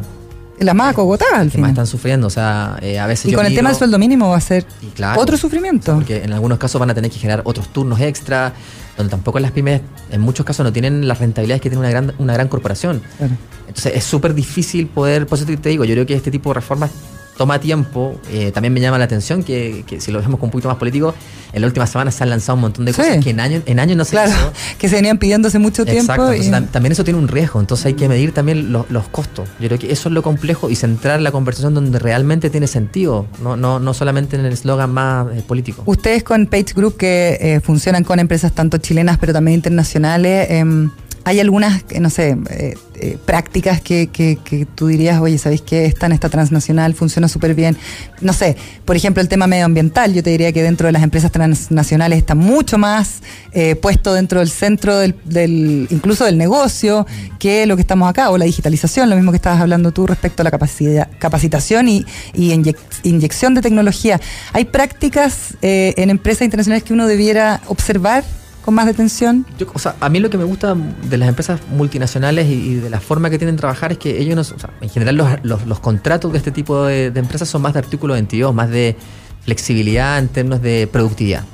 La 0.58 0.74
más 0.74 0.90
acogotada 0.92 1.38
al 1.38 1.46
las 1.46 1.52
que 1.54 1.58
más 1.60 1.70
están 1.70 1.86
sufriendo, 1.86 2.26
o 2.26 2.30
sea, 2.30 2.76
eh, 2.82 2.98
a 2.98 3.06
veces 3.06 3.26
Y 3.26 3.30
yo 3.30 3.36
con 3.38 3.46
el 3.46 3.52
miro- 3.52 3.60
tema 3.60 3.70
del 3.70 3.78
sueldo 3.78 3.98
mínimo 3.98 4.28
va 4.30 4.36
a 4.36 4.40
ser 4.40 4.66
claro, 4.94 5.20
otro 5.20 5.36
sufrimiento. 5.36 5.94
Porque 5.94 6.22
en 6.22 6.32
algunos 6.32 6.58
casos 6.58 6.78
van 6.78 6.90
a 6.90 6.94
tener 6.94 7.10
que 7.10 7.18
generar 7.18 7.40
otros 7.44 7.68
turnos 7.72 8.00
extra, 8.00 8.52
donde 8.96 9.10
tampoco 9.10 9.38
las 9.40 9.52
pymes 9.52 9.80
en 10.10 10.20
muchos 10.20 10.46
casos 10.46 10.64
no 10.64 10.72
tienen 10.72 11.06
las 11.08 11.18
rentabilidades 11.18 11.60
que 11.62 11.70
tiene 11.70 11.80
una 11.80 11.90
gran, 11.90 12.14
una 12.18 12.34
gran 12.34 12.48
corporación. 12.48 13.02
Claro. 13.18 13.34
Entonces 13.66 13.92
es 13.96 14.04
súper 14.04 14.34
difícil 14.34 14.86
poder, 14.86 15.26
por 15.26 15.38
eso 15.38 15.46
te 15.46 15.56
te 15.56 15.68
digo, 15.68 15.84
yo 15.84 15.94
creo 15.94 16.06
que 16.06 16.14
este 16.14 16.30
tipo 16.30 16.50
de 16.50 16.54
reformas 16.54 16.90
toma 17.36 17.58
tiempo. 17.60 18.20
Eh, 18.30 18.50
también 18.52 18.72
me 18.72 18.80
llama 18.80 18.98
la 18.98 19.04
atención 19.04 19.42
que, 19.42 19.84
que 19.86 20.00
si 20.00 20.12
lo 20.12 20.20
vemos 20.20 20.38
con 20.38 20.46
un 20.48 20.50
poquito 20.52 20.68
más 20.68 20.76
político, 20.78 21.14
en 21.52 21.60
la 21.60 21.66
última 21.68 21.86
semana 21.86 22.10
se 22.10 22.22
han 22.24 22.30
lanzado 22.30 22.54
un 22.56 22.62
montón 22.62 22.84
de 22.84 22.92
Sí. 22.92 23.00
cosas 23.02 23.22
que 23.22 23.30
en 23.30 23.40
años 23.40 23.62
en 23.66 23.78
año 23.78 23.94
no 23.96 24.04
se 24.04 24.12
Claro, 24.12 24.30
hizo. 24.30 24.52
que 24.78 24.88
se 24.88 24.96
venían 24.96 25.18
pidiendo 25.18 25.48
hace 25.48 25.58
mucho 25.58 25.82
Exacto, 25.82 25.92
tiempo. 25.92 26.12
entonces 26.32 26.46
y- 26.46 26.50
tam- 26.50 26.68
también 26.70 26.92
eso 26.92 27.04
tiene 27.04 27.18
un 27.18 27.28
riesgo, 27.28 27.60
entonces 27.60 27.86
hay 27.86 27.94
que 27.94 28.08
medir 28.08 28.32
también 28.32 28.72
los, 28.72 28.90
los 28.90 29.06
costos. 29.08 29.48
Yo 29.60 29.68
creo 29.68 29.78
que 29.78 29.92
eso 29.92 30.08
es 30.08 30.12
lo 30.14 30.22
complejo 30.22 30.70
y 30.70 30.76
centrar 30.76 31.20
la 31.20 31.30
conversación 31.32 31.74
donde 31.74 31.98
realmente 31.98 32.50
tiene 32.50 32.66
sentido, 32.66 33.26
no, 33.42 33.56
no, 33.56 33.78
no 33.78 33.94
solamente 33.94 34.36
en 34.36 34.44
el 34.44 34.52
eslogan 34.52 34.90
más 34.92 35.26
eh, 35.36 35.42
político. 35.46 35.82
Ustedes 35.86 36.22
con 36.24 36.46
Page 36.46 36.72
Group, 36.74 36.96
que 36.96 37.38
eh, 37.40 37.60
funcionan 37.60 38.04
con 38.04 38.18
empresas 38.18 38.52
tanto 38.52 38.78
chilenas 38.78 39.18
pero 39.18 39.32
también 39.32 39.54
internacionales, 39.56 40.46
em, 40.50 40.90
hay 41.24 41.40
algunas, 41.40 41.84
no 41.98 42.10
sé, 42.10 42.36
eh, 42.50 42.74
eh, 42.96 43.18
prácticas 43.24 43.80
que, 43.80 44.08
que, 44.08 44.38
que, 44.44 44.66
tú 44.66 44.88
dirías, 44.88 45.20
oye, 45.20 45.38
¿sabéis 45.38 45.62
qué? 45.62 45.86
Esta 45.86 46.06
en 46.06 46.12
esta 46.12 46.28
transnacional 46.28 46.94
funciona 46.94 47.28
súper 47.28 47.54
bien. 47.54 47.76
No 48.20 48.32
sé, 48.32 48.56
por 48.84 48.94
ejemplo, 48.94 49.22
el 49.22 49.28
tema 49.28 49.46
medioambiental, 49.46 50.12
yo 50.12 50.22
te 50.22 50.30
diría 50.30 50.52
que 50.52 50.62
dentro 50.62 50.86
de 50.86 50.92
las 50.92 51.02
empresas 51.02 51.32
transnacionales 51.32 52.18
está 52.18 52.34
mucho 52.34 52.76
más 52.76 53.22
eh, 53.52 53.74
puesto 53.74 54.12
dentro 54.12 54.40
del 54.40 54.50
centro 54.50 54.98
del, 54.98 55.14
del, 55.24 55.86
incluso 55.90 56.24
del 56.24 56.36
negocio 56.36 57.06
que 57.38 57.66
lo 57.66 57.76
que 57.76 57.82
estamos 57.82 58.08
acá, 58.08 58.30
o 58.30 58.38
la 58.38 58.44
digitalización, 58.44 59.08
lo 59.08 59.16
mismo 59.16 59.32
que 59.32 59.36
estabas 59.36 59.60
hablando 59.60 59.92
tú 59.92 60.06
respecto 60.06 60.42
a 60.42 60.44
la 60.44 60.50
capacidad, 60.50 61.08
capacitación 61.18 61.88
y, 61.88 62.04
y 62.34 62.52
inyec 62.52 62.78
inyección 63.02 63.54
de 63.54 63.62
tecnología. 63.62 64.20
¿Hay 64.52 64.66
prácticas 64.66 65.56
eh, 65.62 65.94
en 65.96 66.10
empresas 66.10 66.42
internacionales 66.42 66.84
que 66.84 66.92
uno 66.92 67.06
debiera 67.06 67.60
observar? 67.66 68.24
Con 68.64 68.74
más 68.74 68.86
detención? 68.86 69.44
Yo, 69.58 69.66
o 69.72 69.78
sea, 69.78 69.94
a 70.00 70.08
mí 70.08 70.20
lo 70.20 70.30
que 70.30 70.38
me 70.38 70.44
gusta 70.44 70.74
de 70.74 71.18
las 71.18 71.28
empresas 71.28 71.60
multinacionales 71.70 72.48
y, 72.48 72.52
y 72.52 72.74
de 72.76 72.88
la 72.88 73.00
forma 73.00 73.28
que 73.28 73.38
tienen 73.38 73.56
de 73.56 73.60
trabajar 73.60 73.92
es 73.92 73.98
que 73.98 74.20
ellos, 74.20 74.34
no, 74.36 74.40
o 74.40 74.58
sea, 74.58 74.70
en 74.80 74.88
general 74.88 75.16
los, 75.16 75.28
los, 75.42 75.66
los, 75.66 75.80
contratos 75.80 76.32
de 76.32 76.38
este 76.38 76.50
tipo 76.50 76.86
de, 76.86 77.10
de, 77.10 77.20
empresas 77.20 77.48
son 77.48 77.60
más 77.62 77.74
de 77.74 77.80
artículo 77.80 78.14
22, 78.14 78.54
más 78.54 78.70
de 78.70 78.96
flexibilidad 79.44 80.18
en 80.18 80.28
términos 80.28 80.62
de 80.62 80.88
productividad. 80.90 81.44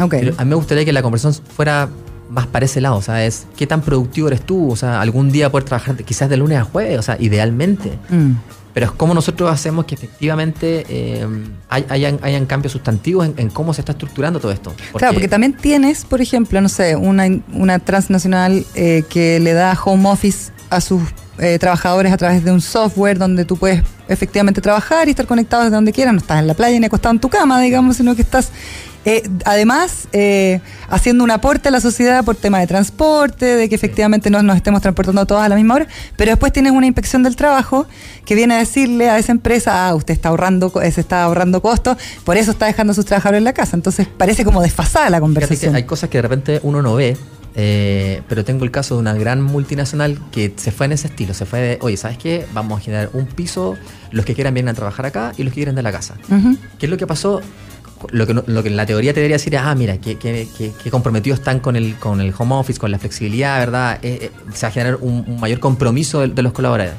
Okay. 0.00 0.20
Pero 0.20 0.34
a 0.38 0.44
mí 0.44 0.50
me 0.50 0.54
gustaría 0.54 0.84
que 0.84 0.92
la 0.92 1.02
conversación 1.02 1.44
fuera 1.44 1.88
más 2.30 2.46
para 2.46 2.64
ese 2.64 2.80
lado, 2.80 2.96
o 2.96 3.02
sea, 3.02 3.26
es 3.26 3.46
qué 3.56 3.66
tan 3.66 3.80
productivo 3.80 4.28
eres 4.28 4.42
tú, 4.42 4.70
o 4.70 4.76
sea, 4.76 5.00
algún 5.00 5.32
día 5.32 5.50
poder 5.50 5.64
trabajar 5.64 5.96
quizás 5.96 6.30
de 6.30 6.36
lunes 6.36 6.58
a 6.58 6.64
jueves, 6.64 6.98
o 6.98 7.02
sea, 7.02 7.16
idealmente. 7.18 7.98
Mm. 8.08 8.34
Pero 8.72 8.86
es 8.86 8.92
como 8.92 9.14
nosotros 9.14 9.50
hacemos 9.50 9.84
que 9.84 9.94
efectivamente 9.94 10.86
eh, 10.88 11.26
hay, 11.68 11.84
hayan, 11.88 12.18
hayan, 12.22 12.46
cambios 12.46 12.72
sustantivos 12.72 13.26
en, 13.26 13.34
en, 13.36 13.50
cómo 13.50 13.74
se 13.74 13.80
está 13.80 13.92
estructurando 13.92 14.38
todo 14.38 14.52
esto. 14.52 14.70
Porque 14.70 14.98
claro, 14.98 15.14
porque 15.14 15.28
también 15.28 15.54
tienes, 15.54 16.04
por 16.04 16.20
ejemplo, 16.20 16.60
no 16.60 16.68
sé, 16.68 16.96
una, 16.96 17.24
una 17.52 17.78
transnacional 17.78 18.64
eh, 18.74 19.04
que 19.08 19.40
le 19.40 19.52
da 19.52 19.78
home 19.84 20.08
office 20.08 20.52
a 20.70 20.80
sus 20.80 21.02
eh, 21.38 21.58
trabajadores 21.58 22.12
a 22.12 22.16
través 22.16 22.44
de 22.44 22.52
un 22.52 22.60
software 22.60 23.18
donde 23.18 23.44
tú 23.44 23.56
puedes 23.56 23.82
efectivamente 24.08 24.60
trabajar 24.60 25.08
y 25.08 25.12
estar 25.12 25.26
conectado 25.26 25.64
desde 25.64 25.74
donde 25.74 25.92
quieras. 25.92 26.12
No 26.12 26.20
estás 26.20 26.38
en 26.38 26.46
la 26.46 26.54
playa 26.54 26.78
ni 26.78 26.86
acostado 26.86 27.14
en 27.14 27.20
tu 27.20 27.28
cama, 27.28 27.60
digamos, 27.60 27.96
sino 27.96 28.14
que 28.14 28.22
estás 28.22 28.50
eh, 29.04 29.22
además, 29.44 30.08
eh, 30.12 30.60
haciendo 30.88 31.24
un 31.24 31.30
aporte 31.30 31.68
a 31.68 31.70
la 31.70 31.80
sociedad 31.80 32.22
por 32.24 32.36
tema 32.36 32.60
de 32.60 32.66
transporte, 32.66 33.56
de 33.56 33.68
que 33.68 33.74
efectivamente 33.74 34.28
no 34.28 34.42
nos 34.42 34.56
estemos 34.56 34.82
transportando 34.82 35.24
todos 35.26 35.42
a 35.42 35.48
la 35.48 35.56
misma 35.56 35.74
hora, 35.74 35.86
pero 36.16 36.32
después 36.32 36.52
tienes 36.52 36.72
una 36.72 36.86
inspección 36.86 37.22
del 37.22 37.34
trabajo 37.34 37.86
que 38.26 38.34
viene 38.34 38.54
a 38.54 38.58
decirle 38.58 39.08
a 39.08 39.18
esa 39.18 39.32
empresa, 39.32 39.88
ah, 39.88 39.94
usted 39.94 40.12
está 40.12 40.28
ahorrando, 40.28 40.70
se 40.70 41.00
está 41.00 41.22
ahorrando 41.22 41.62
costos, 41.62 41.96
por 42.24 42.36
eso 42.36 42.50
está 42.50 42.66
dejando 42.66 42.90
a 42.92 42.94
sus 42.94 43.06
trabajadores 43.06 43.38
en 43.38 43.44
la 43.44 43.54
casa. 43.54 43.74
Entonces 43.76 44.06
parece 44.06 44.44
como 44.44 44.60
desfasada 44.60 45.08
la 45.08 45.20
conversación. 45.20 45.74
hay 45.74 45.84
cosas 45.84 46.10
que 46.10 46.18
de 46.18 46.22
repente 46.22 46.60
uno 46.62 46.82
no 46.82 46.94
ve. 46.94 47.16
Eh, 47.56 48.22
pero 48.28 48.44
tengo 48.44 48.64
el 48.64 48.70
caso 48.70 48.94
de 48.94 49.00
una 49.00 49.12
gran 49.14 49.42
multinacional 49.42 50.20
que 50.30 50.54
se 50.56 50.70
fue 50.70 50.86
en 50.86 50.92
ese 50.92 51.08
estilo, 51.08 51.34
se 51.34 51.46
fue 51.46 51.60
de, 51.60 51.78
oye, 51.80 51.96
¿sabes 51.96 52.16
qué? 52.16 52.46
Vamos 52.54 52.78
a 52.78 52.84
generar 52.84 53.10
un 53.12 53.26
piso, 53.26 53.76
los 54.12 54.24
que 54.24 54.34
quieran 54.34 54.54
vienen 54.54 54.70
a 54.70 54.74
trabajar 54.74 55.04
acá 55.06 55.32
y 55.36 55.42
los 55.42 55.52
que 55.52 55.56
quieran 55.56 55.74
de 55.74 55.82
la 55.82 55.90
casa. 55.90 56.14
Uh 56.28 56.34
-huh. 56.34 56.58
¿Qué 56.78 56.86
es 56.86 56.90
lo 56.90 56.96
que 56.96 57.08
pasó? 57.08 57.40
Lo 58.10 58.26
que, 58.26 58.34
lo 58.34 58.62
que 58.62 58.68
en 58.68 58.76
la 58.76 58.86
teoría 58.86 59.12
te 59.12 59.20
debería 59.20 59.36
decir 59.36 59.54
es, 59.54 59.60
ah, 59.62 59.74
mira, 59.74 59.98
qué, 59.98 60.16
qué, 60.16 60.48
qué, 60.56 60.72
qué 60.82 60.90
comprometidos 60.90 61.38
están 61.40 61.60
con 61.60 61.76
el, 61.76 61.96
con 61.96 62.20
el 62.20 62.32
home 62.36 62.54
office, 62.54 62.78
con 62.78 62.90
la 62.90 62.98
flexibilidad, 62.98 63.58
¿verdad? 63.58 63.98
Eh, 64.02 64.18
eh, 64.22 64.30
se 64.54 64.66
va 64.66 64.68
a 64.68 64.72
generar 64.72 64.98
un, 65.00 65.24
un 65.26 65.40
mayor 65.40 65.60
compromiso 65.60 66.20
de, 66.20 66.28
de, 66.28 66.42
los 66.42 66.52
colaboradores. 66.52 66.98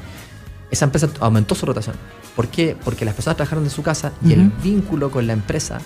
Esa 0.70 0.84
empresa 0.86 1.08
aumentó 1.20 1.54
su 1.54 1.66
rotación. 1.66 1.96
¿Por 2.36 2.48
qué? 2.48 2.76
Porque 2.84 3.04
las 3.04 3.14
personas 3.14 3.36
trabajaron 3.36 3.64
de 3.64 3.70
su 3.70 3.82
casa 3.82 4.12
y 4.22 4.28
uh 4.28 4.30
-huh. 4.30 4.32
el 4.34 4.50
vínculo 4.62 5.10
con 5.10 5.26
la 5.26 5.32
empresa, 5.34 5.78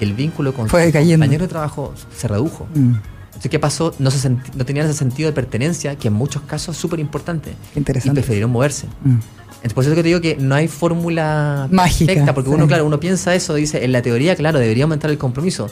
el 0.00 0.14
vínculo 0.14 0.54
con 0.54 0.68
Fue 0.68 0.86
su 0.86 0.92
cayendo. 0.92 1.22
compañero 1.24 1.44
de 1.44 1.48
trabajo 1.48 1.92
se 2.16 2.26
redujo. 2.28 2.66
Mm. 2.74 2.94
Entonces, 3.26 3.50
¿qué 3.50 3.58
pasó? 3.58 3.94
No, 3.98 4.10
se 4.10 4.28
no 4.30 4.64
tenían 4.64 4.86
ese 4.86 4.98
sentido 4.98 5.28
de 5.28 5.32
pertenencia 5.34 5.96
que 5.96 6.08
en 6.08 6.14
muchos 6.14 6.42
casos 6.42 6.74
es 6.76 6.80
súper 6.80 7.00
importante. 7.00 7.54
Interesante. 7.76 8.18
Y 8.18 8.22
prefirieron 8.22 8.50
moverse. 8.50 8.86
Mm. 9.04 9.16
Entonces, 9.62 9.74
por 9.74 9.84
eso 9.84 9.94
que 9.94 10.02
te 10.02 10.08
digo 10.08 10.20
que 10.22 10.36
no 10.36 10.54
hay 10.54 10.68
fórmula 10.68 11.68
mágica. 11.70 12.06
Perfecta, 12.06 12.34
porque 12.34 12.48
sí. 12.48 12.54
uno, 12.54 12.66
claro, 12.66 12.86
uno 12.86 12.98
piensa 12.98 13.34
eso, 13.34 13.54
dice, 13.54 13.84
en 13.84 13.92
la 13.92 14.00
teoría, 14.00 14.34
claro, 14.34 14.58
debería 14.58 14.84
aumentar 14.84 15.10
el 15.10 15.18
compromiso. 15.18 15.68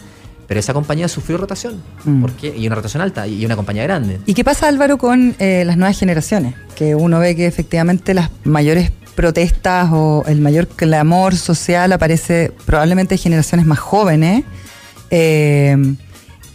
Pero 0.47 0.61
esa 0.61 0.75
compañía 0.75 1.09
sufrió 1.09 1.39
rotación. 1.39 1.83
Mm. 2.05 2.21
porque 2.21 2.55
Y 2.57 2.67
una 2.67 2.77
rotación 2.77 3.03
alta, 3.03 3.27
y 3.27 3.45
una 3.47 3.57
compañía 3.57 3.85
grande. 3.85 4.19
¿Y 4.27 4.35
qué 4.35 4.45
pasa, 4.45 4.69
Álvaro, 4.69 4.99
con 4.99 5.35
eh, 5.39 5.65
las 5.65 5.79
nuevas 5.79 5.99
generaciones? 5.99 6.55
Que 6.75 6.95
uno 6.95 7.19
ve 7.19 7.35
que 7.35 7.47
efectivamente 7.47 8.13
las 8.13 8.31
mayores 8.45 8.93
protestas 9.15 9.89
o 9.93 10.25
el 10.27 10.41
mayor 10.41 10.69
clamor 10.69 11.35
social 11.35 11.93
aparece 11.93 12.53
probablemente 12.67 13.15
en 13.15 13.21
generaciones 13.21 13.67
más 13.67 13.79
jóvenes. 13.79 14.45
Eh, 15.11 15.77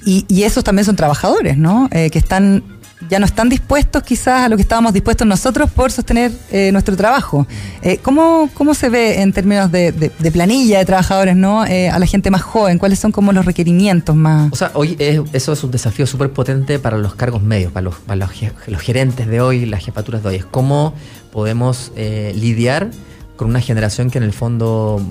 y, 0.06 0.26
y, 0.28 0.44
esos 0.44 0.64
también 0.64 0.86
son 0.86 0.96
trabajadores, 0.96 1.58
¿no? 1.58 1.90
Eh, 1.92 2.10
que 2.10 2.20
están 2.20 2.64
ya 3.10 3.20
no 3.20 3.26
están 3.26 3.50
dispuestos 3.50 4.04
quizás 4.04 4.46
a 4.46 4.50
lo 4.50 4.56
que 4.56 4.62
estábamos 4.62 4.94
dispuestos 4.94 5.28
nosotros 5.28 5.70
por 5.72 5.92
sostener 5.92 6.32
eh, 6.52 6.72
nuestro 6.72 6.96
trabajo. 6.96 7.48
Eh, 7.82 8.00
¿cómo, 8.02 8.50
¿Cómo 8.54 8.74
se 8.74 8.90
ve 8.90 9.22
en 9.22 9.34
términos 9.34 9.72
de, 9.72 9.92
de, 9.92 10.12
de 10.18 10.32
planilla 10.32 10.80
de 10.80 10.86
trabajadores 10.86 11.36
no 11.36 11.66
eh, 11.66 11.90
a 11.90 12.00
la 12.00 12.06
gente 12.06 12.32
más 12.32 12.42
joven? 12.42 12.78
¿Cuáles 12.78 13.00
son 13.00 13.12
como 13.12 13.32
los 13.32 13.46
requerimientos 13.46 14.16
más? 14.16 14.52
O 14.52 14.56
sea, 14.56 14.72
hoy 14.74 14.96
es, 15.00 15.22
eso 15.34 15.54
es 15.54 15.64
un 15.64 15.72
desafío 15.72 16.08
súper 16.08 16.32
potente 16.32 16.80
para 16.80 16.98
los 16.98 17.16
cargos 17.16 17.42
medios, 17.42 17.72
para 17.72 17.86
los, 17.86 17.96
para 17.96 18.26
los, 18.26 18.32
los, 18.68 18.82
gerentes 18.82 19.28
de 19.28 19.42
hoy, 19.42 19.66
las 19.66 19.84
jefaturas 19.84 20.24
de 20.24 20.30
hoy. 20.30 20.36
Es 20.36 20.46
cómo 20.46 20.94
podemos 21.32 21.92
lidiar 21.96 22.92
con 23.36 23.50
una 23.50 23.62
generación 23.62 24.10
que 24.12 24.20
en 24.20 24.24
el 24.24 24.34
fondo 24.34 25.02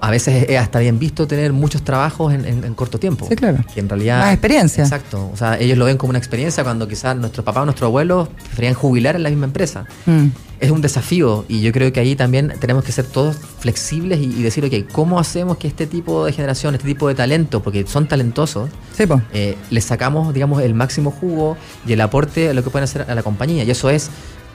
a 0.00 0.10
veces 0.10 0.46
es 0.48 0.58
hasta 0.58 0.78
bien 0.78 0.98
visto 0.98 1.26
tener 1.26 1.52
muchos 1.52 1.82
trabajos 1.82 2.32
en, 2.32 2.44
en, 2.44 2.64
en, 2.64 2.74
corto 2.74 2.98
tiempo. 2.98 3.26
Sí, 3.28 3.34
claro. 3.34 3.64
Que 3.74 3.80
en 3.80 3.88
realidad. 3.88 4.20
Más 4.20 4.32
experiencia. 4.32 4.84
Exacto. 4.84 5.30
O 5.32 5.36
sea, 5.36 5.58
ellos 5.58 5.76
lo 5.76 5.86
ven 5.86 5.96
como 5.96 6.10
una 6.10 6.18
experiencia 6.18 6.62
cuando 6.62 6.86
quizás 6.86 7.16
nuestros 7.16 7.44
papás 7.44 7.62
o 7.62 7.64
nuestros 7.64 7.88
abuelos 7.88 8.28
preferían 8.28 8.74
jubilar 8.74 9.16
en 9.16 9.24
la 9.24 9.30
misma 9.30 9.46
empresa. 9.46 9.86
Mm. 10.06 10.26
Es 10.60 10.70
un 10.70 10.80
desafío 10.80 11.44
y 11.48 11.60
yo 11.60 11.72
creo 11.72 11.92
que 11.92 12.00
ahí 12.00 12.16
también 12.16 12.52
tenemos 12.60 12.84
que 12.84 12.90
ser 12.90 13.06
todos 13.06 13.36
flexibles 13.60 14.18
y, 14.18 14.24
y, 14.24 14.42
decir, 14.42 14.64
ok, 14.64 14.90
¿cómo 14.92 15.20
hacemos 15.20 15.56
que 15.56 15.68
este 15.68 15.86
tipo 15.86 16.24
de 16.26 16.32
generación, 16.32 16.74
este 16.74 16.86
tipo 16.86 17.06
de 17.06 17.14
talento, 17.14 17.62
porque 17.62 17.86
son 17.86 18.08
talentosos, 18.08 18.68
sí, 18.96 19.04
eh, 19.32 19.56
les 19.70 19.84
sacamos, 19.84 20.34
digamos, 20.34 20.62
el 20.62 20.74
máximo 20.74 21.12
jugo 21.12 21.56
y 21.86 21.92
el 21.92 22.00
aporte 22.00 22.50
a 22.50 22.54
lo 22.54 22.64
que 22.64 22.70
pueden 22.70 22.84
hacer 22.84 23.06
a 23.08 23.14
la 23.14 23.22
compañía? 23.22 23.62
Y 23.62 23.70
eso 23.70 23.88
es 23.88 24.10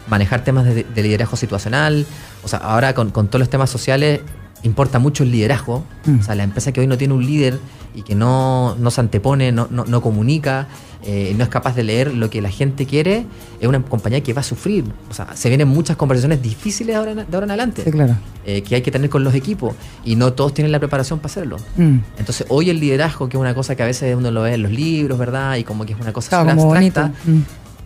manejar 0.10 0.44
temas 0.44 0.66
de, 0.66 0.84
de 0.84 1.04
liderazgo 1.04 1.38
situacional. 1.38 2.06
O 2.44 2.50
sea, 2.50 2.60
ahora 2.60 2.94
con, 2.94 3.12
con 3.12 3.28
todos 3.28 3.40
los 3.40 3.50
temas 3.50 3.70
sociales 3.70 4.22
importa 4.64 5.00
mucho 5.00 5.24
el 5.24 5.32
liderazgo. 5.32 5.84
Mm. 6.06 6.20
O 6.20 6.24
sea, 6.24 6.36
la 6.36 6.44
empresa 6.44 6.72
que 6.72 6.82
hoy 6.82 6.88
no 6.88 6.98
tiene 6.98 7.14
un 7.14 7.26
líder 7.26 7.60
y 7.96 8.02
que 8.02 8.16
no, 8.16 8.76
no 8.80 8.92
se 8.92 9.02
antepone, 9.02 9.52
no, 9.52 9.68
no, 9.70 9.86
no 9.86 10.02
comunica, 10.02 10.68
eh, 11.06 11.34
no 11.38 11.44
es 11.44 11.50
capaz 11.50 11.76
de 11.76 11.84
leer 11.84 12.14
lo 12.14 12.30
que 12.30 12.42
la 12.42 12.50
gente 12.50 12.86
quiere, 12.86 13.26
es 13.60 13.68
una 13.68 13.82
compañía 13.82 14.22
que 14.22 14.34
va 14.34 14.42
a 14.42 14.44
sufrir. 14.44 14.86
O 15.10 15.14
sea, 15.14 15.36
se 15.36 15.50
vienen 15.50 15.68
muchas 15.68 15.98
conversaciones 15.98 16.42
difíciles 16.42 16.88
de 16.88 16.96
ahora 16.96 17.12
en, 17.12 17.18
de 17.18 17.28
ahora 17.32 17.46
en 17.46 17.52
adelante. 17.52 17.84
Sí, 17.84 17.92
claro. 17.92 18.16
Eh, 18.46 18.64
que 18.64 18.76
hay 18.76 18.82
que 18.82 18.92
tener 18.92 19.10
con 19.10 19.24
los 19.24 19.36
equipos 19.36 19.76
y 20.04 20.16
no 20.16 20.34
todos 20.34 20.54
tienen 20.54 20.72
la 20.72 20.80
preparación 20.80 21.20
para 21.20 21.28
hacerlo. 21.28 21.58
Mm. 21.78 21.98
Entonces, 22.18 22.48
hoy 22.50 22.70
el 22.70 22.80
liderazgo, 22.80 23.30
que 23.30 23.38
es 23.38 23.42
una 23.42 23.54
cosa 23.54 23.76
que 23.76 23.84
a 23.84 23.86
veces 23.86 24.16
uno 24.16 24.32
lo 24.32 24.44
ve 24.44 24.54
en 24.54 24.64
los 24.64 24.72
libros, 24.72 25.20
¿verdad? 25.20 25.58
Y 25.58 25.64
como 25.64 25.86
que 25.86 25.94
es 25.94 26.00
una 26.00 26.14
cosa 26.14 26.30
claro, 26.30 26.52
abstracta. 26.52 27.12
Mm. 27.26 27.42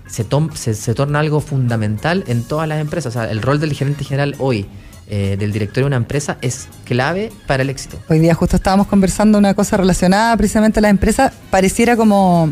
Se, 0.07 0.25
se, 0.53 0.73
se 0.73 0.93
torna 0.93 1.19
algo 1.19 1.41
fundamental 1.41 2.23
en 2.27 2.43
todas 2.43 2.67
las 2.67 2.79
empresas. 2.79 3.15
O 3.15 3.19
sea, 3.19 3.29
el 3.29 3.41
rol 3.41 3.59
del 3.59 3.73
gerente 3.73 4.05
general 4.05 4.35
hoy 4.39 4.67
eh, 5.09 5.37
del 5.39 5.53
directorio 5.53 5.85
de 5.85 5.87
una 5.87 5.95
empresa 5.95 6.37
es 6.41 6.67
clave 6.83 7.31
para 7.45 7.63
el 7.63 7.69
éxito. 7.69 7.97
Hoy 8.09 8.19
día 8.19 8.33
justo 8.33 8.57
estábamos 8.57 8.87
conversando 8.87 9.37
una 9.37 9.53
cosa 9.53 9.77
relacionada 9.77 10.35
precisamente 10.35 10.79
a 10.79 10.81
la 10.81 10.89
empresa. 10.89 11.31
Pareciera 11.49 11.95
como 11.95 12.49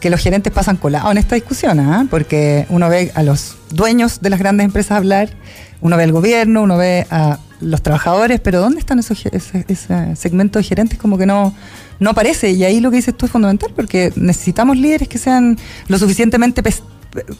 que 0.00 0.08
los 0.08 0.20
gerentes 0.20 0.52
pasan 0.52 0.76
colados 0.76 1.10
en 1.10 1.18
esta 1.18 1.34
discusión, 1.34 1.80
¿eh? 1.80 2.06
porque 2.10 2.66
uno 2.70 2.88
ve 2.88 3.12
a 3.14 3.22
los 3.22 3.56
dueños 3.70 4.20
de 4.20 4.30
las 4.30 4.38
grandes 4.38 4.64
empresas 4.64 4.92
hablar, 4.92 5.30
uno 5.80 5.96
ve 5.96 6.04
al 6.04 6.12
gobierno, 6.12 6.62
uno 6.62 6.78
ve 6.78 7.06
a 7.10 7.38
los 7.60 7.82
trabajadores, 7.82 8.40
pero 8.40 8.60
¿dónde 8.60 8.78
están 8.78 8.98
esos 8.98 9.26
ese 9.26 10.16
segmento 10.16 10.58
de 10.58 10.62
gerentes? 10.62 10.98
Como 10.98 11.18
que 11.18 11.26
no, 11.26 11.54
no 11.98 12.10
aparece. 12.10 12.52
Y 12.52 12.64
ahí 12.64 12.80
lo 12.80 12.90
que 12.90 12.96
dices 12.96 13.16
tú 13.16 13.26
es 13.26 13.32
fundamental, 13.32 13.72
porque 13.74 14.12
necesitamos 14.16 14.76
líderes 14.76 15.08
que 15.08 15.18
sean 15.18 15.58
lo 15.88 15.98
suficientemente 15.98 16.62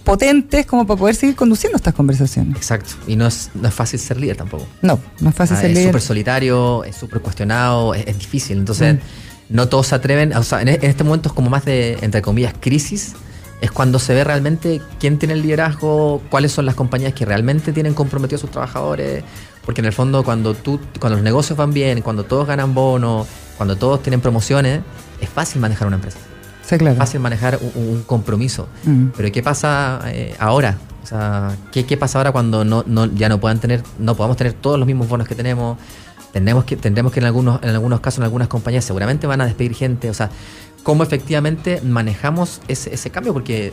potentes 0.05 0.66
como 0.66 0.87
para 0.87 0.99
poder 0.99 1.14
seguir 1.14 1.37
conduciendo 1.37 1.77
estas 1.77 1.95
conversaciones. 1.95 2.57
Exacto. 2.57 2.95
Y 3.07 3.16
no 3.16 3.27
es, 3.27 3.51
no 3.55 3.69
es 3.69 3.75
fácil 3.75 3.99
ser 3.99 4.19
líder 4.19 4.37
tampoco. 4.37 4.66
No, 4.83 4.99
no 5.21 5.31
es 5.31 5.35
fácil 5.35 5.57
ah, 5.57 5.61
ser 5.61 5.71
es 5.71 5.77
líder. 5.77 5.89
Es 5.89 5.93
súper 5.93 6.03
solitario, 6.03 6.85
es 6.85 6.97
súper 6.97 7.21
cuestionado, 7.21 7.95
es, 7.95 8.07
es, 8.07 8.19
difícil. 8.19 8.59
Entonces, 8.59 8.97
mm. 8.97 8.99
no 9.51 9.69
todos 9.69 9.89
se 9.89 9.95
atreven. 9.95 10.33
O 10.35 10.43
sea, 10.43 10.62
en, 10.62 10.69
en 10.69 10.85
este 10.85 11.05
momento 11.05 11.29
es 11.29 11.35
como 11.35 11.51
más 11.51 11.64
de, 11.64 11.99
entre 12.01 12.23
comillas, 12.23 12.55
crisis. 12.59 13.14
Es 13.61 13.71
cuando 13.71 13.99
se 13.99 14.14
ve 14.14 14.25
realmente 14.25 14.81
quién 15.01 15.19
tiene 15.19 15.35
el 15.35 15.43
liderazgo, 15.43 16.23
cuáles 16.31 16.53
son 16.53 16.64
las 16.64 16.77
compañías 16.77 17.12
que 17.12 17.25
realmente 17.25 17.73
tienen 17.73 17.93
comprometidos 17.93 18.43
a 18.43 18.43
sus 18.43 18.51
trabajadores. 18.51 19.25
Porque 19.64 19.81
en 19.83 19.87
el 19.87 19.93
fondo, 19.93 20.25
cuando, 20.25 20.55
tú, 20.55 20.81
cuando 20.99 21.16
los 21.16 21.25
negocios 21.25 21.59
van 21.59 21.75
bien, 21.75 22.01
cuando 22.01 22.25
todos 22.25 22.47
ganan 22.47 22.73
bonos, 22.73 23.27
cuando 23.59 23.77
todos 23.77 24.03
tienen 24.03 24.21
promociones, 24.21 24.81
es 25.21 25.29
fácil 25.29 25.61
manejar 25.61 25.89
una 25.89 25.97
empresa. 25.97 26.19
Sí, 26.69 26.77
claro. 26.77 26.93
Es 26.93 26.99
fácil 26.99 27.21
manejar 27.21 27.59
un, 27.75 27.83
un 27.83 28.03
compromiso. 28.03 28.69
Mm. 28.85 29.07
Pero 29.16 29.33
¿qué 29.33 29.43
pasa 29.43 30.01
eh, 30.07 30.35
ahora? 30.39 30.77
O 31.03 31.07
sea, 31.07 31.57
¿qué, 31.73 31.87
¿qué, 31.87 31.97
pasa 31.97 32.19
ahora 32.19 32.33
cuando 32.33 32.64
no, 32.64 32.85
no, 32.87 33.07
ya 33.07 33.29
no 33.31 33.41
puedan 33.41 33.59
tener, 33.61 33.83
no 33.99 34.14
podamos 34.14 34.37
tener 34.37 34.53
todos 34.53 34.79
los 34.79 34.87
mismos 34.87 35.09
bonos 35.09 35.27
que 35.27 35.35
tenemos? 35.35 35.79
Tendremos 36.33 36.64
que, 36.64 36.77
tendremos 36.77 37.11
que 37.12 37.21
en 37.21 37.27
algunos, 37.27 37.62
en 37.62 37.71
algunos 37.71 38.01
casos, 38.01 38.19
en 38.19 38.25
algunas 38.25 38.49
compañías, 38.49 38.85
seguramente 38.85 39.27
van 39.27 39.41
a 39.41 39.47
despedir 39.47 39.75
gente. 39.75 40.11
O 40.11 40.14
sea, 40.14 40.29
¿cómo 40.83 41.03
efectivamente 41.03 41.81
manejamos 41.83 42.61
ese, 42.69 42.93
ese 42.95 43.09
cambio? 43.11 43.33
Porque 43.33 43.73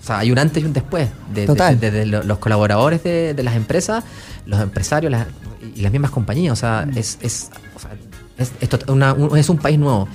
sea, 0.00 0.18
hay 0.18 0.30
un 0.30 0.38
antes 0.38 0.62
y 0.62 0.66
un 0.66 0.72
después. 0.72 1.08
De, 1.34 1.46
Total. 1.46 1.80
de- 1.80 1.90
de- 1.90 1.98
de 2.00 2.06
lo- 2.06 2.22
los 2.22 2.38
colaboradores 2.38 3.02
de, 3.02 3.34
de 3.34 3.42
las 3.42 3.56
empresas, 3.56 4.04
los 4.46 4.60
empresarios 4.60 5.10
las- 5.10 5.26
y 5.74 5.80
las 5.82 5.90
mismas 5.90 6.12
compañías. 6.12 6.52
O 6.52 6.56
sea, 6.56 6.86
es, 6.94 7.18
es, 7.22 7.50
o 7.74 7.80
sea, 7.80 7.90
es, 8.38 8.52
es 8.60 8.88
una- 8.88 9.12
un, 9.14 9.36
es 9.36 9.48
un 9.48 9.58
país 9.58 9.76
nuevo. 9.80 10.06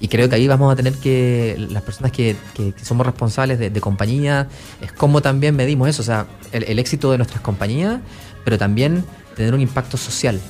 Y 0.00 0.08
creo 0.08 0.28
que 0.28 0.34
ahí 0.36 0.48
vamos 0.48 0.72
a 0.72 0.76
tener 0.76 0.94
que, 0.94 1.56
las 1.70 1.82
personas 1.82 2.10
que, 2.10 2.34
que- 2.54 2.72
que 2.72 2.84
somos 2.84 3.04
responsables 3.06 3.58
de, 3.58 3.68
de 3.70 3.80
compañía, 3.80 4.48
es 4.80 4.92
cómo 4.92 5.20
también 5.20 5.54
medimos 5.56 5.88
eso. 5.88 6.00
O 6.02 6.04
sea, 6.04 6.26
el 6.52 6.78
éxito 6.78 7.10
de 7.12 7.18
nuestras 7.18 7.42
compañías, 7.42 8.00
pero 8.44 8.56
también 8.56 9.04
tener 9.36 9.52
un 9.54 9.60
impacto 9.60 9.96
social. 9.96 10.40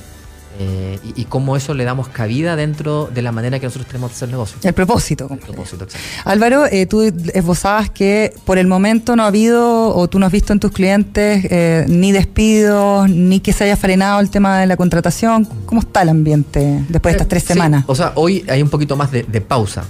Eh, 0.59 0.99
y, 1.15 1.21
y 1.21 1.25
cómo 1.25 1.55
eso 1.55 1.73
le 1.73 1.83
damos 1.85 2.07
cabida 2.09 2.55
dentro 2.55 3.09
de 3.11 3.21
la 3.21 3.31
manera 3.31 3.59
que 3.59 3.65
nosotros 3.65 3.87
tenemos 3.87 4.11
de 4.11 4.15
hacer 4.15 4.29
negocios. 4.29 4.63
El 4.63 4.73
propósito. 4.73 5.27
El 5.31 5.39
propósito. 5.39 5.87
Álvaro, 6.25 6.65
eh, 6.67 6.85
tú 6.85 7.01
esbozabas 7.33 7.89
que 7.89 8.33
por 8.45 8.57
el 8.59 8.67
momento 8.67 9.15
no 9.15 9.23
ha 9.23 9.27
habido, 9.27 9.95
o 9.95 10.07
tú 10.07 10.19
no 10.19 10.25
has 10.27 10.31
visto 10.31 10.53
en 10.53 10.59
tus 10.59 10.71
clientes, 10.71 11.45
eh, 11.49 11.85
ni 11.87 12.11
despidos, 12.11 13.09
ni 13.09 13.39
que 13.39 13.53
se 13.53 13.63
haya 13.63 13.77
frenado 13.77 14.19
el 14.19 14.29
tema 14.29 14.59
de 14.59 14.67
la 14.67 14.77
contratación. 14.77 15.45
¿Cómo 15.65 15.81
está 15.81 16.03
el 16.03 16.09
ambiente 16.09 16.83
después 16.89 17.13
de 17.13 17.17
estas 17.17 17.27
tres 17.27 17.43
Sí, 17.43 17.53
semanas? 17.53 17.85
o 17.87 17.95
sea, 17.95 18.11
hoy 18.15 18.45
hay 18.47 18.61
un 18.61 18.69
poquito 18.69 18.95
más 18.95 19.11
de, 19.11 19.23
de 19.23 19.41
pausa. 19.41 19.83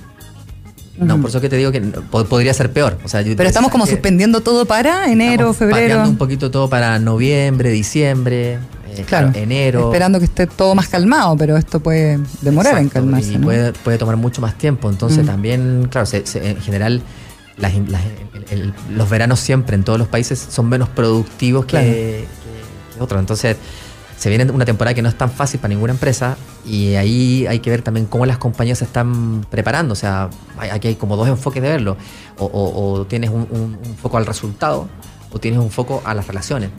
No, 0.97 1.19
por 1.19 1.31
eso 1.31 1.41
que 1.41 1.49
te 1.49 1.57
digo 1.57 1.71
que 1.71 1.81
podría 1.81 2.53
ser 2.53 2.71
peor. 2.71 2.99
O 3.03 3.07
sea, 3.07 3.23
Pero 3.23 3.49
estamos 3.49 3.71
como 3.71 3.87
suspendiendo 3.87 4.41
todo 4.41 4.65
para 4.65 5.11
enero, 5.11 5.49
estamos 5.51 5.57
febrero. 5.57 6.03
un 6.03 6.15
poquito 6.17 6.51
todo 6.51 6.69
para 6.69 6.99
noviembre, 6.99 7.71
diciembre, 7.71 8.59
eh, 8.91 9.03
Claro, 9.07 9.31
enero. 9.33 9.85
Esperando 9.85 10.19
que 10.19 10.25
esté 10.25 10.47
todo 10.47 10.75
más 10.75 10.87
calmado, 10.87 11.35
pero 11.37 11.57
esto 11.57 11.79
puede 11.79 12.19
demorar 12.41 12.77
en 12.77 12.89
calmarse. 12.89 13.33
Y 13.33 13.37
¿no? 13.37 13.45
puede, 13.45 13.73
puede 13.73 13.97
tomar 13.97 14.17
mucho 14.17 14.41
más 14.41 14.57
tiempo. 14.57 14.89
Entonces 14.89 15.23
Mm. 15.23 15.27
también, 15.27 15.87
claro, 15.89 16.05
se- 16.05 16.25
se- 16.25 16.49
en 16.51 16.61
general 16.61 17.01
las- 17.57 17.73
las- 17.87 18.01
el- 18.33 18.45
el- 18.59 18.73
los 18.95 19.09
veranos 19.09 19.39
siempre 19.39 19.75
en 19.75 19.83
todos 19.83 19.99
los 19.99 20.07
países 20.07 20.39
son 20.39 20.67
menos 20.69 20.89
productivos 20.89 21.65
Claro. 21.65 21.85
que, 21.87 21.91
que- 21.91 22.97
que 22.97 23.03
otros. 23.03 23.19
Entonces 23.19 23.57
se 24.17 24.29
viene 24.29 24.49
una 24.51 24.65
temporada 24.65 24.93
que 24.93 25.01
no 25.01 25.09
es 25.09 25.17
tan 25.17 25.31
fácil 25.31 25.59
para 25.59 25.69
ninguna 25.73 25.93
empresa 25.93 26.37
y 26.65 26.93
ahí 26.93 27.47
hay 27.47 27.59
que 27.59 27.69
ver 27.71 27.81
también 27.81 28.05
cómo 28.05 28.25
las 28.27 28.37
compañías 28.37 28.77
se 28.77 28.85
están 28.85 29.45
preparando. 29.49 29.93
O 29.93 29.95
sea, 29.95 30.29
hay- 30.57 30.69
aquí 30.69 30.89
hay 30.89 30.95
como 30.95 31.15
dos 31.17 31.27
enfoques 31.27 31.61
de 31.63 31.69
verlo. 31.69 31.97
O, 32.37 32.45
o- 32.45 32.99
o 32.99 33.05
tienes 33.05 33.29
un, 33.31 33.47
un- 33.49 33.77
un 33.83 33.95
foco 34.01 34.17
al 34.17 34.25
resultado 34.27 34.87
o 35.31 35.39
tienes 35.39 35.59
un 35.59 35.71
foco 35.71 36.01
a 36.05 36.13
las 36.13 36.27
relaciones. 36.27 36.69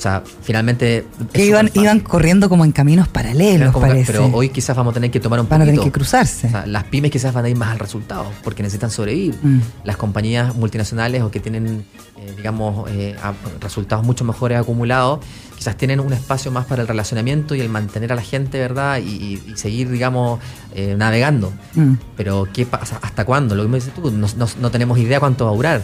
O 0.00 0.02
sea, 0.02 0.22
finalmente... 0.42 1.04
Que 1.30 1.44
iban, 1.44 1.70
iban 1.74 2.00
corriendo 2.00 2.48
como 2.48 2.64
en 2.64 2.72
caminos 2.72 3.06
paralelos, 3.06 3.70
Como 3.70 3.86
parece. 3.86 4.12
Pero 4.12 4.30
hoy 4.32 4.48
quizás 4.48 4.74
vamos 4.74 4.92
a 4.92 4.94
tener 4.94 5.10
que 5.10 5.20
tomar 5.20 5.38
un 5.40 5.46
Van 5.46 5.60
a 5.60 5.66
tener 5.66 5.78
que 5.78 5.92
cruzarse. 5.92 6.46
O 6.46 6.50
sea, 6.50 6.64
las 6.64 6.84
pymes 6.84 7.10
quizás 7.10 7.34
van 7.34 7.44
a 7.44 7.50
ir 7.50 7.56
más 7.58 7.68
al 7.68 7.78
resultado 7.78 8.24
porque 8.42 8.62
necesitan 8.62 8.90
sobrevivir. 8.90 9.34
Mm. 9.42 9.58
Las 9.84 9.98
compañías 9.98 10.54
multinacionales 10.56 11.20
o 11.20 11.30
que 11.30 11.38
tienen, 11.38 11.84
eh, 12.16 12.32
digamos, 12.34 12.90
eh, 12.90 13.14
resultados 13.60 14.02
mucho 14.02 14.24
mejores 14.24 14.58
acumulados, 14.58 15.20
quizás 15.58 15.76
tienen 15.76 16.00
un 16.00 16.14
espacio 16.14 16.50
más 16.50 16.64
para 16.64 16.80
el 16.80 16.88
relacionamiento 16.88 17.54
y 17.54 17.60
el 17.60 17.68
mantener 17.68 18.10
a 18.10 18.14
la 18.14 18.22
gente, 18.22 18.58
¿verdad? 18.58 19.00
Y, 19.04 19.10
y- 19.46 19.52
y 19.52 19.56
seguir, 19.58 19.90
digamos, 19.90 20.40
eh, 20.74 20.94
navegando. 20.96 21.52
Mm. 21.74 21.92
Pero 22.16 22.48
¿qué 22.54 22.64
pasa? 22.64 22.98
¿Hasta 23.02 23.26
cuándo? 23.26 23.54
Lo 23.54 23.64
que 23.64 23.68
me 23.68 23.76
dices 23.76 23.92
tú, 23.92 24.10
no, 24.10 24.26
no- 24.38 24.48
no 24.62 24.70
tenemos 24.70 24.98
idea 24.98 25.20
cuánto 25.20 25.44
va 25.44 25.50
a 25.50 25.54
durar. 25.54 25.82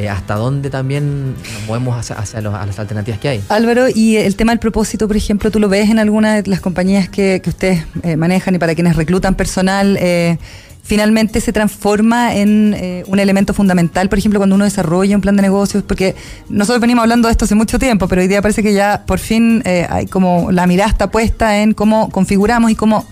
Eh, 0.00 0.08
¿Hasta 0.08 0.34
dónde 0.36 0.70
también 0.70 1.34
nos 1.34 1.66
movemos 1.66 1.98
hacia, 1.98 2.16
hacia 2.16 2.40
los- 2.40 2.54
a 2.54 2.64
las 2.64 2.78
alternativas 2.78 3.20
que 3.20 3.28
hay? 3.28 3.42
Álvaro, 3.50 3.86
y 3.94 4.16
el 4.16 4.34
tema 4.34 4.52
del 4.52 4.58
propósito, 4.58 5.06
por 5.06 5.14
ejemplo, 5.16 5.50
¿tú 5.50 5.60
lo 5.60 5.68
ves 5.68 5.90
en 5.90 5.98
alguna 5.98 6.36
de 6.40 6.48
las 6.48 6.60
compañías 6.60 7.10
que, 7.10 7.40
que 7.44 7.50
ustedes 7.50 7.84
eh, 8.02 8.16
manejan 8.16 8.54
y 8.54 8.58
para 8.58 8.74
quienes 8.74 8.96
reclutan 8.96 9.34
personal? 9.34 9.98
eh, 10.00 10.38
finalmente 10.82 11.40
se 11.40 11.52
transforma 11.52 12.34
en 12.34 13.04
un 13.06 13.18
elemento 13.20 13.54
fundamental, 13.54 14.08
por 14.08 14.18
ejemplo, 14.18 14.40
cuando 14.40 14.56
uno 14.56 14.64
desarrolla 14.64 15.14
un 15.14 15.20
plan 15.20 15.36
de 15.36 15.42
negocios, 15.42 15.84
porque 15.86 16.16
nosotros 16.48 16.80
venimos 16.80 17.02
hablando 17.02 17.28
de 17.28 17.32
esto 17.32 17.44
hace 17.44 17.54
mucho 17.54 17.78
tiempo, 17.78 18.08
pero 18.08 18.22
hoy 18.22 18.26
día 18.28 18.42
parece 18.42 18.60
que 18.62 18.72
ya 18.72 19.04
por 19.06 19.20
fin 19.20 19.62
hay 19.88 20.06
como 20.06 20.50
la 20.50 20.66
mirada 20.66 20.90
está 20.90 21.08
puesta 21.10 21.60
en 21.62 21.74
cómo 21.74 22.08
configuramos 22.10 22.72
y 22.72 22.74
cómo 22.74 23.06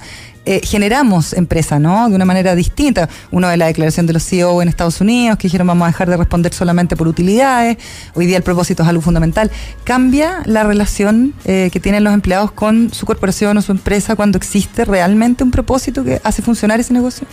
eh, 0.48 0.62
generamos 0.64 1.34
empresa, 1.34 1.78
¿no? 1.78 2.08
De 2.08 2.14
una 2.14 2.24
manera 2.24 2.54
distinta. 2.54 3.06
Uno 3.30 3.48
de 3.48 3.58
la 3.58 3.66
declaración 3.66 4.06
de 4.06 4.14
los 4.14 4.24
CEO 4.24 4.62
en 4.62 4.68
Estados 4.68 4.98
Unidos, 5.02 5.36
que 5.36 5.46
dijeron 5.48 5.66
vamos 5.66 5.84
a 5.84 5.88
dejar 5.88 6.08
de 6.08 6.16
responder 6.16 6.54
solamente 6.54 6.96
por 6.96 7.06
utilidades. 7.06 7.76
Hoy 8.14 8.24
día 8.24 8.38
el 8.38 8.42
propósito 8.42 8.82
es 8.82 8.88
algo 8.88 9.02
fundamental. 9.02 9.50
¿Cambia 9.84 10.40
la 10.46 10.62
relación 10.64 11.34
eh, 11.44 11.68
que 11.70 11.80
tienen 11.80 12.02
los 12.02 12.14
empleados 12.14 12.50
con 12.52 12.90
su 12.94 13.04
corporación 13.04 13.58
o 13.58 13.62
su 13.62 13.72
empresa 13.72 14.16
cuando 14.16 14.38
existe 14.38 14.86
realmente 14.86 15.44
un 15.44 15.50
propósito 15.50 16.02
que 16.02 16.18
hace 16.24 16.40
funcionar 16.40 16.80
ese 16.80 16.94
negocio? 16.94 17.26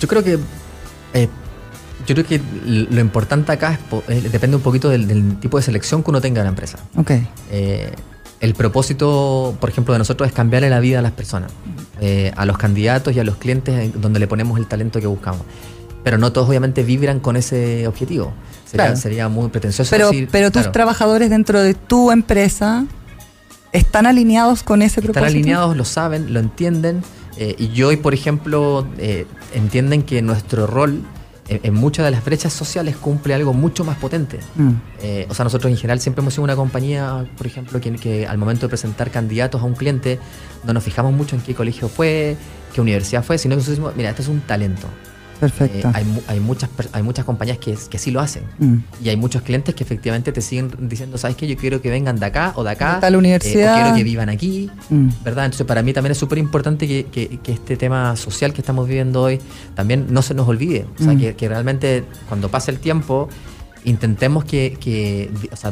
Yo 0.00 0.06
creo 0.06 0.22
que. 0.22 0.38
eh, 1.14 1.28
yo 2.06 2.14
creo 2.14 2.26
que 2.26 2.40
lo 2.66 3.00
importante 3.00 3.50
acá 3.50 3.78
es 4.08 4.30
depende 4.30 4.56
un 4.56 4.62
poquito 4.62 4.90
del, 4.90 5.08
del 5.08 5.40
tipo 5.40 5.56
de 5.56 5.62
selección 5.62 6.02
que 6.04 6.10
uno 6.10 6.20
tenga 6.20 6.42
en 6.42 6.44
la 6.44 6.50
empresa. 6.50 6.78
Ok. 6.96 7.12
Eh, 7.50 7.90
el 8.44 8.54
propósito, 8.54 9.56
por 9.60 9.70
ejemplo, 9.70 9.92
de 9.94 9.98
nosotros 9.98 10.28
es 10.28 10.34
cambiarle 10.34 10.68
la 10.70 10.80
vida 10.80 10.98
a 10.98 11.02
las 11.02 11.12
personas, 11.12 11.50
eh, 12.00 12.32
a 12.36 12.44
los 12.44 12.58
candidatos 12.58 13.14
y 13.16 13.20
a 13.20 13.24
los 13.24 13.36
clientes 13.36 13.74
en 13.94 14.00
donde 14.00 14.20
le 14.20 14.26
ponemos 14.26 14.58
el 14.58 14.66
talento 14.66 15.00
que 15.00 15.06
buscamos. 15.06 15.42
Pero 16.02 16.18
no 16.18 16.32
todos 16.32 16.48
obviamente 16.48 16.82
vibran 16.82 17.20
con 17.20 17.36
ese 17.36 17.86
objetivo. 17.88 18.32
Sería, 18.66 18.86
Claro. 18.86 18.96
sería 19.00 19.28
muy 19.28 19.48
pretencioso 19.48 19.90
Pero, 19.90 20.10
decir, 20.10 20.28
pero 20.30 20.50
tus 20.50 20.62
claro, 20.62 20.72
trabajadores 20.72 21.30
dentro 21.30 21.60
de 21.60 21.74
tu 21.74 22.10
empresa 22.10 22.84
están 23.72 24.06
alineados 24.06 24.62
con 24.62 24.82
ese 24.82 25.00
propósito. 25.00 25.20
están 25.26 25.34
alineados, 25.36 25.76
lo 25.76 25.84
saben, 25.84 26.32
lo 26.34 26.40
entienden. 26.40 27.02
eh, 27.36 27.56
y 27.58 27.82
hoy, 27.82 27.96
por 27.96 28.14
ejemplo, 28.14 28.86
eh, 28.98 29.26
entienden 29.54 30.02
que 30.04 30.22
nuestro 30.22 30.66
rol 30.68 31.00
en, 31.48 31.60
en 31.62 31.74
muchas 31.74 32.04
de 32.04 32.10
las 32.10 32.24
brechas 32.24 32.52
sociales 32.52 32.96
cumple 32.96 33.34
algo 33.34 33.52
mucho 33.52 33.84
más 33.84 33.96
potente. 33.98 34.40
Mm. 34.54 34.70
Eh, 35.02 35.26
o 35.28 35.34
sea, 35.34 35.44
nosotros 35.44 35.70
en 35.70 35.76
general 35.76 36.00
siempre 36.00 36.22
hemos 36.22 36.34
sido 36.34 36.44
una 36.44 36.56
compañía, 36.56 37.26
por 37.36 37.46
ejemplo, 37.46 37.80
que, 37.80 37.92
que 37.96 38.26
al 38.26 38.38
momento 38.38 38.66
de 38.66 38.68
presentar 38.68 39.10
candidatos 39.10 39.62
a 39.62 39.64
un 39.64 39.74
cliente, 39.74 40.18
no 40.64 40.72
nos 40.72 40.82
fijamos 40.82 41.12
mucho 41.12 41.36
en 41.36 41.42
qué 41.42 41.54
colegio 41.54 41.88
fue, 41.88 42.36
qué 42.74 42.80
universidad 42.80 43.22
fue, 43.22 43.38
sino 43.38 43.52
que 43.52 43.56
nosotros 43.56 43.78
decimos, 43.78 43.96
mira, 43.96 44.10
este 44.10 44.22
es 44.22 44.28
un 44.28 44.40
talento. 44.40 44.88
Perfecto. 45.50 45.88
Eh, 45.88 45.92
hay, 45.94 46.04
hay, 46.28 46.40
muchas, 46.40 46.70
hay 46.92 47.02
muchas 47.02 47.24
compañías 47.24 47.58
que, 47.58 47.76
que 47.90 47.98
sí 47.98 48.10
lo 48.10 48.20
hacen. 48.20 48.44
Mm. 48.58 48.76
Y 49.02 49.08
hay 49.10 49.16
muchos 49.16 49.42
clientes 49.42 49.74
que 49.74 49.84
efectivamente 49.84 50.32
te 50.32 50.40
siguen 50.40 50.70
diciendo, 50.80 51.18
¿sabes 51.18 51.36
qué? 51.36 51.46
Yo 51.46 51.56
quiero 51.56 51.80
que 51.82 51.90
vengan 51.90 52.18
de 52.18 52.26
acá 52.26 52.52
o 52.56 52.64
de 52.64 52.70
acá. 52.70 52.98
Tal 53.00 53.14
eh, 53.14 53.16
universidad. 53.18 53.72
o 53.74 53.82
quiero 53.82 53.96
que 53.96 54.04
vivan 54.04 54.28
aquí. 54.28 54.70
Mm. 54.90 55.08
¿Verdad? 55.24 55.44
Entonces 55.46 55.66
para 55.66 55.82
mí 55.82 55.92
también 55.92 56.12
es 56.12 56.18
súper 56.18 56.38
importante 56.38 56.86
que, 56.88 57.06
que- 57.06 57.38
que 57.42 57.52
este 57.52 57.76
tema 57.76 58.16
social 58.16 58.52
que 58.52 58.60
estamos 58.60 58.86
viviendo 58.88 59.22
hoy 59.22 59.38
también 59.74 60.06
no 60.10 60.22
se 60.22 60.34
nos 60.34 60.48
olvide. 60.48 60.86
O 60.98 61.02
sea, 61.02 61.12
Mm. 61.14 61.18
que, 61.18 61.34
que 61.36 61.48
realmente 61.48 62.04
cuando 62.28 62.48
pase 62.50 62.70
el 62.70 62.78
tiempo 62.78 63.28
intentemos 63.86 64.44
que, 64.44 64.78
que, 64.80 65.30
o 65.52 65.56
sea, 65.56 65.70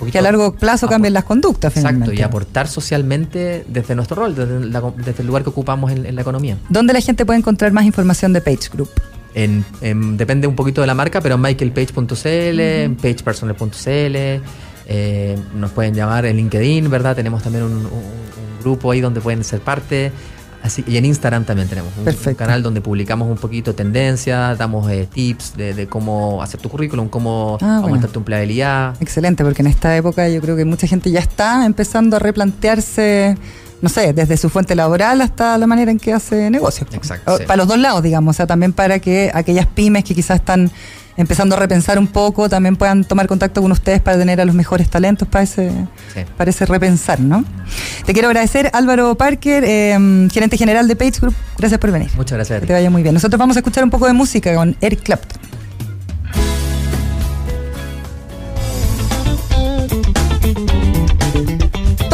un 0.00 0.10
Que 0.10 0.18
a 0.18 0.22
largo 0.22 0.54
plazo 0.54 0.88
cambien 0.88 1.12
las 1.12 1.24
conductas, 1.24 1.76
Exacto, 1.76 1.88
finalmente. 1.96 2.20
y 2.22 2.24
aportar 2.24 2.68
socialmente 2.68 3.66
desde 3.68 3.94
nuestro 3.94 4.16
rol, 4.16 4.34
desde, 4.34 4.60
la- 4.64 4.80
desde 4.96 5.20
el 5.20 5.26
lugar 5.26 5.42
que 5.42 5.50
ocupamos 5.50 5.92
en, 5.92 6.06
en 6.06 6.14
la 6.14 6.22
economía. 6.22 6.56
¿Dónde 6.70 6.94
la 6.94 7.00
gente 7.02 7.26
puede 7.26 7.38
encontrar 7.38 7.70
más 7.72 7.84
información 7.84 8.32
de 8.32 8.40
Page 8.40 8.70
Group? 8.72 8.88
En, 9.34 9.64
en- 9.80 10.16
depende 10.16 10.46
un 10.46 10.56
poquito 10.56 10.80
de 10.80 10.86
la 10.86 10.94
marca, 10.94 11.20
pero 11.20 11.36
en 11.36 11.40
michaelpage.cl, 11.40 12.60
en 12.60 12.96
pagepersonal.cl, 12.96 14.42
eh, 14.92 15.38
nos 15.54 15.70
pueden 15.70 15.94
llamar 15.94 16.26
en 16.26 16.36
LinkedIn, 16.36 16.90
¿verdad? 16.90 17.14
Tenemos 17.16 17.42
también 17.42 17.64
un, 17.64 17.72
un- 17.76 17.86
un 17.86 18.62
grupo 18.62 18.90
ahí 18.90 19.00
donde 19.00 19.20
pueden 19.20 19.44
ser 19.44 19.60
parte. 19.60 20.12
Así, 20.62 20.84
y 20.86 20.98
en 20.98 21.06
Instagram 21.06 21.44
también 21.46 21.68
tenemos 21.68 21.90
un, 21.96 22.34
canal 22.34 22.62
donde 22.62 22.82
publicamos 22.82 23.28
un 23.30 23.38
poquito 23.38 23.74
tendencias, 23.74 24.58
damos 24.58 24.90
eh, 24.90 25.08
tips 25.10 25.56
de, 25.56 25.72
de 25.72 25.86
cómo 25.86 26.42
hacer 26.42 26.60
tu 26.60 26.68
currículum, 26.68 27.08
cómo 27.08 27.56
Ah, 27.62 27.76
bueno. 27.78 27.86
aumentar 27.86 28.10
tu 28.10 28.18
empleabilidad. 28.18 28.94
Excelente, 29.00 29.42
porque 29.42 29.62
en 29.62 29.68
esta 29.68 29.96
época 29.96 30.28
yo 30.28 30.38
creo 30.42 30.56
que 30.56 30.66
mucha 30.66 30.86
gente 30.86 31.10
ya 31.10 31.20
está 31.20 31.64
empezando 31.64 32.16
a 32.16 32.18
replantearse, 32.18 33.38
no 33.82 33.88
sé, 33.88 34.12
desde 34.12 34.36
su 34.36 34.48
fuente 34.50 34.74
laboral 34.74 35.20
hasta 35.20 35.56
la 35.58 35.66
manera 35.66 35.90
en 35.90 35.98
que 35.98 36.12
hace 36.12 36.50
negocios. 36.50 36.88
Exacto, 36.92 37.34
O- 37.34 37.38
sí. 37.38 37.44
Para 37.44 37.56
los 37.58 37.68
dos 37.68 37.78
lados, 37.78 38.02
digamos, 38.02 38.34
o 38.34 38.36
sea, 38.36 38.46
también 38.46 38.72
para 38.72 38.98
que 38.98 39.30
aquellas 39.34 39.66
pymes 39.66 40.04
que 40.04 40.14
quizás 40.14 40.36
están 40.40 40.70
empezando 41.16 41.54
a 41.54 41.58
repensar 41.58 41.98
un 41.98 42.06
poco, 42.06 42.48
también 42.48 42.76
puedan 42.76 43.04
tomar 43.04 43.26
contacto 43.26 43.60
con 43.60 43.70
ustedes 43.72 44.00
para 44.00 44.16
tener 44.16 44.40
a 44.40 44.44
los 44.46 44.54
mejores 44.54 44.88
talentos 44.88 45.28
para 45.28 45.44
ese, 45.44 45.70
Sí. 46.14 46.20
para 46.36 46.48
ese 46.50 46.64
repensar, 46.64 47.20
¿no? 47.20 47.44
Te 48.06 48.12
quiero 48.14 48.28
agradecer, 48.28 48.70
Álvaro 48.72 49.14
Parker, 49.16 49.64
eh, 49.66 50.28
gerente 50.32 50.56
general 50.56 50.88
de 50.88 50.96
Page 50.96 51.20
Group. 51.20 51.34
Gracias 51.58 51.78
por 51.78 51.90
venir. 51.90 52.08
Muchas 52.16 52.36
gracias 52.38 52.56
a 52.56 52.60
Que 52.60 52.66
te 52.68 52.72
vaya 52.72 52.88
muy 52.90 53.02
bien. 53.02 53.12
Nosotros 53.14 53.38
vamos 53.38 53.56
a 53.56 53.60
escuchar 53.60 53.84
un 53.84 53.90
poco 53.90 54.06
de 54.06 54.14
música 54.14 54.54
con 54.54 54.76
Eric 54.80 55.02
Clapton. 55.02 55.49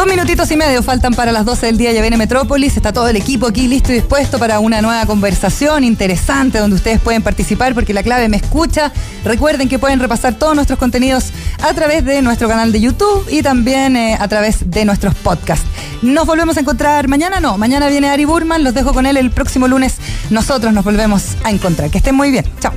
Dos 0.06 0.14
minutitos 0.14 0.48
y 0.52 0.56
medio 0.56 0.84
faltan 0.84 1.14
para 1.14 1.32
las 1.32 1.44
12 1.44 1.66
del 1.66 1.78
día. 1.78 1.90
Ya 1.90 2.00
viene 2.00 2.16
Metrópolis. 2.16 2.76
Está 2.76 2.92
todo 2.92 3.08
el 3.08 3.16
equipo 3.16 3.48
aquí 3.48 3.66
listo 3.66 3.90
y 3.90 3.96
dispuesto 3.96 4.38
para 4.38 4.60
una 4.60 4.80
nueva 4.80 5.04
conversación 5.04 5.82
interesante 5.82 6.58
donde 6.58 6.76
ustedes 6.76 7.00
pueden 7.00 7.22
participar 7.22 7.74
porque 7.74 7.92
la 7.92 8.04
clave 8.04 8.28
me 8.28 8.36
escucha. 8.36 8.92
Recuerden 9.24 9.68
que 9.68 9.80
pueden 9.80 9.98
repasar 9.98 10.34
todos 10.34 10.54
nuestros 10.54 10.78
contenidos 10.78 11.32
a 11.60 11.74
través 11.74 12.04
de 12.04 12.22
nuestro 12.22 12.46
canal 12.46 12.70
de 12.70 12.82
YouTube 12.82 13.26
y 13.28 13.42
también 13.42 13.96
eh, 13.96 14.16
a 14.20 14.28
través 14.28 14.70
de 14.70 14.84
nuestros 14.84 15.12
podcasts. 15.16 15.66
Nos 16.02 16.24
volvemos 16.24 16.56
a 16.56 16.60
encontrar 16.60 17.08
mañana, 17.08 17.40
no. 17.40 17.58
Mañana 17.58 17.88
viene 17.88 18.08
Ari 18.08 18.26
Burman. 18.26 18.62
Los 18.62 18.74
dejo 18.74 18.94
con 18.94 19.06
él 19.06 19.16
el 19.16 19.32
próximo 19.32 19.66
lunes. 19.66 19.96
Nosotros 20.30 20.72
nos 20.72 20.84
volvemos 20.84 21.34
a 21.42 21.50
encontrar. 21.50 21.90
Que 21.90 21.98
estén 21.98 22.14
muy 22.14 22.30
bien. 22.30 22.44
Chao. 22.60 22.72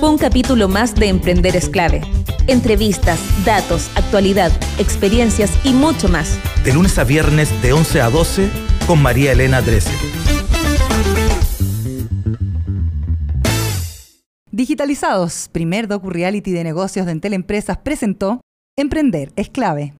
fue 0.00 0.08
un 0.08 0.16
capítulo 0.16 0.66
más 0.66 0.94
de 0.94 1.08
Emprender 1.08 1.54
es 1.56 1.68
clave. 1.68 2.19
Entrevistas, 2.50 3.20
datos, 3.44 3.92
actualidad, 3.94 4.50
experiencias 4.80 5.52
y 5.62 5.72
mucho 5.72 6.08
más. 6.08 6.36
De 6.64 6.74
lunes 6.74 6.98
a 6.98 7.04
viernes 7.04 7.48
de 7.62 7.72
11 7.72 8.00
a 8.00 8.10
12 8.10 8.50
con 8.88 9.00
María 9.00 9.30
Elena 9.30 9.62
Drese. 9.62 9.92
Digitalizados, 14.50 15.48
primer 15.52 15.86
docu-reality 15.86 16.50
de 16.50 16.64
negocios 16.64 17.06
de 17.06 17.12
Entel 17.12 17.34
Empresas 17.34 17.78
presentó 17.78 18.40
Emprender 18.76 19.32
es 19.36 19.48
clave. 19.48 19.94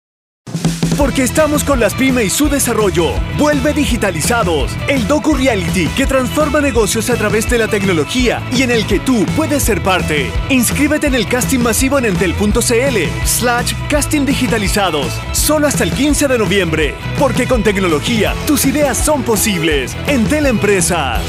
Porque 1.00 1.22
estamos 1.22 1.64
con 1.64 1.80
las 1.80 1.94
pymes 1.94 2.26
y 2.26 2.28
su 2.28 2.50
desarrollo. 2.50 3.14
Vuelve 3.38 3.72
digitalizados. 3.72 4.76
El 4.86 5.08
Docu 5.08 5.32
Reality 5.32 5.86
que 5.96 6.04
transforma 6.04 6.60
negocios 6.60 7.08
a 7.08 7.14
través 7.14 7.48
de 7.48 7.56
la 7.56 7.68
tecnología 7.68 8.42
y 8.52 8.64
en 8.64 8.70
el 8.70 8.86
que 8.86 9.00
tú 9.00 9.24
puedes 9.34 9.62
ser 9.62 9.82
parte. 9.82 10.30
Inscríbete 10.50 11.06
en 11.06 11.14
el 11.14 11.26
casting 11.26 11.60
masivo 11.60 11.98
en 11.98 12.04
entel.cl 12.04 12.98
slash 13.24 13.72
casting 13.88 14.26
digitalizados. 14.26 15.18
Solo 15.32 15.68
hasta 15.68 15.84
el 15.84 15.92
15 15.92 16.28
de 16.28 16.36
noviembre. 16.36 16.94
Porque 17.18 17.46
con 17.46 17.62
tecnología 17.62 18.34
tus 18.46 18.66
ideas 18.66 18.98
son 18.98 19.22
posibles. 19.22 19.96
Entel 20.06 20.44
Empresas. 20.44 21.22